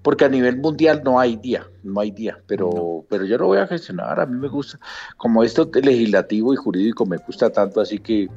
Porque 0.00 0.24
a 0.24 0.30
nivel 0.30 0.56
mundial 0.56 1.02
no 1.04 1.20
hay 1.20 1.36
día, 1.36 1.66
no 1.82 2.00
hay 2.00 2.12
día, 2.12 2.38
pero, 2.46 3.04
pero 3.10 3.26
yo 3.26 3.36
lo 3.36 3.48
voy 3.48 3.58
a 3.58 3.66
gestionar, 3.66 4.18
a 4.18 4.24
mí 4.24 4.38
me 4.38 4.48
gusta, 4.48 4.80
como 5.18 5.44
esto 5.44 5.70
legislativo 5.82 6.54
y 6.54 6.56
jurídico 6.56 7.04
me 7.04 7.18
gusta 7.18 7.50
tanto, 7.50 7.82
así 7.82 7.98
que 7.98 8.28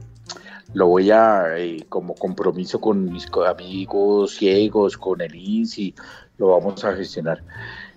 lo 0.74 0.88
voy 0.88 1.12
a, 1.12 1.58
eh, 1.58 1.86
como 1.88 2.16
compromiso 2.16 2.82
con 2.82 3.12
mis 3.12 3.28
amigos 3.48 4.36
ciegos, 4.36 4.98
con 4.98 5.22
el 5.22 5.36
INSI, 5.36 5.94
lo 6.44 6.50
vamos 6.50 6.84
a 6.84 6.94
gestionar. 6.96 7.42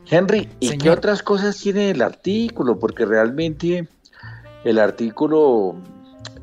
Henry, 0.09 0.49
¿y 0.61 0.79
qué 0.79 0.91
otras 0.91 1.23
cosas 1.23 1.59
tiene 1.59 1.91
el 1.91 2.01
artículo? 2.01 2.79
Porque 2.79 3.05
realmente 3.05 3.89
el 4.65 4.79
artículo 4.79 5.75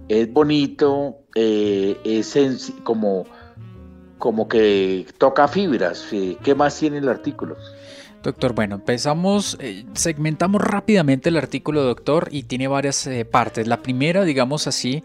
es 0.09 0.31
bonito, 0.31 1.17
eh, 1.35 1.97
es 2.03 2.73
como 2.83 3.25
como 4.17 4.47
que 4.47 5.05
toca 5.17 5.49
fibras. 5.49 6.07
¿Qué 6.43 6.55
más 6.55 6.79
tiene 6.79 6.99
el 6.99 7.09
artículo? 7.09 7.57
Doctor, 8.23 8.53
bueno, 8.53 8.75
empezamos, 8.75 9.57
eh, 9.59 9.83
segmentamos 9.95 10.61
rápidamente 10.61 11.27
el 11.27 11.35
artículo, 11.35 11.83
doctor, 11.83 12.29
y 12.31 12.43
tiene 12.43 12.69
varias 12.69 13.05
eh, 13.05 13.25
partes. 13.25 13.67
La 13.67 13.81
primera, 13.81 14.23
digamos 14.23 14.65
así, 14.65 15.03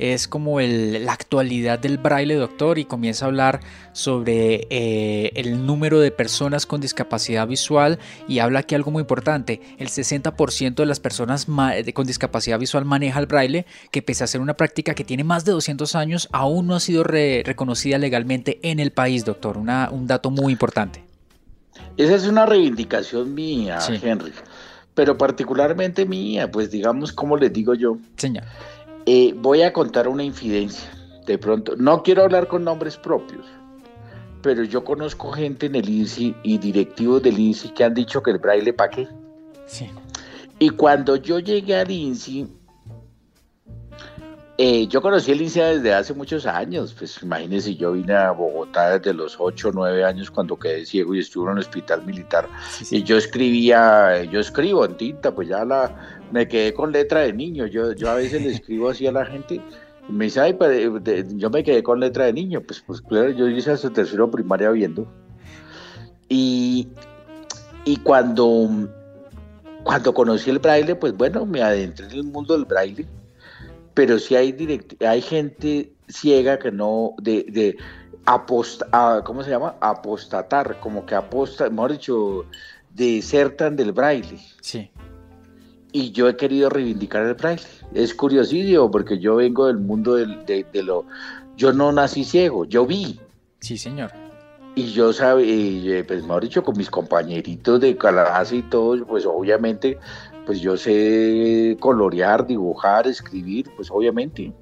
es 0.00 0.26
como 0.26 0.60
la 0.60 1.12
actualidad 1.12 1.78
del 1.78 1.98
braille, 1.98 2.34
doctor, 2.34 2.78
y 2.78 2.84
comienza 2.84 3.24
a 3.24 3.28
hablar 3.28 3.60
sobre 3.92 4.66
eh, 4.70 5.30
el 5.34 5.66
número 5.66 6.00
de 6.00 6.10
personas 6.10 6.66
con 6.66 6.80
discapacidad 6.80 7.46
visual 7.46 7.98
y 8.26 8.38
habla 8.38 8.60
aquí 8.60 8.74
algo 8.74 8.90
muy 8.90 9.02
importante, 9.02 9.60
el 9.78 9.88
60% 9.88 10.74
de 10.74 10.86
las 10.86 11.00
personas 11.00 11.46
con 11.94 12.06
discapacidad 12.06 12.58
visual 12.58 12.84
maneja 12.84 13.20
el 13.20 13.26
braille, 13.26 13.66
que 13.90 14.02
pese 14.02 14.24
a 14.24 14.26
ser 14.26 14.40
una 14.40 14.54
práctica 14.54 14.94
que 14.94 15.04
tiene 15.04 15.24
más 15.24 15.44
de 15.44 15.52
200 15.52 15.94
años, 15.94 16.28
aún 16.32 16.66
no 16.66 16.74
ha 16.74 16.80
sido 16.80 17.04
reconocida 17.04 17.98
legalmente 17.98 18.58
en 18.62 18.80
el 18.80 18.92
país, 18.92 19.24
doctor, 19.24 19.58
un 19.58 20.06
dato 20.06 20.30
muy 20.30 20.52
importante. 20.52 21.04
Esa 21.96 22.14
es 22.14 22.26
una 22.26 22.46
reivindicación 22.46 23.34
mía, 23.34 23.78
Henry, 23.88 24.32
pero 24.94 25.16
particularmente 25.16 26.06
mía, 26.06 26.50
pues 26.50 26.70
digamos, 26.70 27.12
como 27.12 27.36
les 27.36 27.52
digo 27.52 27.74
yo. 27.74 27.98
Señor. 28.16 28.44
Eh, 29.12 29.34
voy 29.36 29.62
a 29.62 29.72
contar 29.72 30.06
una 30.06 30.22
infidencia. 30.22 30.88
De 31.26 31.36
pronto, 31.36 31.74
no 31.76 32.04
quiero 32.04 32.22
hablar 32.22 32.46
con 32.46 32.62
nombres 32.62 32.96
propios, 32.96 33.44
pero 34.40 34.62
yo 34.62 34.84
conozco 34.84 35.32
gente 35.32 35.66
en 35.66 35.74
el 35.74 35.88
INSI 35.88 36.36
y 36.44 36.58
directivos 36.58 37.20
del 37.20 37.36
INSI 37.36 37.70
que 37.70 37.82
han 37.82 37.92
dicho 37.92 38.22
que 38.22 38.30
el 38.30 38.38
braille 38.38 38.72
para 38.72 38.90
qué. 38.90 39.08
Sí. 39.66 39.90
Y 40.60 40.70
cuando 40.70 41.16
yo 41.16 41.40
llegué 41.40 41.74
al 41.74 41.90
INSI, 41.90 42.46
eh, 44.58 44.86
yo 44.86 45.02
conocí 45.02 45.32
el 45.32 45.42
INSI 45.42 45.58
desde 45.58 45.92
hace 45.92 46.14
muchos 46.14 46.46
años. 46.46 46.94
Pues 46.96 47.20
imagínense, 47.20 47.74
yo 47.74 47.90
vine 47.90 48.14
a 48.14 48.30
Bogotá 48.30 48.96
desde 48.96 49.12
los 49.12 49.34
8 49.40 49.70
o 49.70 49.72
9 49.72 50.04
años 50.04 50.30
cuando 50.30 50.56
quedé 50.56 50.86
ciego 50.86 51.16
y 51.16 51.18
estuve 51.18 51.46
en 51.46 51.52
un 51.54 51.58
hospital 51.58 52.06
militar. 52.06 52.48
Y 52.92 53.02
yo 53.02 53.16
escribía, 53.16 54.22
yo 54.22 54.38
escribo 54.38 54.84
en 54.84 54.96
tinta, 54.96 55.34
pues 55.34 55.48
ya 55.48 55.64
la, 55.64 56.19
me 56.30 56.48
quedé 56.48 56.72
con 56.72 56.92
letra 56.92 57.20
de 57.20 57.32
niño. 57.32 57.66
Yo, 57.66 57.92
yo 57.92 58.10
a 58.10 58.14
veces 58.14 58.42
le 58.42 58.50
escribo 58.54 58.90
así 58.90 59.06
a 59.06 59.12
la 59.12 59.26
gente 59.26 59.60
y 60.08 60.12
me 60.12 60.26
dice, 60.26 60.40
ay, 60.40 60.54
pues, 60.54 60.92
yo 61.36 61.50
me 61.50 61.62
quedé 61.62 61.82
con 61.82 62.00
letra 62.00 62.26
de 62.26 62.32
niño. 62.32 62.60
Pues, 62.62 62.82
pues 62.86 63.00
claro, 63.00 63.30
yo 63.30 63.48
hice 63.48 63.70
hasta 63.70 63.90
tercero 63.90 64.30
primaria 64.30 64.70
viendo. 64.70 65.06
Y, 66.28 66.88
y 67.84 67.96
cuando, 67.98 68.88
cuando 69.84 70.14
conocí 70.14 70.50
el 70.50 70.58
braille, 70.58 70.94
pues 70.94 71.16
bueno, 71.16 71.44
me 71.46 71.62
adentré 71.62 72.06
en 72.06 72.12
el 72.12 72.24
mundo 72.24 72.54
del 72.54 72.64
braille. 72.64 73.06
Pero 73.94 74.18
sí 74.18 74.36
hay, 74.36 74.54
hay 75.00 75.20
gente 75.20 75.92
ciega 76.08 76.58
que 76.58 76.70
no, 76.70 77.14
de, 77.20 77.44
de 77.48 77.76
aposta, 78.24 79.22
¿cómo 79.24 79.42
se 79.42 79.50
llama? 79.50 79.74
Apostatar, 79.80 80.78
como 80.78 81.04
que 81.04 81.16
aposta, 81.16 81.68
mejor 81.68 81.92
dicho, 81.92 82.46
desertan 82.94 83.74
del 83.74 83.92
braille. 83.92 84.38
Sí 84.60 84.90
y 85.92 86.12
yo 86.12 86.28
he 86.28 86.36
querido 86.36 86.68
reivindicar 86.70 87.26
el 87.26 87.34
braille. 87.34 87.64
Es 87.94 88.14
curiosísimo 88.14 88.90
porque 88.90 89.18
yo 89.18 89.36
vengo 89.36 89.66
del 89.66 89.78
mundo 89.78 90.14
de, 90.14 90.66
lo... 90.82 91.04
Yo 91.56 91.72
no 91.72 91.92
nací 91.92 92.24
ciego, 92.24 92.64
yo 92.64 92.86
vi. 92.86 93.20
Sí, 93.60 93.76
señor. 93.76 94.12
Y 94.74 94.92
yo 94.92 95.12
sabía, 95.12 96.06
pues 96.06 96.22
mejor 96.22 96.44
dicho, 96.44 96.62
con 96.62 96.76
mis 96.76 96.88
compañeritos 96.88 97.80
de 97.80 97.96
clase 97.96 98.56
y 98.56 98.62
todo, 98.62 99.04
pues 99.04 99.26
obviamente, 99.26 99.98
pues 100.46 100.60
yo 100.60 100.76
sé 100.76 101.76
colorear, 101.80 102.46
dibujar, 102.46 103.06
escribir, 103.06 103.70
pues 103.76 103.90
obviamente. 103.90 104.52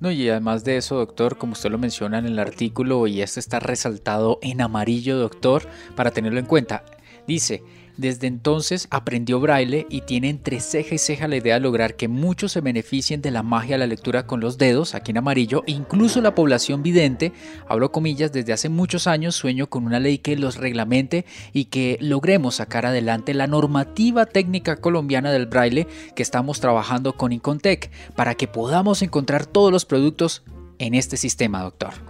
No, 0.00 0.10
y 0.10 0.30
además 0.30 0.64
de 0.64 0.78
eso, 0.78 0.96
doctor, 0.96 1.36
como 1.36 1.52
usted 1.52 1.70
lo 1.70 1.76
menciona 1.76 2.18
en 2.18 2.24
el 2.24 2.38
artículo, 2.38 3.06
y 3.06 3.20
esto 3.20 3.38
está 3.38 3.60
resaltado 3.60 4.38
en 4.40 4.62
amarillo, 4.62 5.18
doctor, 5.18 5.64
para 5.94 6.10
tenerlo 6.10 6.38
en 6.38 6.46
cuenta, 6.46 6.84
dice, 7.30 7.62
desde 7.96 8.26
entonces 8.26 8.88
aprendió 8.90 9.38
braille 9.38 9.86
y 9.88 10.00
tiene 10.00 10.30
entre 10.30 10.58
ceja 10.58 10.96
y 10.96 10.98
ceja 10.98 11.28
la 11.28 11.36
idea 11.36 11.54
de 11.54 11.60
lograr 11.60 11.94
que 11.94 12.08
muchos 12.08 12.52
se 12.52 12.60
beneficien 12.60 13.22
de 13.22 13.30
la 13.30 13.44
magia 13.44 13.76
de 13.76 13.78
la 13.78 13.86
lectura 13.86 14.26
con 14.26 14.40
los 14.40 14.58
dedos, 14.58 14.96
aquí 14.96 15.12
en 15.12 15.18
amarillo, 15.18 15.62
e 15.68 15.72
incluso 15.72 16.20
la 16.20 16.34
población 16.34 16.82
vidente, 16.82 17.32
hablo 17.68 17.92
comillas, 17.92 18.32
desde 18.32 18.52
hace 18.52 18.68
muchos 18.68 19.06
años 19.06 19.36
sueño 19.36 19.68
con 19.68 19.84
una 19.84 20.00
ley 20.00 20.18
que 20.18 20.36
los 20.36 20.56
reglamente 20.56 21.24
y 21.52 21.66
que 21.66 21.98
logremos 22.00 22.56
sacar 22.56 22.84
adelante 22.84 23.32
la 23.32 23.46
normativa 23.46 24.26
técnica 24.26 24.76
colombiana 24.76 25.30
del 25.30 25.46
braille 25.46 25.86
que 26.16 26.22
estamos 26.24 26.58
trabajando 26.58 27.12
con 27.12 27.32
Incontec 27.32 27.92
para 28.16 28.34
que 28.34 28.48
podamos 28.48 29.02
encontrar 29.02 29.46
todos 29.46 29.70
los 29.70 29.84
productos 29.84 30.42
en 30.78 30.94
este 30.94 31.16
sistema, 31.16 31.62
doctor. 31.62 32.09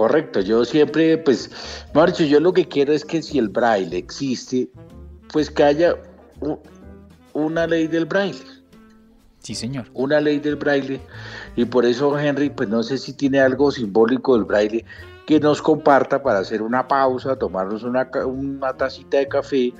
Correcto, 0.00 0.40
yo 0.40 0.64
siempre, 0.64 1.18
pues, 1.18 1.50
Marcho, 1.92 2.24
yo 2.24 2.40
lo 2.40 2.54
que 2.54 2.66
quiero 2.66 2.94
es 2.94 3.04
que 3.04 3.20
si 3.20 3.38
el 3.38 3.50
braille 3.50 3.98
existe, 3.98 4.66
pues 5.30 5.50
que 5.50 5.62
haya 5.62 5.94
una 7.34 7.66
ley 7.66 7.86
del 7.86 8.06
braille. 8.06 8.42
Sí, 9.40 9.54
señor. 9.54 9.88
Una 9.92 10.18
ley 10.22 10.38
del 10.38 10.56
braille. 10.56 11.02
Y 11.54 11.66
por 11.66 11.84
eso, 11.84 12.18
Henry, 12.18 12.48
pues 12.48 12.70
no 12.70 12.82
sé 12.82 12.96
si 12.96 13.12
tiene 13.12 13.40
algo 13.40 13.70
simbólico 13.70 14.36
del 14.36 14.46
braille 14.46 14.86
que 15.26 15.38
nos 15.38 15.62
comparta 15.62 16.22
para 16.22 16.38
hacer 16.38 16.60
una 16.60 16.88
pausa, 16.88 17.36
tomarnos 17.36 17.82
una, 17.82 18.10
una 18.24 18.72
tacita 18.72 19.18
de 19.18 19.28
café 19.28 19.72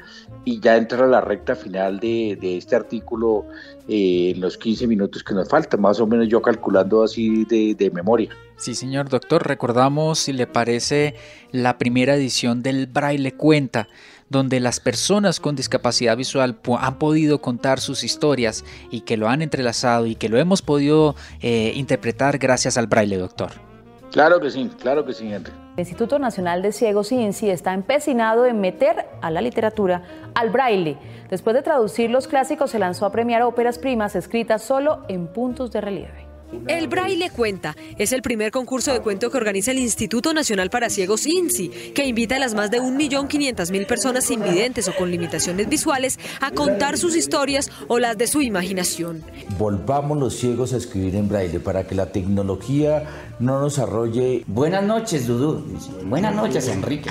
y 0.44 0.60
ya 0.60 0.76
entrar 0.76 1.04
a 1.04 1.08
la 1.08 1.20
recta 1.20 1.56
final 1.56 1.98
de, 1.98 2.38
este 2.42 2.76
artículo 2.76 3.46
en 3.92 4.40
los 4.40 4.56
15 4.56 4.86
minutos 4.86 5.24
que 5.24 5.34
nos 5.34 5.48
faltan, 5.48 5.80
más 5.80 5.98
o 5.98 6.06
menos 6.06 6.28
yo 6.28 6.40
calculando 6.40 7.02
así 7.02 7.44
de, 7.44 7.74
de 7.74 7.90
memoria. 7.90 8.30
Sí, 8.56 8.76
señor 8.76 9.08
doctor, 9.08 9.48
recordamos, 9.48 10.20
si 10.20 10.32
le 10.32 10.46
parece, 10.46 11.16
la 11.50 11.76
primera 11.76 12.14
edición 12.14 12.62
del 12.62 12.86
Braille 12.86 13.32
Cuenta, 13.32 13.88
donde 14.28 14.60
las 14.60 14.78
personas 14.78 15.40
con 15.40 15.56
discapacidad 15.56 16.16
visual 16.16 16.60
han 16.78 16.98
podido 16.98 17.40
contar 17.40 17.80
sus 17.80 18.04
historias 18.04 18.64
y 18.92 19.00
que 19.00 19.16
lo 19.16 19.28
han 19.28 19.42
entrelazado 19.42 20.06
y 20.06 20.14
que 20.14 20.28
lo 20.28 20.38
hemos 20.38 20.62
podido 20.62 21.16
eh, 21.40 21.72
interpretar 21.74 22.38
gracias 22.38 22.76
al 22.76 22.86
Braille, 22.86 23.16
doctor. 23.16 23.69
Claro 24.10 24.40
que 24.40 24.50
sí, 24.50 24.70
claro 24.80 25.04
que 25.04 25.12
sí, 25.12 25.32
Henry. 25.32 25.52
El 25.76 25.80
Instituto 25.80 26.18
Nacional 26.18 26.62
de 26.62 26.72
Ciegos 26.72 27.12
INSI 27.12 27.50
está 27.50 27.74
empecinado 27.74 28.44
en 28.44 28.60
meter 28.60 29.06
a 29.22 29.30
la 29.30 29.40
literatura 29.40 30.02
al 30.34 30.50
braille. 30.50 30.98
Después 31.28 31.54
de 31.54 31.62
traducir 31.62 32.10
los 32.10 32.26
clásicos, 32.26 32.70
se 32.70 32.78
lanzó 32.78 33.06
a 33.06 33.12
premiar 33.12 33.42
óperas 33.42 33.78
primas 33.78 34.16
escritas 34.16 34.62
solo 34.62 35.04
en 35.08 35.28
puntos 35.28 35.70
de 35.70 35.80
relieve. 35.80 36.29
El 36.66 36.88
Braille 36.88 37.30
Cuenta 37.30 37.76
es 37.98 38.12
el 38.12 38.22
primer 38.22 38.50
concurso 38.50 38.92
de 38.92 39.00
cuento 39.00 39.30
que 39.30 39.36
organiza 39.36 39.70
el 39.70 39.78
Instituto 39.78 40.34
Nacional 40.34 40.70
para 40.70 40.90
Ciegos 40.90 41.26
INSI, 41.26 41.68
que 41.94 42.06
invita 42.06 42.36
a 42.36 42.38
las 42.38 42.54
más 42.54 42.70
de 42.70 42.80
1.500.000 42.80 43.86
personas 43.86 44.30
invidentes 44.30 44.88
o 44.88 44.94
con 44.94 45.10
limitaciones 45.10 45.68
visuales 45.68 46.18
a 46.40 46.50
contar 46.50 46.98
sus 46.98 47.16
historias 47.16 47.70
o 47.88 47.98
las 47.98 48.18
de 48.18 48.26
su 48.26 48.42
imaginación. 48.42 49.22
Volvamos 49.58 50.18
los 50.18 50.36
ciegos 50.36 50.72
a 50.72 50.76
escribir 50.76 51.16
en 51.16 51.28
braille 51.28 51.60
para 51.60 51.86
que 51.86 51.94
la 51.94 52.12
tecnología 52.12 53.04
no 53.38 53.60
nos 53.60 53.78
arrolle. 53.78 54.44
Buenas 54.46 54.84
noches, 54.84 55.26
Dudu. 55.26 55.64
Buenas 56.04 56.34
noches, 56.34 56.68
Enrique. 56.68 57.10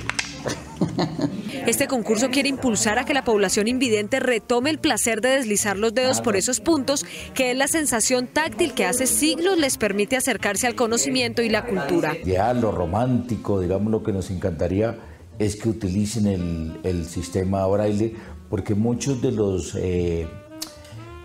Este 1.65 1.87
concurso 1.87 2.29
quiere 2.29 2.49
impulsar 2.49 2.97
a 2.97 3.05
que 3.05 3.13
la 3.13 3.23
población 3.23 3.67
invidente 3.67 4.19
retome 4.19 4.69
el 4.69 4.79
placer 4.79 5.21
de 5.21 5.29
deslizar 5.29 5.77
los 5.77 5.93
dedos 5.93 6.21
por 6.21 6.35
esos 6.35 6.59
puntos, 6.59 7.05
que 7.33 7.51
es 7.51 7.57
la 7.57 7.67
sensación 7.67 8.27
táctil 8.27 8.73
que 8.73 8.85
hace 8.85 9.05
siglos 9.05 9.57
les 9.57 9.77
permite 9.77 10.17
acercarse 10.17 10.67
al 10.67 10.75
conocimiento 10.75 11.41
y 11.41 11.49
la 11.49 11.65
cultura. 11.65 12.15
Ya 12.25 12.53
lo 12.53 12.71
romántico, 12.71 13.59
digamos 13.59 13.91
lo 13.91 14.03
que 14.03 14.11
nos 14.11 14.31
encantaría 14.31 14.97
es 15.37 15.55
que 15.55 15.69
utilicen 15.69 16.79
el, 16.83 17.05
sistema 17.05 17.65
braille, 17.67 18.15
porque 18.49 18.75
muchos 18.75 19.21
de 19.21 19.31
los 19.31 19.75
eh, 19.75 20.27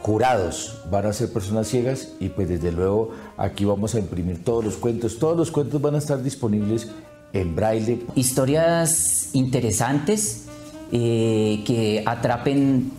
jurados 0.00 0.82
van 0.90 1.06
a 1.06 1.12
ser 1.12 1.32
personas 1.32 1.68
ciegas 1.68 2.14
y 2.20 2.28
pues 2.28 2.48
desde 2.48 2.70
luego 2.70 3.10
aquí 3.36 3.64
vamos 3.64 3.94
a 3.94 3.98
imprimir 3.98 4.44
todos 4.44 4.64
los 4.64 4.76
cuentos. 4.76 5.18
Todos 5.18 5.36
los 5.36 5.50
cuentos 5.50 5.80
van 5.80 5.94
a 5.94 5.98
estar 5.98 6.22
disponibles 6.22 6.90
en 7.34 7.54
braille. 7.54 8.06
Historias 8.14 9.30
interesantes 9.34 10.46
eh, 10.92 11.62
que 11.66 12.02
atrapen 12.06 12.90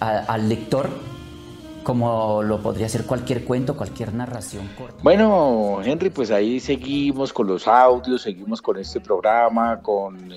al 0.00 0.48
lector 0.48 0.90
como 1.82 2.42
lo 2.42 2.60
podría 2.60 2.86
ser 2.86 3.06
cualquier 3.06 3.44
cuento, 3.44 3.74
cualquier 3.74 4.12
narración 4.12 4.68
corta. 4.76 4.98
Bueno, 5.02 5.80
Henry, 5.82 6.10
pues 6.10 6.30
ahí 6.30 6.60
seguimos 6.60 7.32
con 7.32 7.46
los 7.46 7.66
audios, 7.66 8.20
seguimos 8.20 8.60
con 8.60 8.76
este 8.76 9.00
programa, 9.00 9.80
con 9.80 10.30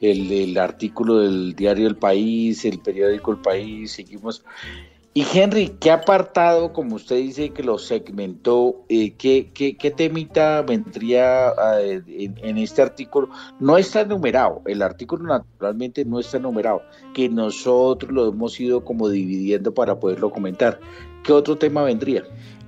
el 0.00 0.58
artículo 0.58 1.18
del 1.18 1.54
diario 1.54 1.86
El 1.86 1.96
País, 1.96 2.64
el 2.64 2.80
periódico 2.80 3.30
El 3.30 3.38
País, 3.38 3.92
seguimos 3.92 4.42
y 5.14 5.26
Henry, 5.32 5.70
¿qué 5.80 5.90
apartado, 5.90 6.72
como 6.72 6.96
usted 6.96 7.16
dice 7.16 7.50
que 7.50 7.62
lo 7.62 7.78
segmentó, 7.78 8.84
eh, 8.88 9.14
¿qué, 9.14 9.50
qué, 9.52 9.90
temita 9.90 10.62
vendría 10.62 11.52
eh, 11.80 12.02
en, 12.06 12.58
este 12.58 12.82
artículo? 12.82 13.28
No 13.58 13.78
está 13.78 14.04
numerado, 14.04 14.62
el 14.66 14.80
artículo 14.82 15.24
naturalmente 15.24 16.04
no 16.04 16.20
está 16.20 16.38
numerado, 16.38 16.82
que 17.14 17.28
nosotros 17.28 18.12
lo 18.12 18.28
hemos 18.28 18.60
ido 18.60 18.84
como 18.84 19.08
dividiendo 19.08 19.74
para 19.74 19.98
poderlo 19.98 20.30
comentar. 20.30 20.78
¿Qué 21.24 21.32
otro 21.32 21.58
tema 21.58 21.82
vendría? 21.82 22.22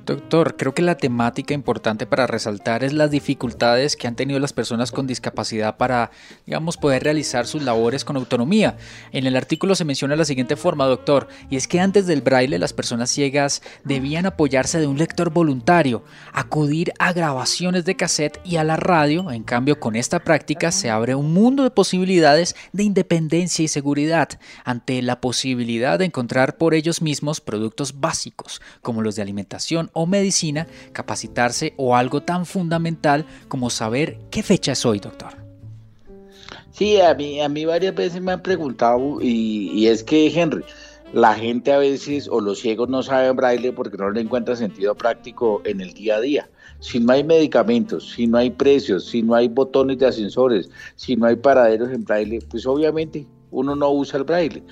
Doctor, 0.07 0.57
creo 0.57 0.75
que 0.75 0.83
la 0.83 0.97
temática 0.97 1.55
importante 1.55 2.07
para 2.07 2.27
resaltar 2.27 2.83
es 2.85 2.93
las 2.93 3.11
dificultades 3.11 3.97
que 3.97 4.09
han 4.09 4.17
tenido 4.17 4.41
las 4.41 4.53
personas 4.53 4.93
con 4.93 5.07
discapacidad 5.07 5.77
para, 5.77 6.11
digamos, 6.47 6.77
poder 6.77 7.05
realizar 7.05 7.47
sus 7.47 7.63
labores 7.63 8.05
con 8.05 8.17
autonomía. 8.17 8.77
En 9.13 9.27
el 9.27 9.37
artículo 9.37 9.75
se 9.75 9.85
menciona 9.85 10.17
la 10.17 10.25
siguiente 10.25 10.57
forma, 10.57 10.87
doctor, 10.87 11.29
y 11.51 11.57
es 11.57 11.69
que 11.69 11.81
antes 11.81 12.07
del 12.07 12.23
braille 12.23 12.59
las 12.59 12.73
personas 12.73 13.11
ciegas 13.11 13.63
debían 13.85 14.27
apoyarse 14.27 14.81
de 14.81 14.87
un 14.87 14.99
lector 14.99 15.31
voluntario, 15.31 16.03
acudir 16.33 16.93
a 16.99 17.13
grabaciones 17.13 17.85
de 17.85 17.97
cassette 17.97 18.41
y 18.45 18.57
a 18.57 18.65
la 18.65 18.77
radio. 18.77 19.31
En 19.31 19.45
cambio, 19.45 19.79
con 19.81 19.97
esta 19.97 20.21
práctica 20.21 20.73
se 20.73 20.91
abre 20.91 21.15
un 21.15 21.33
mundo 21.33 21.63
de 21.63 21.71
posibilidades 21.71 22.57
de 22.73 22.85
independencia 22.85 23.65
y 23.65 23.69
seguridad 23.69 24.29
ante 24.65 25.03
la 25.03 25.21
posibilidad 25.21 25.99
de 25.99 26.07
encontrar 26.07 26.57
por 26.57 26.75
ellos 26.75 27.03
mismos 27.03 27.41
productos 27.41 28.01
básicos 28.01 28.63
como 28.81 29.03
los 29.03 29.17
de 29.17 29.23
alimentación 29.23 29.90
o 29.93 30.07
medicina, 30.07 30.67
capacitarse 30.93 31.75
o 31.77 31.97
algo 31.97 32.23
tan 32.23 32.47
fundamental 32.47 33.27
como 33.49 33.71
saber 33.71 34.19
qué 34.31 34.43
fecha 34.43 34.73
es 34.73 34.85
hoy, 34.87 34.99
doctor. 34.99 35.41
Sí, 36.73 37.01
a 37.01 37.15
mí, 37.15 37.41
a 37.41 37.49
mí 37.49 37.65
varias 37.65 37.95
veces 37.95 38.23
me 38.23 38.33
han 38.33 38.43
preguntado 38.43 39.19
y, 39.21 39.87
es 39.87 40.03
que, 40.03 40.29
Henry, 40.29 40.65
la 41.13 41.35
gente 41.35 41.73
a 41.73 41.79
veces 41.79 42.29
o 42.29 42.41
los 42.41 42.61
ciegos 42.61 42.89
no 42.89 43.03
saben 43.03 43.37
braille 43.37 43.73
porque 43.73 43.99
no 43.99 44.11
le 44.11 44.21
encuentra 44.21 44.57
sentido 44.57 44.95
práctico 44.95 45.61
en 45.65 45.81
el 45.81 45.93
día 45.93 46.17
a 46.17 46.21
día. 46.21 46.51
Si 46.79 46.99
no 46.99 47.13
hay 47.13 47.23
medicamentos, 47.23 48.13
si 48.13 48.27
no 48.27 48.39
hay 48.39 48.51
precios, 48.51 49.05
si 49.05 49.23
no 49.23 49.35
hay 49.35 49.49
botones 49.49 49.99
de 49.99 50.07
ascensores, 50.07 50.71
si 50.97 51.17
no 51.17 51.27
hay 51.27 51.37
paraderos 51.37 51.91
en 51.91 52.05
braille, 52.05 52.39
pues 52.49 52.65
obviamente 52.65 53.27
uno 53.51 53.77
no 53.77 53.91
usa 53.91 54.19
el 54.19 54.25
braille. 54.25 54.63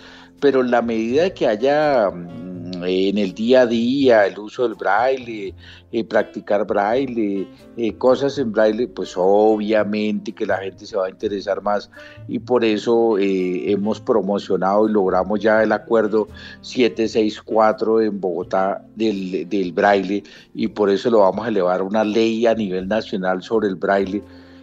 Pero 0.40 0.60
en 0.60 0.70
la 0.70 0.80
medida 0.80 1.28
que 1.34 1.46
haya 1.46 2.10
mm, 2.10 2.57
en 2.74 3.18
el 3.18 3.34
día 3.34 3.62
a 3.62 3.66
día, 3.66 4.26
el 4.26 4.38
uso 4.38 4.64
del 4.64 4.74
braille, 4.74 5.54
eh, 5.92 6.04
practicar 6.04 6.66
braille, 6.66 7.46
eh, 7.76 7.94
cosas 7.94 8.38
en 8.38 8.52
braille, 8.52 8.88
pues 8.88 9.14
obviamente 9.16 10.32
que 10.32 10.46
la 10.46 10.58
gente 10.58 10.86
se 10.86 10.96
va 10.96 11.06
a 11.06 11.10
interesar 11.10 11.62
más 11.62 11.90
y 12.26 12.38
por 12.38 12.64
eso 12.64 13.18
eh, 13.18 13.70
hemos 13.70 14.00
promocionado 14.00 14.88
y 14.88 14.92
logramos 14.92 15.40
ya 15.40 15.62
el 15.62 15.72
acuerdo 15.72 16.28
764 16.60 18.02
en 18.02 18.20
Bogotá 18.20 18.84
del, 18.94 19.48
del 19.48 19.72
braille 19.72 20.22
y 20.54 20.68
por 20.68 20.90
eso 20.90 21.10
lo 21.10 21.20
vamos 21.20 21.46
a 21.46 21.48
elevar 21.48 21.80
a 21.80 21.84
una 21.84 22.04
ley 22.04 22.46
a 22.46 22.54
nivel 22.54 22.88
nacional 22.88 23.42
sobre 23.42 23.68
el 23.68 23.76
braille. 23.76 24.22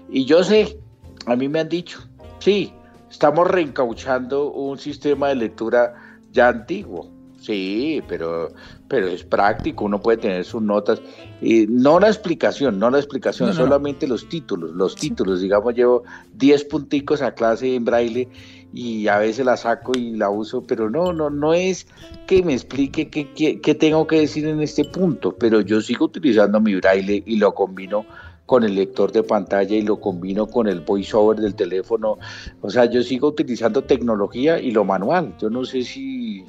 Y 0.10 0.26
yo 0.26 0.44
sé, 0.44 0.78
a 1.26 1.36
mí 1.36 1.50
me 1.50 1.60
han 1.60 1.70
dicho, 1.70 2.00
sí, 2.40 2.72
estamos 3.10 3.48
reencauchando 3.48 4.52
un 4.52 4.78
sistema 4.78 5.30
de 5.30 5.36
lectura 5.36 5.94
ya 6.32 6.50
antiguo 6.50 7.15
Sí, 7.46 8.02
pero, 8.08 8.52
pero 8.88 9.08
es 9.08 9.24
práctico, 9.24 9.86
uno 9.86 10.02
puede 10.02 10.18
tener 10.18 10.46
sus 10.46 10.64
notas. 10.64 11.00
Y 11.42 11.68
no 11.68 12.00
la 12.00 12.08
explicación, 12.08 12.80
no 12.80 12.90
la 12.90 12.98
explicación, 12.98 13.54
solamente 13.54 14.08
los 14.08 14.28
títulos. 14.28 14.72
Los 14.72 14.96
títulos, 14.96 15.42
digamos, 15.42 15.76
llevo 15.76 16.04
10 16.34 16.64
punticos 16.66 17.22
a 17.22 17.36
clase 17.36 17.76
en 17.76 17.86
braille 17.86 18.30
y 18.74 19.08
a 19.08 19.20
veces 19.20 19.46
la 19.46 19.58
saco 19.58 19.92
y 19.96 20.16
la 20.16 20.32
uso, 20.32 20.64
pero 20.64 20.90
no, 20.90 21.14
no, 21.14 21.30
no 21.30 21.54
es 21.54 21.86
que 22.26 22.42
me 22.42 22.54
explique 22.54 23.10
qué, 23.10 23.62
qué 23.62 23.76
tengo 23.76 24.08
que 24.08 24.22
decir 24.22 24.48
en 24.48 24.60
este 24.60 24.84
punto, 24.84 25.36
pero 25.38 25.62
yo 25.62 25.82
sigo 25.82 26.06
utilizando 26.06 26.60
mi 26.60 26.76
braille 26.76 27.22
y 27.28 27.38
lo 27.38 27.54
combino 27.54 28.06
con 28.46 28.64
el 28.64 28.76
lector 28.76 29.12
de 29.12 29.24
pantalla 29.24 29.76
y 29.76 29.82
lo 29.82 30.00
combino 30.00 30.48
con 30.48 30.68
el 30.68 30.82
voiceover 30.82 31.40
del 31.40 31.56
teléfono. 31.56 32.18
O 32.62 32.70
sea, 32.70 32.86
yo 32.86 33.02
sigo 33.02 33.30
utilizando 33.30 33.84
tecnología 33.84 34.60
y 34.60 34.72
lo 34.72 34.84
manual. 34.84 35.36
Yo 35.40 35.50
no 35.50 35.66
sé 35.66 35.84
si 35.84 36.46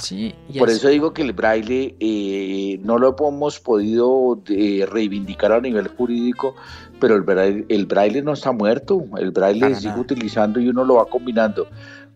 Sí, 0.00 0.34
Por 0.58 0.70
eso 0.70 0.88
digo 0.88 1.12
que 1.12 1.22
el 1.22 1.32
braille 1.32 1.94
eh, 2.00 2.80
no 2.82 2.98
lo 2.98 3.14
hemos 3.18 3.60
podido 3.60 4.40
eh, 4.48 4.86
reivindicar 4.90 5.52
a 5.52 5.60
nivel 5.60 5.88
jurídico, 5.88 6.54
pero 6.98 7.14
el 7.14 7.22
braille, 7.22 7.66
el 7.68 7.86
braille 7.86 8.22
no 8.22 8.32
está 8.32 8.52
muerto, 8.52 9.04
el 9.18 9.30
braille 9.30 9.74
se 9.74 9.82
sigue 9.82 10.00
utilizando 10.00 10.60
y 10.60 10.68
uno 10.68 10.84
lo 10.84 10.94
va 10.94 11.06
combinando 11.06 11.66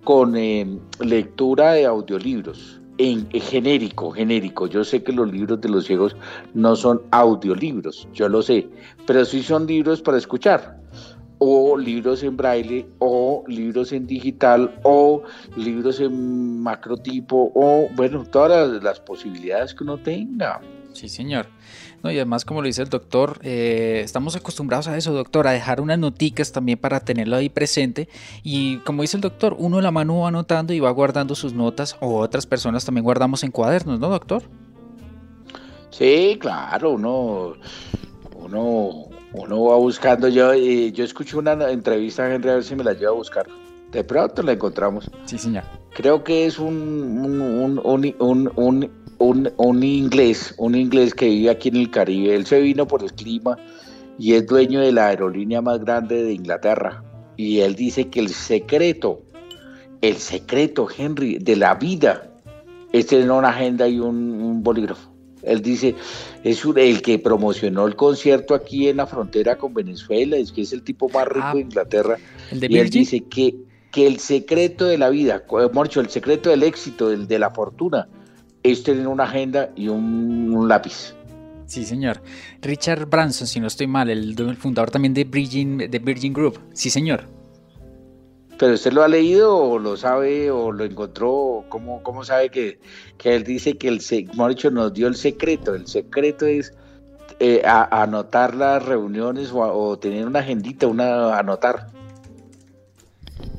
con 0.04 0.36
eh, 0.36 0.78
lectura 1.00 1.72
de 1.72 1.86
audiolibros. 1.86 2.80
En, 2.98 3.28
genérico, 3.30 4.10
genérico. 4.10 4.66
Yo 4.66 4.84
sé 4.84 5.02
que 5.02 5.12
los 5.12 5.30
libros 5.30 5.60
de 5.60 5.68
los 5.68 5.84
ciegos 5.86 6.16
no 6.54 6.76
son 6.76 7.02
audiolibros, 7.10 8.08
yo 8.14 8.28
lo 8.28 8.42
sé, 8.42 8.68
pero 9.06 9.24
sí 9.24 9.42
son 9.42 9.66
libros 9.66 10.00
para 10.00 10.18
escuchar 10.18 10.78
o 11.38 11.76
libros 11.76 12.22
en 12.22 12.36
braille 12.36 12.86
o 12.98 13.44
libros 13.46 13.92
en 13.92 14.06
digital 14.06 14.74
o 14.82 15.22
libros 15.56 16.00
en 16.00 16.60
macrotipo 16.60 17.52
o 17.54 17.88
bueno, 17.94 18.24
todas 18.24 18.82
las, 18.82 19.00
posibilidades 19.00 19.74
que 19.74 19.84
uno 19.84 19.98
tenga. 19.98 20.60
Sí, 20.92 21.08
señor. 21.08 21.46
No, 22.02 22.10
y 22.10 22.16
además, 22.16 22.44
como 22.44 22.60
lo 22.60 22.66
dice 22.66 22.82
el 22.82 22.88
doctor, 22.88 23.38
eh, 23.42 24.00
estamos 24.04 24.36
acostumbrados 24.36 24.88
a 24.88 24.96
eso, 24.96 25.12
doctor, 25.12 25.46
a 25.46 25.52
dejar 25.52 25.80
unas 25.80 25.98
noticas 25.98 26.52
también 26.52 26.78
para 26.78 27.00
tenerlo 27.00 27.36
ahí 27.36 27.48
presente. 27.48 28.08
Y 28.42 28.78
como 28.78 29.02
dice 29.02 29.16
el 29.16 29.22
doctor, 29.22 29.56
uno 29.58 29.80
la 29.80 29.90
mano 29.90 30.20
va 30.20 30.28
anotando 30.28 30.72
y 30.72 30.80
va 30.80 30.90
guardando 30.90 31.34
sus 31.34 31.52
notas, 31.52 31.96
o 32.00 32.18
otras 32.18 32.46
personas 32.46 32.84
también 32.84 33.04
guardamos 33.04 33.42
en 33.42 33.50
cuadernos, 33.50 33.98
¿no, 33.98 34.08
doctor? 34.08 34.42
Sí, 35.90 36.36
claro, 36.40 36.90
uno, 36.92 37.54
uno 38.34 39.08
uno 39.36 39.64
va 39.64 39.76
buscando, 39.76 40.28
yo, 40.28 40.54
y 40.54 40.92
yo 40.92 41.04
escuché 41.04 41.36
una 41.36 41.70
entrevista 41.70 42.24
a 42.24 42.34
Henry 42.34 42.50
a 42.50 42.54
ver 42.54 42.64
si 42.64 42.74
me 42.74 42.84
la 42.84 42.94
llevo 42.94 43.12
a 43.12 43.16
buscar. 43.16 43.46
De 43.92 44.02
pronto 44.02 44.42
la 44.42 44.52
encontramos. 44.52 45.10
Sí, 45.26 45.38
señor. 45.38 45.64
Creo 45.96 46.22
que 46.24 46.44
es 46.44 46.58
un, 46.58 46.74
un, 47.24 47.80
un, 47.82 48.90
un, 49.56 49.82
inglés, 49.82 50.54
un 50.58 50.74
inglés 50.74 51.14
que 51.14 51.26
vive 51.26 51.48
aquí 51.48 51.70
en 51.70 51.76
el 51.76 51.90
Caribe. 51.90 52.34
Él 52.34 52.44
se 52.44 52.60
vino 52.60 52.86
por 52.86 53.02
el 53.02 53.14
clima 53.14 53.56
y 54.18 54.34
es 54.34 54.46
dueño 54.46 54.80
de 54.80 54.92
la 54.92 55.06
aerolínea 55.06 55.62
más 55.62 55.80
grande 55.80 56.22
de 56.22 56.34
Inglaterra. 56.34 57.02
Y 57.38 57.60
él 57.60 57.74
dice 57.74 58.08
que 58.08 58.20
el 58.20 58.28
secreto, 58.28 59.22
el 60.02 60.16
secreto, 60.16 60.86
Henry, 60.94 61.38
de 61.38 61.56
la 61.56 61.74
vida 61.76 62.30
es 62.92 63.06
tener 63.06 63.30
una 63.30 63.48
agenda 63.48 63.88
y 63.88 63.98
un 63.98 64.62
bolígrafo. 64.62 65.16
Él 65.46 65.62
dice, 65.62 65.94
es 66.42 66.64
el 66.64 67.02
que 67.02 67.18
promocionó 67.20 67.86
el 67.86 67.94
concierto 67.94 68.52
aquí 68.52 68.88
en 68.88 68.96
la 68.96 69.06
frontera 69.06 69.56
con 69.56 69.72
Venezuela, 69.72 70.36
es 70.36 70.50
que 70.50 70.62
es 70.62 70.72
el 70.72 70.82
tipo 70.82 71.08
más 71.08 71.26
rico 71.28 71.46
de 71.54 71.58
ah, 71.58 71.60
Inglaterra. 71.60 72.18
y 72.50 72.78
él 72.78 72.90
dice 72.90 73.20
que, 73.20 73.54
que 73.96 74.06
el 74.06 74.18
secreto 74.20 74.84
de 74.84 74.98
la 74.98 75.08
vida, 75.08 75.42
Morcho, 75.72 76.00
el 76.00 76.10
secreto 76.10 76.50
del 76.50 76.64
éxito, 76.64 77.08
del, 77.08 77.26
de 77.26 77.38
la 77.38 77.48
fortuna, 77.48 78.06
es 78.62 78.82
tener 78.82 79.08
una 79.08 79.24
agenda 79.24 79.70
y 79.74 79.88
un, 79.88 80.68
lápiz. 80.68 81.14
Sí, 81.64 81.86
señor. 81.86 82.20
Richard 82.60 83.06
Branson, 83.06 83.46
si 83.46 83.58
no 83.58 83.68
estoy 83.68 83.86
mal, 83.86 84.10
el, 84.10 84.36
fundador 84.58 84.90
también 84.90 85.14
de 85.14 85.24
Virgin, 85.24 85.78
de 85.78 85.98
Virgin 85.98 86.34
Group. 86.34 86.60
Sí, 86.74 86.90
señor. 86.90 87.24
¿Pero 88.58 88.74
usted 88.74 88.92
lo 88.92 89.02
ha 89.02 89.08
leído 89.08 89.56
o 89.56 89.78
lo 89.78 89.96
sabe 89.96 90.50
o 90.50 90.72
lo 90.72 90.84
encontró? 90.84 91.64
¿Cómo, 91.70 92.02
cómo 92.02 92.22
sabe 92.22 92.50
que, 92.50 92.78
él 93.24 93.44
dice 93.44 93.78
que 93.78 93.88
el 93.88 94.00
dicho, 94.00 94.70
nos 94.70 94.92
dio 94.92 95.06
el 95.06 95.16
secreto? 95.16 95.74
El 95.74 95.86
secreto 95.86 96.44
es 96.44 96.70
eh, 97.40 97.62
anotar 97.64 98.54
las 98.56 98.84
reuniones 98.84 99.52
o, 99.54 99.98
tener 99.98 100.26
una 100.26 100.40
agendita, 100.40 100.86
una 100.86 101.38
anotar. 101.38 101.95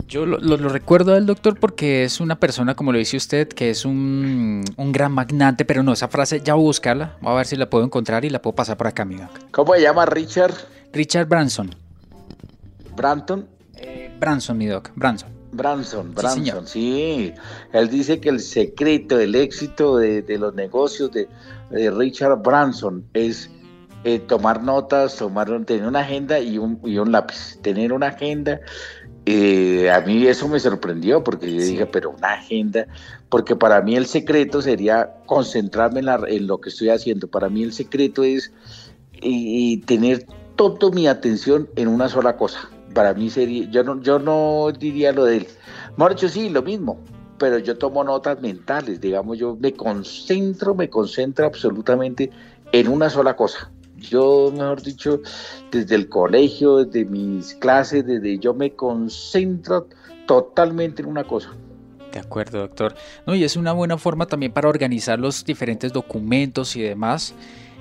Yo 0.08 0.26
lo, 0.26 0.58
recuerdo 0.70 1.14
del 1.14 1.26
doctor 1.26 1.60
porque 1.60 2.06
es 2.06 2.22
una 2.22 2.40
persona, 2.40 2.76
como 2.76 2.94
lo 2.94 2.98
dice 2.98 3.18
usted, 3.18 3.50
que 3.50 3.70
es 3.70 3.84
un, 3.84 4.64
gran 4.78 5.12
magnate, 5.12 5.66
pero 5.66 5.84
no, 5.84 5.92
esa 5.92 6.08
frase 6.08 6.40
ya 6.40 6.54
voy 6.54 6.64
a 6.64 6.68
buscarla, 6.68 7.18
voy 7.22 7.34
a 7.34 7.36
ver 7.36 7.46
si 7.46 7.58
la 7.58 7.70
puedo 7.70 7.84
encontrar 7.84 8.24
y 8.24 8.30
la 8.30 8.42
puedo 8.42 8.56
pasar 8.56 8.78
por 8.78 8.88
acá, 8.88 9.04
mi 9.04 9.18
¿Cómo 9.52 9.74
se 9.74 9.82
llama 9.82 10.06
Richard? 10.06 10.54
Richard 10.94 11.28
Branson. 11.28 11.76
¿Branton? 12.96 13.48
Eh, 13.76 14.10
Branson, 14.18 14.58
mi 14.58 14.68
doc, 14.68 14.92
Branson. 14.96 15.30
Branson, 15.52 16.14
Branson, 16.14 16.68
sí, 16.68 17.34
Él 17.74 17.90
dice 17.90 18.20
que 18.22 18.30
el 18.30 18.40
secreto 18.40 19.18
del 19.18 19.36
éxito 19.36 19.98
de, 19.98 20.24
los 20.40 20.54
negocios 20.56 21.12
de, 21.12 21.28
Richard 21.92 22.38
Branson 22.42 23.04
es 23.14 23.50
eh, 24.04 24.20
tomar 24.20 24.64
notas, 24.64 25.18
tomar, 25.18 25.48
tener 25.66 25.86
una 25.86 26.00
agenda 26.00 26.40
y 26.40 26.58
un, 26.58 26.80
y 26.86 26.98
un 26.98 27.12
lápiz. 27.12 27.58
Tener 27.62 27.92
una 27.92 28.08
agenda 28.08 28.62
eh, 29.30 29.92
a 29.92 30.00
mí 30.00 30.26
eso 30.26 30.48
me 30.48 30.58
sorprendió 30.58 31.22
porque 31.22 31.54
yo 31.54 31.62
dije, 31.62 31.86
pero 31.86 32.12
una 32.12 32.36
agenda, 32.36 32.88
porque 33.28 33.58
para 33.58 33.82
mí 33.82 33.98
el 33.98 34.06
secreto 34.06 34.62
sería 34.62 35.16
concentrarme 35.26 36.00
en, 36.00 36.48
lo 36.48 36.62
que 36.62 36.70
estoy 36.70 36.92
haciendo. 36.92 37.28
Para 37.28 37.50
mí 37.50 37.62
el 37.62 37.74
secreto 37.74 38.24
es 38.24 38.54
y, 39.12 39.80
tener 39.82 40.26
toda 40.56 40.92
mi 40.92 41.08
atención 41.08 41.68
en 41.76 41.90
una 41.90 42.08
sola 42.08 42.38
cosa. 42.38 42.70
Para 42.94 43.14
mí 43.14 43.30
sería, 43.30 43.70
yo 43.70 43.84
no, 43.84 44.02
yo 44.02 44.18
no 44.18 44.72
diría 44.72 45.12
lo 45.12 45.26
de 45.26 45.38
él. 45.40 45.48
Mejor 45.98 46.18
sí, 46.18 46.48
lo 46.48 46.62
mismo, 46.62 46.98
pero 47.38 47.58
yo 47.58 47.78
tomo 47.78 48.06
notas 48.06 48.40
mentales, 48.40 49.02
digamos, 49.02 49.38
yo 49.38 49.58
me 49.60 49.74
concentro, 49.74 50.74
me 50.74 50.90
concentro 50.90 51.48
absolutamente 51.48 52.32
en 52.72 52.88
una 52.88 53.10
sola 53.10 53.36
cosa. 53.36 53.70
Yo, 53.98 54.52
mejor 54.52 54.82
dicho, 54.82 55.22
desde 55.72 55.96
el 55.96 56.08
colegio, 56.10 56.86
desde 56.86 57.06
mis 57.06 57.56
clases, 57.56 58.06
desde 58.06 58.38
yo 58.40 58.54
me 58.54 58.74
concentro 58.74 59.88
totalmente 60.28 61.02
en 61.02 61.08
una 61.08 61.24
cosa. 61.24 61.54
De 62.12 62.20
acuerdo, 62.20 62.60
doctor. 62.60 62.96
No, 63.26 63.36
y 63.36 63.44
es 63.44 63.56
una 63.56 63.74
buena 63.74 63.98
forma 63.98 64.26
también 64.28 64.52
para 64.52 64.70
organizar 64.70 65.20
los 65.20 65.44
diferentes 65.44 65.92
documentos 65.92 66.76
y 66.76 66.82
demás. 66.82 67.34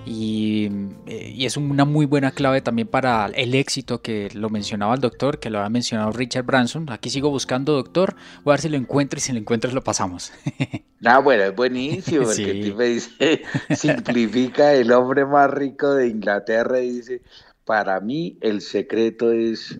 Eh, 0.07 1.33
y, 1.35 1.45
es 1.45 1.57
una 1.57 1.85
muy 1.85 2.07
buena 2.07 2.31
clave 2.31 2.61
también 2.61 2.89
para 2.89 3.27
el 3.27 3.55
éxito 3.55 4.01
que 4.01 4.29
lo 4.35 4.51
mencionaba 4.51 4.95
el 4.95 5.01
doctor, 5.01 5.39
que 5.41 5.51
lo 5.51 5.61
ha 5.61 5.69
mencionado 5.69 6.13
Richard 6.13 6.45
Branson. 6.45 6.91
Aquí 6.91 7.11
sigo 7.11 7.31
buscando, 7.31 7.73
doctor. 7.73 8.15
Voy 8.45 8.53
a 8.53 8.55
ver 8.55 8.61
si 8.61 8.69
lo 8.69 8.77
encuentro 8.77 9.19
y 9.19 9.21
si 9.21 9.33
lo 9.33 9.39
encuentro 9.39 9.71
lo 9.73 9.83
pasamos. 9.83 10.33
Ah, 11.05 11.19
bueno, 11.19 11.45
es 11.45 11.55
buenísimo, 11.55 12.25
porque 12.25 12.75
me 12.77 12.85
dice, 12.87 13.43
simplifica 13.77 14.73
el 14.73 14.91
hombre 14.91 15.25
más 15.25 15.49
rico 15.51 15.95
de 15.95 16.09
Inglaterra 16.09 16.81
y 16.81 16.91
dice, 16.91 17.23
para 17.65 18.01
mí 18.01 18.39
el 18.41 18.61
secreto 18.61 19.31
es 19.31 19.79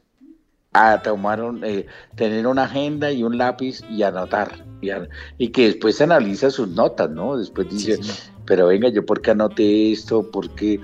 a 0.77 1.03
tomar 1.03 1.43
eh, 1.63 1.87
tener 2.15 2.47
una 2.47 2.65
agenda 2.65 3.11
y 3.11 3.23
un 3.23 3.39
lápiz 3.39 3.81
y 3.89 4.03
anotar. 4.03 4.65
Y, 5.39 5.49
que 5.49 5.67
después 5.69 6.01
analiza 6.01 6.51
sus 6.51 6.69
notas, 6.69 7.11
¿no? 7.11 7.37
Después 7.39 7.69
dice, 7.71 7.99
pero 8.47 8.69
venga, 8.69 8.89
yo 8.89 9.05
por 9.05 9.21
qué 9.21 9.33
anoté 9.33 9.93
esto, 9.93 10.31
por 10.31 10.51
qué, 10.51 10.81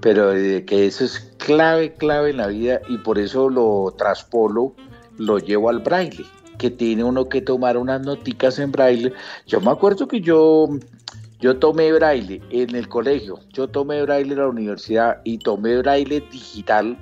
pero 0.00 0.32
que 0.32 0.86
eso 0.86 1.04
es 1.04 1.32
clave, 1.38 1.94
clave 1.94 2.30
en 2.30 2.38
la 2.38 2.48
vida 2.48 2.80
y 2.88 2.98
por 2.98 3.18
eso 3.18 3.48
lo 3.48 3.94
traspolo, 3.96 4.74
lo 5.18 5.38
llevo 5.38 5.70
al 5.70 5.80
braille, 5.80 6.24
que 6.58 6.70
tiene 6.70 7.04
uno 7.04 7.28
que 7.28 7.40
tomar 7.40 7.76
unas 7.76 8.00
noticas 8.02 8.58
en 8.58 8.72
braille. 8.72 9.12
Yo 9.46 9.60
me 9.60 9.70
acuerdo 9.70 10.08
que 10.08 10.20
yo, 10.20 10.68
yo 11.40 11.56
tomé 11.58 11.92
braille 11.92 12.42
en 12.50 12.74
el 12.74 12.88
colegio, 12.88 13.40
yo 13.52 13.68
tomé 13.68 14.02
braille 14.02 14.32
en 14.32 14.38
la 14.38 14.48
universidad 14.48 15.20
y 15.24 15.38
tomé 15.38 15.78
braille 15.78 16.20
digital 16.30 16.98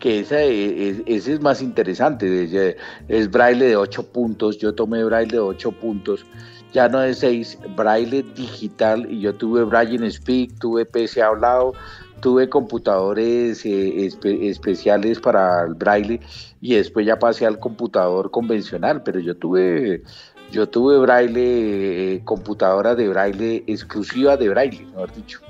que 0.00 0.20
ese, 0.20 1.02
es 1.06 1.40
más 1.40 1.62
interesante, 1.62 2.76
es 3.08 3.30
braille 3.30 3.64
de 3.64 3.76
8 3.76 4.12
puntos, 4.12 4.58
yo 4.58 4.74
tomé 4.74 5.02
braille 5.02 5.32
de 5.32 5.38
8 5.38 5.72
puntos 5.72 6.26
ya 6.74 6.88
no 6.88 7.02
es 7.02 7.20
seis, 7.20 7.56
braille 7.76 8.24
digital 8.34 9.10
y 9.10 9.20
yo 9.20 9.32
tuve 9.32 9.62
Braille 9.62 10.10
Speak, 10.10 10.58
tuve 10.58 10.84
PC 10.84 11.22
hablado, 11.22 11.72
tuve 12.20 12.48
computadores 12.48 13.64
eh, 13.64 14.10
especiales 14.24 15.20
para 15.20 15.62
el 15.62 15.74
braille 15.74 16.20
y 16.60 16.74
después 16.74 17.06
ya 17.06 17.18
pasé 17.18 17.46
al 17.46 17.60
computador 17.60 18.30
convencional, 18.32 19.02
pero 19.04 19.20
yo 19.20 19.36
tuve 19.36 20.02
yo 20.50 20.68
tuve 20.68 20.98
braille, 20.98 22.14
eh, 22.14 22.20
computadora 22.24 22.94
de 22.94 23.08
braille 23.08 23.64
exclusiva 23.68 24.36
de 24.36 24.48
braille, 24.48 24.84
mejor 24.86 25.14
dicho. 25.14 25.40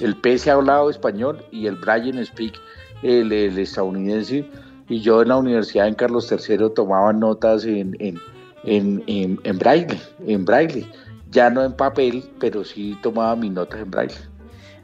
El 0.00 0.14
PC 0.16 0.50
hablado 0.50 0.90
español 0.90 1.42
y 1.50 1.66
el 1.66 1.76
Braille 1.76 2.24
Speak, 2.24 2.54
el, 3.02 3.32
estadounidense, 3.32 4.48
y 4.88 5.00
yo 5.00 5.22
en 5.22 5.28
la 5.28 5.36
universidad 5.36 5.88
en 5.88 5.94
Carlos 5.94 6.30
III 6.30 6.70
tomaba 6.74 7.12
notas 7.12 7.64
en, 7.64 7.96
en, 8.66 9.58
braille, 9.58 9.98
en 10.26 10.44
braille. 10.44 10.86
Ya 11.30 11.50
no 11.50 11.64
en 11.64 11.72
papel, 11.72 12.24
pero 12.38 12.64
sí 12.64 12.96
tomaba 13.02 13.36
mis 13.36 13.52
notas 13.52 13.80
en 13.80 13.90
braille. 13.90 14.16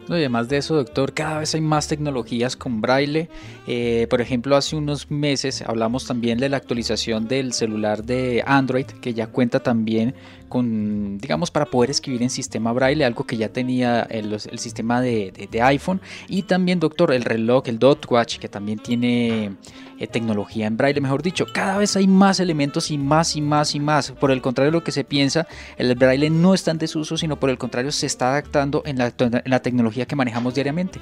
No, 0.09 0.17
y 0.17 0.21
además 0.21 0.49
de 0.49 0.57
eso, 0.57 0.75
doctor, 0.75 1.15
cada 1.15 1.39
vez 1.39 1.55
hay 1.55 1.61
más 1.61 1.87
tecnologías 1.87 2.57
con 2.57 2.81
braille. 2.81 3.29
Eh, 3.69 4.09
por 4.11 4.21
ejemplo, 4.21 4.57
hace 4.57 4.75
unos 4.75 5.11
meses 5.11 5.63
hablamos 5.63 6.07
también 6.07 6.39
de 6.39 6.49
la 6.49 6.57
actualización 6.57 7.29
del 7.29 7.53
celular 7.53 8.03
de 8.05 8.43
Android, 8.45 8.87
que 8.87 9.15
ya 9.15 9.29
cuenta 9.29 9.61
también 9.61 10.15
con, 10.53 11.17
digamos, 11.17 11.51
para 11.51 11.65
poder 11.65 11.89
escribir 11.89 12.23
en 12.23 12.29
sistema 12.29 12.75
braille, 12.75 13.07
algo 13.07 13.25
que 13.25 13.39
ya 13.39 13.49
tenía 13.49 14.03
el, 14.03 14.39
sistema 14.39 15.01
de, 15.01 15.49
iPhone. 15.63 16.03
Y 16.29 16.43
también, 16.43 16.79
doctor, 16.79 17.11
el 17.11 17.25
reloj, 17.25 17.63
el 17.69 17.79
Dot 17.79 18.05
Watch, 18.11 18.37
que 18.37 18.51
también 18.51 18.79
tiene 18.79 19.57
eh, 19.99 20.07
tecnología 20.07 20.67
en 20.67 20.77
braille, 20.77 21.01
mejor 21.01 21.23
dicho. 21.23 21.47
Cada 21.55 21.79
vez 21.79 21.97
hay 21.97 22.07
más 22.07 22.39
elementos 22.39 22.91
y 22.91 22.99
más 22.99 23.35
y 23.35 23.41
más 23.41 23.75
y 23.75 23.81
más. 23.81 24.13
Por 24.13 24.31
el 24.31 24.43
contrario 24.43 24.71
de 24.71 24.77
lo 24.77 24.85
que 24.85 24.93
se 24.93 25.05
piensa, 25.05 25.47
el 25.79 25.95
braille 25.95 26.29
no 26.29 26.53
está 26.53 26.71
en 26.71 26.77
desuso, 26.77 27.17
sino 27.17 27.41
por 27.41 27.49
el 27.49 27.57
contrario 27.57 27.91
se 27.91 28.05
está 28.05 28.33
adaptando 28.33 28.83
en 28.85 28.99
la, 28.99 29.11
en 29.17 29.43
la 29.47 29.63
tecnología 29.63 30.05
que 30.05 30.17
manejamos 30.17 30.53
diariamente. 30.53 31.01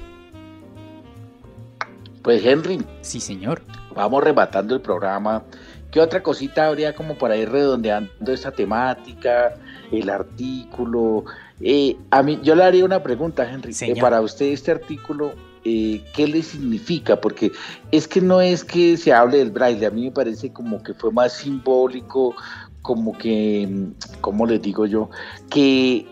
Pues 2.21 2.45
Henry. 2.45 2.85
Sí, 3.01 3.19
señor. 3.19 3.63
Vamos 3.93 4.23
rematando 4.23 4.75
el 4.75 4.81
programa 4.81 5.43
¿Qué 5.91 5.99
otra 5.99 6.23
cosita 6.23 6.67
habría 6.67 6.95
como 6.95 7.17
para 7.17 7.35
ir 7.35 7.49
redondeando 7.49 8.31
esta 8.31 8.51
temática, 8.51 9.53
el 9.91 10.09
artículo? 10.09 11.25
Eh, 11.59 11.97
a 12.11 12.23
mí, 12.23 12.39
yo 12.41 12.55
le 12.55 12.63
haría 12.63 12.85
una 12.85 13.03
pregunta, 13.03 13.49
Henry. 13.49 13.75
Eh, 13.81 13.99
para 13.99 14.21
usted 14.21 14.45
este 14.45 14.71
artículo, 14.71 15.33
eh, 15.65 16.01
¿qué 16.15 16.27
le 16.27 16.41
significa? 16.43 17.19
Porque 17.19 17.51
es 17.91 18.07
que 18.07 18.21
no 18.21 18.39
es 18.39 18.63
que 18.63 18.95
se 18.95 19.11
hable 19.11 19.39
del 19.39 19.51
braille, 19.51 19.85
a 19.85 19.91
mí 19.91 20.05
me 20.05 20.11
parece 20.11 20.53
como 20.53 20.81
que 20.81 20.93
fue 20.93 21.11
más 21.11 21.33
simbólico, 21.33 22.35
como 22.81 23.17
que, 23.17 23.89
¿cómo 24.21 24.45
les 24.45 24.61
digo 24.61 24.85
yo? 24.85 25.09
Que 25.49 26.07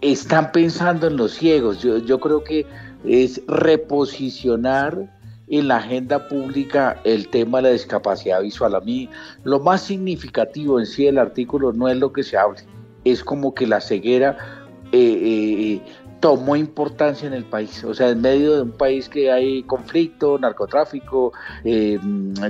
están 0.00 0.50
pensando 0.50 1.06
en 1.06 1.16
los 1.16 1.34
ciegos. 1.34 1.80
Yo, 1.80 1.98
yo 1.98 2.18
creo 2.18 2.42
que 2.42 2.66
es 3.04 3.40
reposicionar 3.46 5.13
en 5.48 5.68
la 5.68 5.76
agenda 5.76 6.28
pública 6.28 7.00
el 7.04 7.28
tema 7.28 7.58
de 7.58 7.62
la 7.64 7.70
discapacidad 7.70 8.42
visual. 8.42 8.74
A 8.74 8.80
mí 8.80 9.08
lo 9.42 9.60
más 9.60 9.82
significativo 9.82 10.78
en 10.78 10.86
sí 10.86 11.04
del 11.04 11.18
artículo 11.18 11.72
no 11.72 11.88
es 11.88 11.96
lo 11.98 12.12
que 12.12 12.22
se 12.22 12.36
hable, 12.36 12.60
es 13.04 13.22
como 13.22 13.54
que 13.54 13.66
la 13.66 13.80
ceguera 13.80 14.36
eh, 14.92 15.18
eh, 15.22 15.82
tomó 16.20 16.56
importancia 16.56 17.26
en 17.26 17.34
el 17.34 17.44
país. 17.44 17.84
O 17.84 17.94
sea, 17.94 18.10
en 18.10 18.22
medio 18.22 18.54
de 18.56 18.62
un 18.62 18.72
país 18.72 19.08
que 19.08 19.30
hay 19.30 19.62
conflicto, 19.64 20.38
narcotráfico, 20.38 21.32
eh, 21.64 21.98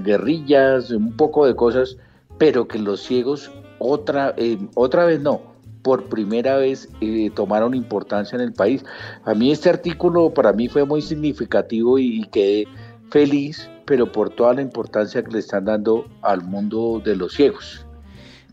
guerrillas, 0.02 0.90
un 0.90 1.16
poco 1.16 1.46
de 1.46 1.56
cosas, 1.56 1.96
pero 2.38 2.68
que 2.68 2.78
los 2.78 3.02
ciegos 3.02 3.50
otra, 3.78 4.34
otra 4.74 5.04
vez 5.04 5.20
no, 5.20 5.53
por 5.84 6.04
primera 6.06 6.56
vez 6.56 6.88
tomaron 7.34 7.74
importancia 7.74 8.34
en 8.34 8.42
el 8.42 8.54
país. 8.54 8.84
A 9.24 9.34
mí 9.34 9.52
este 9.52 9.68
artículo 9.68 10.32
para 10.32 10.52
mí 10.52 10.66
fue 10.66 10.84
muy 10.84 11.02
significativo 11.02 11.98
y, 11.98 12.22
y 12.22 12.24
quedé 12.24 12.66
feliz, 13.10 13.70
pero 13.84 14.10
por 14.10 14.30
toda 14.30 14.54
la 14.54 14.62
importancia 14.62 15.22
que 15.22 15.30
le 15.30 15.38
están 15.40 15.66
dando 15.66 16.06
al 16.22 16.42
mundo 16.42 17.02
de 17.04 17.14
los 17.14 17.34
ciegos. 17.34 17.83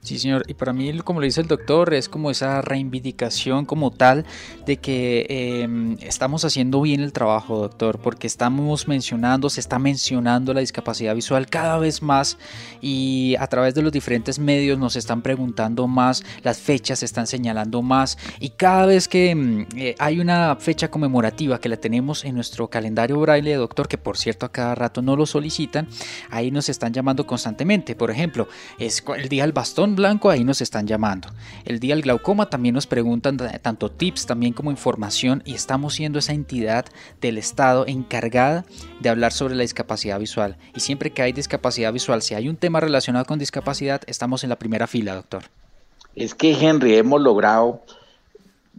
Sí, 0.03 0.17
señor. 0.17 0.43
Y 0.47 0.55
para 0.55 0.73
mí, 0.73 0.97
como 1.01 1.19
lo 1.19 1.25
dice 1.25 1.41
el 1.41 1.47
doctor, 1.47 1.93
es 1.93 2.09
como 2.09 2.31
esa 2.31 2.63
reivindicación 2.63 3.65
como 3.65 3.91
tal 3.91 4.25
de 4.65 4.77
que 4.77 5.27
em, 5.29 5.95
estamos 6.01 6.43
haciendo 6.43 6.81
bien 6.81 7.01
el 7.01 7.13
trabajo, 7.13 7.59
doctor, 7.59 7.99
porque 7.99 8.25
estamos 8.25 8.87
mencionando, 8.87 9.47
se 9.51 9.59
está 9.59 9.77
mencionando 9.77 10.55
la 10.55 10.61
discapacidad 10.61 11.13
visual 11.13 11.45
cada 11.47 11.77
vez 11.77 12.01
más 12.01 12.39
y 12.81 13.35
a 13.39 13.45
través 13.45 13.75
de 13.75 13.83
los 13.83 13.91
diferentes 13.91 14.39
medios 14.39 14.79
nos 14.79 14.95
están 14.95 15.21
preguntando 15.21 15.87
más, 15.87 16.23
las 16.41 16.57
fechas 16.57 16.99
se 16.99 17.05
están 17.05 17.27
señalando 17.27 17.83
más 17.83 18.17
y 18.39 18.49
cada 18.49 18.87
vez 18.87 19.07
que 19.07 19.29
em, 19.29 19.67
eh, 19.75 19.95
hay 19.99 20.19
una 20.19 20.55
fecha 20.55 20.89
conmemorativa 20.89 21.59
que 21.59 21.69
la 21.69 21.77
tenemos 21.77 22.25
en 22.25 22.33
nuestro 22.33 22.67
calendario 22.71 23.19
braille, 23.19 23.53
doctor, 23.53 23.87
que 23.87 23.99
por 23.99 24.17
cierto 24.17 24.47
a 24.47 24.51
cada 24.51 24.73
rato 24.73 25.03
no 25.03 25.15
lo 25.15 25.27
solicitan, 25.27 25.87
ahí 26.31 26.49
nos 26.49 26.69
están 26.69 26.91
llamando 26.91 27.27
constantemente. 27.27 27.95
Por 27.95 28.09
ejemplo, 28.09 28.47
es 28.79 29.03
el 29.15 29.29
día 29.29 29.43
del 29.43 29.53
bastón 29.53 29.90
blanco, 29.95 30.29
ahí 30.29 30.43
nos 30.43 30.61
están 30.61 30.87
llamando. 30.87 31.29
El 31.65 31.79
día 31.79 31.95
del 31.95 32.03
glaucoma 32.03 32.49
también 32.49 32.75
nos 32.75 32.87
preguntan 32.87 33.37
tanto 33.61 33.89
tips 33.89 34.25
también 34.25 34.53
como 34.53 34.71
información 34.71 35.43
y 35.45 35.53
estamos 35.53 35.93
siendo 35.95 36.19
esa 36.19 36.33
entidad 36.33 36.85
del 37.21 37.37
Estado 37.37 37.85
encargada 37.87 38.65
de 38.99 39.09
hablar 39.09 39.31
sobre 39.31 39.55
la 39.55 39.61
discapacidad 39.61 40.19
visual. 40.19 40.57
Y 40.75 40.79
siempre 40.79 41.11
que 41.11 41.21
hay 41.21 41.33
discapacidad 41.33 41.93
visual, 41.93 42.21
si 42.21 42.35
hay 42.35 42.49
un 42.49 42.57
tema 42.57 42.79
relacionado 42.79 43.25
con 43.25 43.39
discapacidad, 43.39 44.01
estamos 44.07 44.43
en 44.43 44.49
la 44.49 44.59
primera 44.59 44.87
fila, 44.87 45.15
doctor. 45.15 45.43
Es 46.15 46.35
que, 46.35 46.51
Henry, 46.51 46.95
hemos 46.95 47.21
logrado 47.21 47.81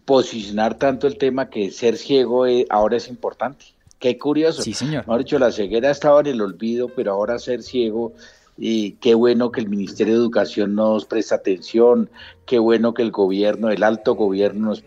posicionar 0.04 0.74
tanto 0.78 1.06
el 1.06 1.16
tema 1.16 1.48
que 1.48 1.70
ser 1.70 1.96
ciego 1.96 2.46
eh, 2.46 2.66
ahora 2.68 2.96
es 2.96 3.08
importante. 3.08 3.66
Qué 3.98 4.18
curioso. 4.18 4.62
Sí, 4.62 4.74
señor. 4.74 5.04
Mejor 5.06 5.18
dicho, 5.18 5.38
la 5.38 5.52
ceguera 5.52 5.90
estaba 5.90 6.20
en 6.20 6.26
el 6.26 6.40
olvido, 6.40 6.88
pero 6.88 7.12
ahora 7.12 7.38
ser 7.38 7.62
ciego, 7.62 8.12
y 8.56 8.92
qué 8.92 9.14
bueno 9.14 9.50
que 9.50 9.60
el 9.60 9.68
Ministerio 9.68 10.14
de 10.14 10.20
Educación 10.20 10.74
nos 10.74 11.06
presta 11.06 11.36
atención, 11.36 12.10
qué 12.46 12.58
bueno 12.58 12.94
que 12.94 13.02
el 13.02 13.10
gobierno, 13.10 13.70
el 13.70 13.82
alto 13.82 14.14
gobierno 14.14 14.68
nos, 14.68 14.84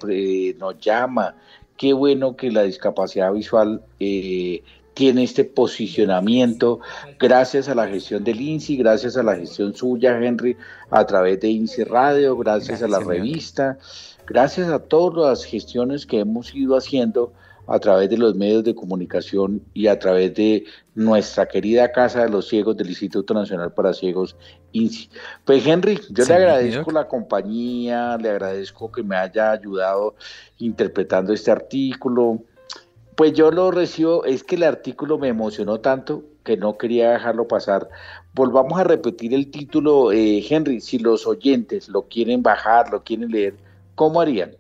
nos 0.57 0.79
llama, 0.79 1.35
qué 1.77 1.93
bueno 1.93 2.35
que 2.35 2.51
la 2.51 2.63
discapacidad 2.63 3.33
visual 3.33 3.81
eh, 3.99 4.63
tiene 4.93 5.23
este 5.23 5.43
posicionamiento. 5.43 6.79
Gracias 7.19 7.67
a 7.67 7.75
la 7.75 7.87
gestión 7.87 8.23
del 8.23 8.39
INSI, 8.39 8.77
gracias 8.77 9.17
a 9.17 9.23
la 9.23 9.35
gestión 9.35 9.75
suya, 9.75 10.17
Henry, 10.17 10.57
a 10.89 11.05
través 11.05 11.39
de 11.41 11.49
INSI 11.49 11.83
Radio, 11.83 12.37
gracias, 12.37 12.81
a 12.81 12.87
la 12.87 12.99
revista, 12.99 13.77
gracias 14.25 14.69
a 14.69 14.79
todas 14.79 15.39
las 15.39 15.45
gestiones 15.45 16.05
que 16.05 16.19
hemos 16.19 16.55
ido 16.55 16.77
haciendo 16.77 17.33
a 17.67 17.79
través 17.79 18.09
de 18.09 18.17
los 18.17 18.35
medios 18.35 18.63
de 18.63 18.75
comunicación 18.75 19.61
y 19.73 19.87
a 19.87 19.99
través 19.99 20.33
de 20.35 20.65
nuestra 20.95 21.45
querida 21.45 21.91
Casa 21.91 22.23
de 22.23 22.29
los 22.29 22.47
Ciegos 22.47 22.75
del 22.77 22.89
Instituto 22.89 23.33
Nacional 23.33 23.73
para 23.73 23.93
Ciegos, 23.93 24.35
INSI. 24.71 25.09
Pues 25.43 25.65
Henry, 25.67 25.99
yo 26.09 26.25
le 26.25 26.33
agradezco 26.33 26.91
la 26.91 27.07
compañía, 27.07 28.17
le 28.17 28.29
agradezco 28.29 28.91
que 28.91 29.03
me 29.03 29.15
haya 29.15 29.51
ayudado 29.51 30.15
interpretando 30.57 31.33
este 31.33 31.51
artículo, 31.51 32.41
pues 33.15 33.33
yo 33.33 33.51
lo 33.51 33.71
recibo, 33.71 34.25
es 34.25 34.43
que 34.43 34.55
el 34.55 34.63
artículo 34.63 35.17
me 35.17 35.27
emocionó 35.27 35.79
tanto 35.79 36.23
que 36.43 36.57
no 36.57 36.77
quería 36.77 37.11
dejarlo 37.11 37.47
pasar. 37.47 37.89
Volvamos 38.33 38.79
a 38.79 38.83
repetir 38.83 39.33
el 39.33 39.49
título, 39.51 40.11
eh, 40.11 40.45
Henry, 40.47 40.81
si 40.81 40.99
los 40.99 41.25
oyentes 41.25 41.89
lo 41.89 42.03
quieren 42.03 42.43
bajar, 42.43 42.89
lo 42.91 43.03
quieren 43.03 43.31
leer, 43.31 43.55
¿cómo 43.95 44.21
harían? 44.21 44.51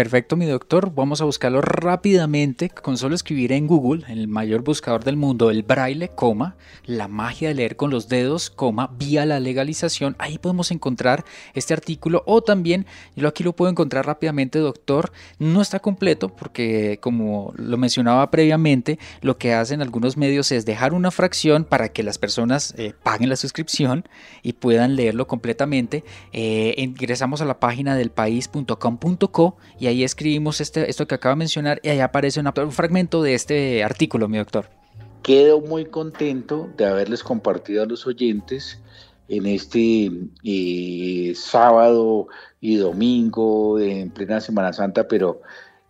Perfecto, 0.00 0.34
mi 0.34 0.46
doctor. 0.46 0.94
Vamos 0.94 1.20
a 1.20 1.26
buscarlo 1.26 1.60
rápidamente 1.60 2.70
con 2.70 2.96
solo 2.96 3.14
escribir 3.14 3.52
en 3.52 3.66
Google, 3.66 4.06
el 4.08 4.28
mayor 4.28 4.62
buscador 4.62 5.04
del 5.04 5.18
mundo, 5.18 5.50
el 5.50 5.62
braille, 5.62 6.08
coma, 6.08 6.56
la 6.86 7.06
magia 7.06 7.48
de 7.48 7.54
leer 7.54 7.76
con 7.76 7.90
los 7.90 8.08
dedos, 8.08 8.48
coma, 8.48 8.90
vía 8.96 9.26
la 9.26 9.40
legalización. 9.40 10.16
Ahí 10.18 10.38
podemos 10.38 10.70
encontrar 10.70 11.26
este 11.52 11.74
artículo 11.74 12.22
o 12.24 12.40
también, 12.40 12.86
yo 13.14 13.28
aquí 13.28 13.44
lo 13.44 13.54
puedo 13.54 13.70
encontrar 13.70 14.06
rápidamente, 14.06 14.58
doctor. 14.58 15.12
No 15.38 15.60
está 15.60 15.80
completo 15.80 16.34
porque, 16.34 16.98
como 17.02 17.52
lo 17.56 17.76
mencionaba 17.76 18.30
previamente, 18.30 18.98
lo 19.20 19.36
que 19.36 19.52
hacen 19.52 19.82
algunos 19.82 20.16
medios 20.16 20.50
es 20.50 20.64
dejar 20.64 20.94
una 20.94 21.10
fracción 21.10 21.64
para 21.64 21.90
que 21.90 22.02
las 22.02 22.16
personas 22.16 22.72
eh, 22.78 22.94
paguen 23.02 23.28
la 23.28 23.36
suscripción 23.36 24.08
y 24.42 24.54
puedan 24.54 24.96
leerlo 24.96 25.26
completamente. 25.26 26.04
Eh, 26.32 26.74
ingresamos 26.78 27.42
a 27.42 27.44
la 27.44 27.60
página 27.60 27.96
del 27.96 28.10
país.com.co 28.10 29.58
y 29.78 29.89
ahí 29.90 30.04
escribimos 30.04 30.60
este, 30.60 30.88
esto 30.88 31.06
que 31.06 31.14
acaba 31.14 31.34
de 31.34 31.40
mencionar 31.40 31.80
y 31.82 31.88
ahí 31.88 32.00
aparece 32.00 32.40
un 32.40 32.72
fragmento 32.72 33.22
de 33.22 33.34
este 33.34 33.84
artículo, 33.84 34.28
mi 34.28 34.38
doctor. 34.38 34.66
Quedo 35.22 35.60
muy 35.60 35.84
contento 35.84 36.70
de 36.76 36.86
haberles 36.86 37.22
compartido 37.22 37.82
a 37.82 37.86
los 37.86 38.06
oyentes 38.06 38.80
en 39.28 39.46
este 39.46 40.10
eh, 40.44 41.32
sábado 41.36 42.28
y 42.60 42.76
domingo 42.76 43.78
en 43.78 44.10
plena 44.10 44.40
Semana 44.40 44.72
Santa, 44.72 45.06
pero 45.06 45.40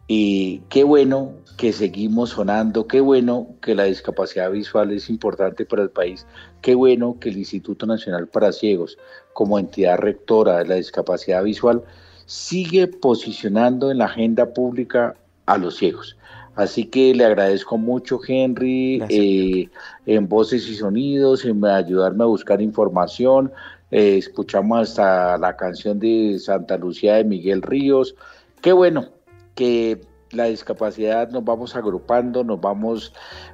eh, 0.08 0.60
qué 0.68 0.84
bueno 0.84 1.34
que 1.56 1.72
seguimos 1.72 2.30
sonando, 2.30 2.86
qué 2.86 3.00
bueno 3.00 3.54
que 3.62 3.74
la 3.74 3.84
discapacidad 3.84 4.50
visual 4.50 4.90
es 4.90 5.08
importante 5.08 5.64
para 5.64 5.82
el 5.82 5.90
país, 5.90 6.26
qué 6.62 6.74
bueno 6.74 7.18
que 7.20 7.28
el 7.28 7.38
Instituto 7.38 7.86
Nacional 7.86 8.26
para 8.26 8.52
Ciegos, 8.52 8.98
como 9.32 9.58
entidad 9.58 9.98
rectora 9.98 10.58
de 10.58 10.66
la 10.66 10.74
discapacidad 10.74 11.44
visual, 11.44 11.84
sigue 12.30 12.86
posicionando 12.86 13.90
en 13.90 13.98
la 13.98 14.04
agenda 14.04 14.54
pública 14.54 15.16
a 15.46 15.58
los 15.58 15.78
ciegos. 15.78 16.16
Así 16.54 16.84
que 16.84 17.12
le 17.12 17.24
agradezco 17.24 17.76
mucho, 17.76 18.20
Henry, 18.24 19.02
eh, 19.08 19.68
en 20.06 20.28
voces 20.28 20.68
y 20.68 20.76
sonidos, 20.76 21.44
en 21.44 21.64
ayudarme 21.64 22.22
a 22.22 22.28
buscar 22.28 22.62
información. 22.62 23.50
Eh, 23.90 24.18
escuchamos 24.18 24.90
hasta 24.90 25.38
la 25.38 25.56
canción 25.56 25.98
de 25.98 26.38
Santa 26.38 26.76
Lucía 26.76 27.16
de 27.16 27.24
Miguel 27.24 27.62
Ríos. 27.62 28.14
Qué 28.62 28.70
bueno 28.70 29.08
que 29.56 30.00
la 30.30 30.44
discapacidad 30.44 31.30
nos 31.30 31.44
vamos 31.44 31.74
agrupando, 31.74 32.44
nos 32.44 32.60
vamos 32.60 33.12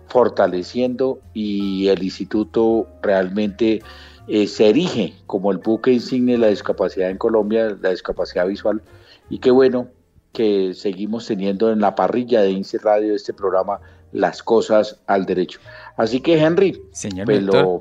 fortaleciendo 0.08 1.20
y 1.32 1.88
el 1.88 2.02
instituto 2.02 2.86
realmente 3.00 3.80
eh, 4.28 4.46
se 4.46 4.68
erige 4.68 5.14
como 5.26 5.52
el 5.52 5.58
buque 5.58 5.92
insignia 5.92 6.34
de 6.34 6.40
la 6.40 6.46
discapacidad 6.48 7.10
en 7.10 7.18
Colombia, 7.18 7.76
la 7.80 7.90
discapacidad 7.90 8.46
visual, 8.46 8.82
y 9.30 9.38
qué 9.38 9.50
bueno 9.50 9.88
que 10.32 10.74
seguimos 10.74 11.26
teniendo 11.26 11.70
en 11.70 11.80
la 11.80 11.94
parrilla 11.94 12.42
de 12.42 12.50
INSE 12.50 12.78
Radio 12.78 13.14
este 13.14 13.32
programa 13.32 13.80
Las 14.12 14.42
Cosas 14.42 15.00
al 15.06 15.24
Derecho. 15.24 15.60
Así 15.96 16.20
que 16.20 16.38
Henry, 16.38 16.82
Señor 16.92 17.26
pues 17.26 17.42
lo 17.42 17.78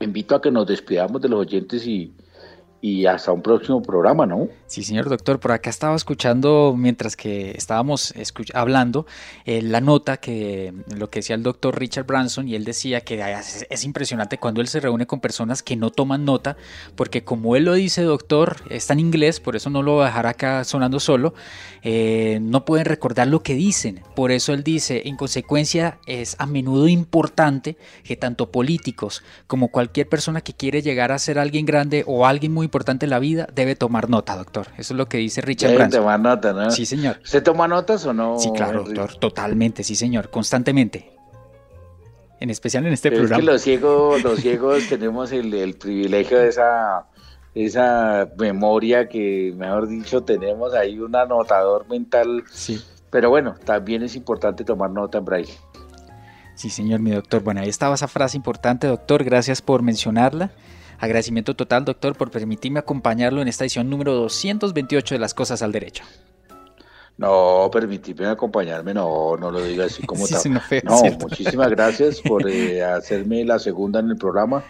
invito 0.00 0.34
a 0.34 0.42
que 0.42 0.50
nos 0.50 0.66
despidamos 0.66 1.22
de 1.22 1.28
los 1.28 1.40
oyentes 1.40 1.86
y, 1.86 2.12
y 2.80 3.06
hasta 3.06 3.32
un 3.32 3.40
próximo 3.40 3.80
programa, 3.80 4.26
¿no? 4.26 4.48
Sí, 4.72 4.84
señor 4.84 5.10
doctor, 5.10 5.38
por 5.38 5.52
acá 5.52 5.68
estaba 5.68 5.94
escuchando 5.94 6.74
mientras 6.74 7.14
que 7.14 7.50
estábamos 7.50 8.14
hablando 8.54 9.04
eh, 9.44 9.60
la 9.60 9.82
nota 9.82 10.16
que 10.16 10.72
lo 10.96 11.10
que 11.10 11.18
decía 11.18 11.36
el 11.36 11.42
doctor 11.42 11.78
Richard 11.78 12.06
Branson 12.06 12.48
y 12.48 12.54
él 12.54 12.64
decía 12.64 13.02
que 13.02 13.20
es, 13.68 13.84
impresionante 13.84 14.38
cuando 14.38 14.62
él 14.62 14.68
se 14.68 14.80
reúne 14.80 15.06
con 15.06 15.20
personas 15.20 15.62
que 15.62 15.76
no 15.76 15.90
toman 15.90 16.24
nota, 16.24 16.56
porque 16.96 17.22
como 17.22 17.54
él 17.54 17.66
lo 17.66 17.74
dice 17.74 18.00
doctor, 18.00 18.62
está 18.70 18.94
en 18.94 19.00
inglés, 19.00 19.40
por 19.40 19.56
eso 19.56 19.68
no 19.68 19.82
lo 19.82 19.96
voy 19.96 20.04
a 20.04 20.06
dejar 20.06 20.26
acá 20.26 20.64
sonando 20.64 21.00
solo, 21.00 21.34
eh, 21.82 22.38
no 22.40 22.64
pueden 22.64 22.86
recordar 22.86 23.28
lo 23.28 23.42
que 23.42 23.54
dicen, 23.54 24.00
por 24.16 24.30
eso 24.30 24.54
él 24.54 24.64
dice, 24.64 25.02
en 25.04 25.16
consecuencia 25.16 25.98
es 26.06 26.34
a 26.38 26.46
menudo 26.46 26.88
importante 26.88 27.76
que 28.04 28.16
tanto 28.16 28.50
políticos 28.50 29.22
como 29.46 29.68
cualquier 29.68 30.08
persona 30.08 30.40
que 30.40 30.54
quiere 30.54 30.80
llegar 30.80 31.12
a 31.12 31.18
ser 31.18 31.38
alguien 31.38 31.66
grande 31.66 32.04
o 32.06 32.24
alguien 32.24 32.54
muy 32.54 32.64
importante 32.64 33.04
en 33.04 33.10
la 33.10 33.18
vida, 33.18 33.46
debe 33.54 33.76
tomar 33.76 34.08
nota, 34.08 34.34
doctor. 34.34 34.61
Eso 34.78 34.94
es 34.94 34.98
lo 34.98 35.08
que 35.08 35.18
dice 35.18 35.40
Richard 35.40 35.90
tomar 35.90 36.20
nota, 36.20 36.52
¿no? 36.52 36.70
Sí, 36.70 36.86
señor. 36.86 37.18
¿Usted 37.22 37.42
toma 37.42 37.68
notas 37.68 38.04
o 38.06 38.12
no? 38.12 38.38
Sí, 38.38 38.50
claro, 38.54 38.84
doctor. 38.84 39.16
Totalmente, 39.16 39.84
sí, 39.84 39.96
señor. 39.96 40.30
Constantemente. 40.30 41.12
En 42.40 42.50
especial 42.50 42.86
en 42.86 42.92
este 42.92 43.10
Pero 43.10 43.22
programa. 43.22 43.38
Es 43.38 43.44
que 43.44 43.52
los 43.52 43.62
ciegos, 43.62 44.22
los 44.22 44.40
ciegos 44.40 44.86
tenemos 44.88 45.32
el, 45.32 45.74
privilegio 45.74 46.38
de 46.38 46.48
esa, 46.48 47.06
esa 47.54 48.28
memoria 48.36 49.08
que, 49.08 49.54
mejor 49.56 49.88
dicho, 49.88 50.22
tenemos 50.22 50.74
ahí 50.74 50.98
un 50.98 51.14
anotador 51.14 51.88
mental. 51.88 52.44
Sí. 52.50 52.82
Pero 53.10 53.30
bueno, 53.30 53.54
también 53.64 54.02
es 54.02 54.16
importante 54.16 54.64
tomar 54.64 54.90
nota 54.90 55.18
en 55.18 55.24
braille. 55.24 55.54
Sí, 56.54 56.70
señor, 56.70 57.00
mi 57.00 57.10
doctor. 57.10 57.42
Bueno, 57.42 57.60
ahí 57.60 57.68
estaba 57.68 57.94
esa 57.94 58.08
frase 58.08 58.36
importante, 58.36 58.86
doctor. 58.86 59.24
Gracias 59.24 59.62
por 59.62 59.82
mencionarla. 59.82 60.50
Agradecimiento 61.02 61.54
total, 61.56 61.84
doctor, 61.84 62.14
por 62.14 62.30
permitirme 62.30 62.78
acompañarlo 62.78 63.42
en 63.42 63.48
esta 63.48 63.64
edición 63.64 63.90
número 63.90 64.14
228 64.14 65.16
de 65.16 65.18
Las 65.18 65.34
Cosas 65.34 65.60
al 65.60 65.72
Derecho. 65.72 66.04
No, 67.18 67.68
permitirme 67.72 68.26
acompañarme, 68.26 68.94
no, 68.94 69.36
no 69.36 69.50
lo 69.50 69.60
diga 69.64 69.86
así 69.86 70.04
como 70.06 70.24
Sí, 70.28 70.34
tal. 70.34 70.62
no, 70.84 71.02
muchísimas 71.20 71.70
gracias 71.70 72.20
por 72.20 72.48
eh, 72.48 72.82
hacerme 72.84 73.44
la 73.44 73.58
segunda 73.58 73.98
en 73.98 74.10
el 74.10 74.16
programa. 74.16 74.62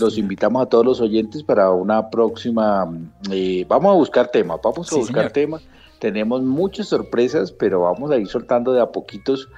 Los 0.00 0.18
invitamos 0.18 0.60
a 0.64 0.66
todos 0.66 0.84
los 0.84 1.00
oyentes 1.00 1.44
para 1.44 1.70
una 1.70 2.10
próxima. 2.10 2.92
eh, 3.30 3.64
vamos 3.68 3.92
a 3.92 3.94
buscar 3.94 4.26
temas, 4.32 4.58
vamos 4.64 4.88
a 4.88 4.90
Sí, 4.90 4.96
buscar 4.96 5.16
señor. 5.22 5.32
temas. 5.32 5.62
Tenemos 6.00 6.42
muchas 6.42 6.88
sorpresas, 6.88 7.52
pero 7.52 7.82
vamos 7.82 8.10
a 8.10 8.16
ir 8.16 8.26
soltando 8.26 8.72
de 8.72 8.80
a 8.80 8.86
poquitos. 8.86 9.48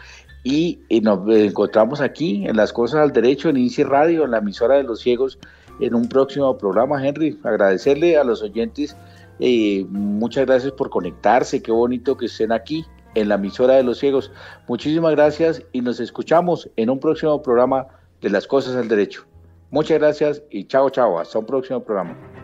Y, 0.45 0.81
y 0.91 1.01
nos 1.01 1.27
encontramos 1.35 2.03
aquí 2.03 2.47
en 2.47 2.55
Las 2.55 2.75
Cosas 2.75 3.01
al 3.01 3.13
Derecho, 3.13 3.49
en 3.49 3.57
INSI 3.57 3.83
Radio, 3.83 4.25
en 4.27 4.31
la 4.33 4.39
emisora 4.39 4.77
de 4.77 4.85
los 4.85 5.01
ciegos, 5.01 5.39
en 5.81 5.95
un 5.95 6.09
próximo 6.09 6.57
programa, 6.57 7.07
Henry. 7.07 7.39
Agradecerle 7.43 8.17
a 8.17 8.25
los 8.25 8.43
oyentes. 8.43 8.97
eh, 9.41 9.87
muchas 9.91 10.47
gracias 10.47 10.73
por 10.73 10.91
conectarse. 10.91 11.63
Qué 11.63 11.71
bonito 11.71 12.17
que 12.17 12.27
estén 12.27 12.53
aquí 12.53 12.85
en 13.15 13.29
la 13.29 13.37
emisora 13.37 13.75
de 13.75 13.83
los 13.83 13.99
ciegos. 13.99 14.31
Muchísimas 14.67 15.13
gracias 15.13 15.63
y 15.73 15.81
nos 15.81 16.01
escuchamos 16.01 16.69
en 16.77 16.91
un 16.91 17.01
próximo 17.01 17.41
programa 17.43 17.87
de 18.21 18.31
Las 18.31 18.47
Cosas 18.47 18.77
al 18.77 18.89
Derecho. 18.89 19.25
Muchas 19.71 19.99
gracias 19.99 20.43
y 20.51 20.65
chao, 20.65 20.91
chao. 20.91 21.19
Hasta 21.19 21.39
un 21.39 21.47
próximo 21.47 21.83
programa. 21.83 22.38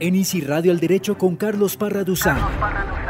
En 0.00 0.16
INSI 0.16 0.40
Radio 0.40 0.72
al 0.72 0.80
Derecho 0.80 1.18
con 1.18 1.36
Carlos 1.36 1.76
Parra 1.76 2.04
Duzán. 2.04 2.38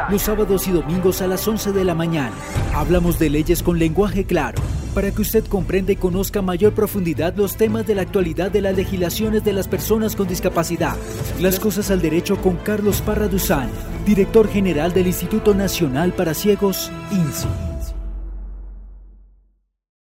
Los 0.09 0.23
sábados 0.23 0.67
y 0.67 0.71
domingos 0.71 1.21
a 1.21 1.27
las 1.27 1.47
11 1.47 1.71
de 1.71 1.85
la 1.85 1.95
mañana. 1.95 2.33
Hablamos 2.75 3.17
de 3.17 3.29
leyes 3.29 3.63
con 3.63 3.79
lenguaje 3.79 4.25
claro 4.25 4.61
para 4.93 5.11
que 5.11 5.21
usted 5.21 5.45
comprenda 5.45 5.93
y 5.93 5.95
conozca 5.95 6.39
a 6.39 6.41
mayor 6.41 6.73
profundidad 6.73 7.33
los 7.37 7.55
temas 7.55 7.87
de 7.87 7.95
la 7.95 8.01
actualidad 8.01 8.51
de 8.51 8.59
las 8.59 8.75
legislaciones 8.75 9.41
de 9.45 9.53
las 9.53 9.69
personas 9.69 10.17
con 10.17 10.27
discapacidad. 10.27 10.97
Las 11.39 11.61
cosas 11.61 11.91
al 11.91 12.01
derecho 12.01 12.41
con 12.41 12.57
Carlos 12.57 13.01
Parra 13.01 13.29
Duzán, 13.29 13.69
director 14.05 14.49
general 14.49 14.91
del 14.91 15.07
Instituto 15.07 15.53
Nacional 15.55 16.11
para 16.11 16.33
Ciegos, 16.33 16.91
INSI. 17.09 17.70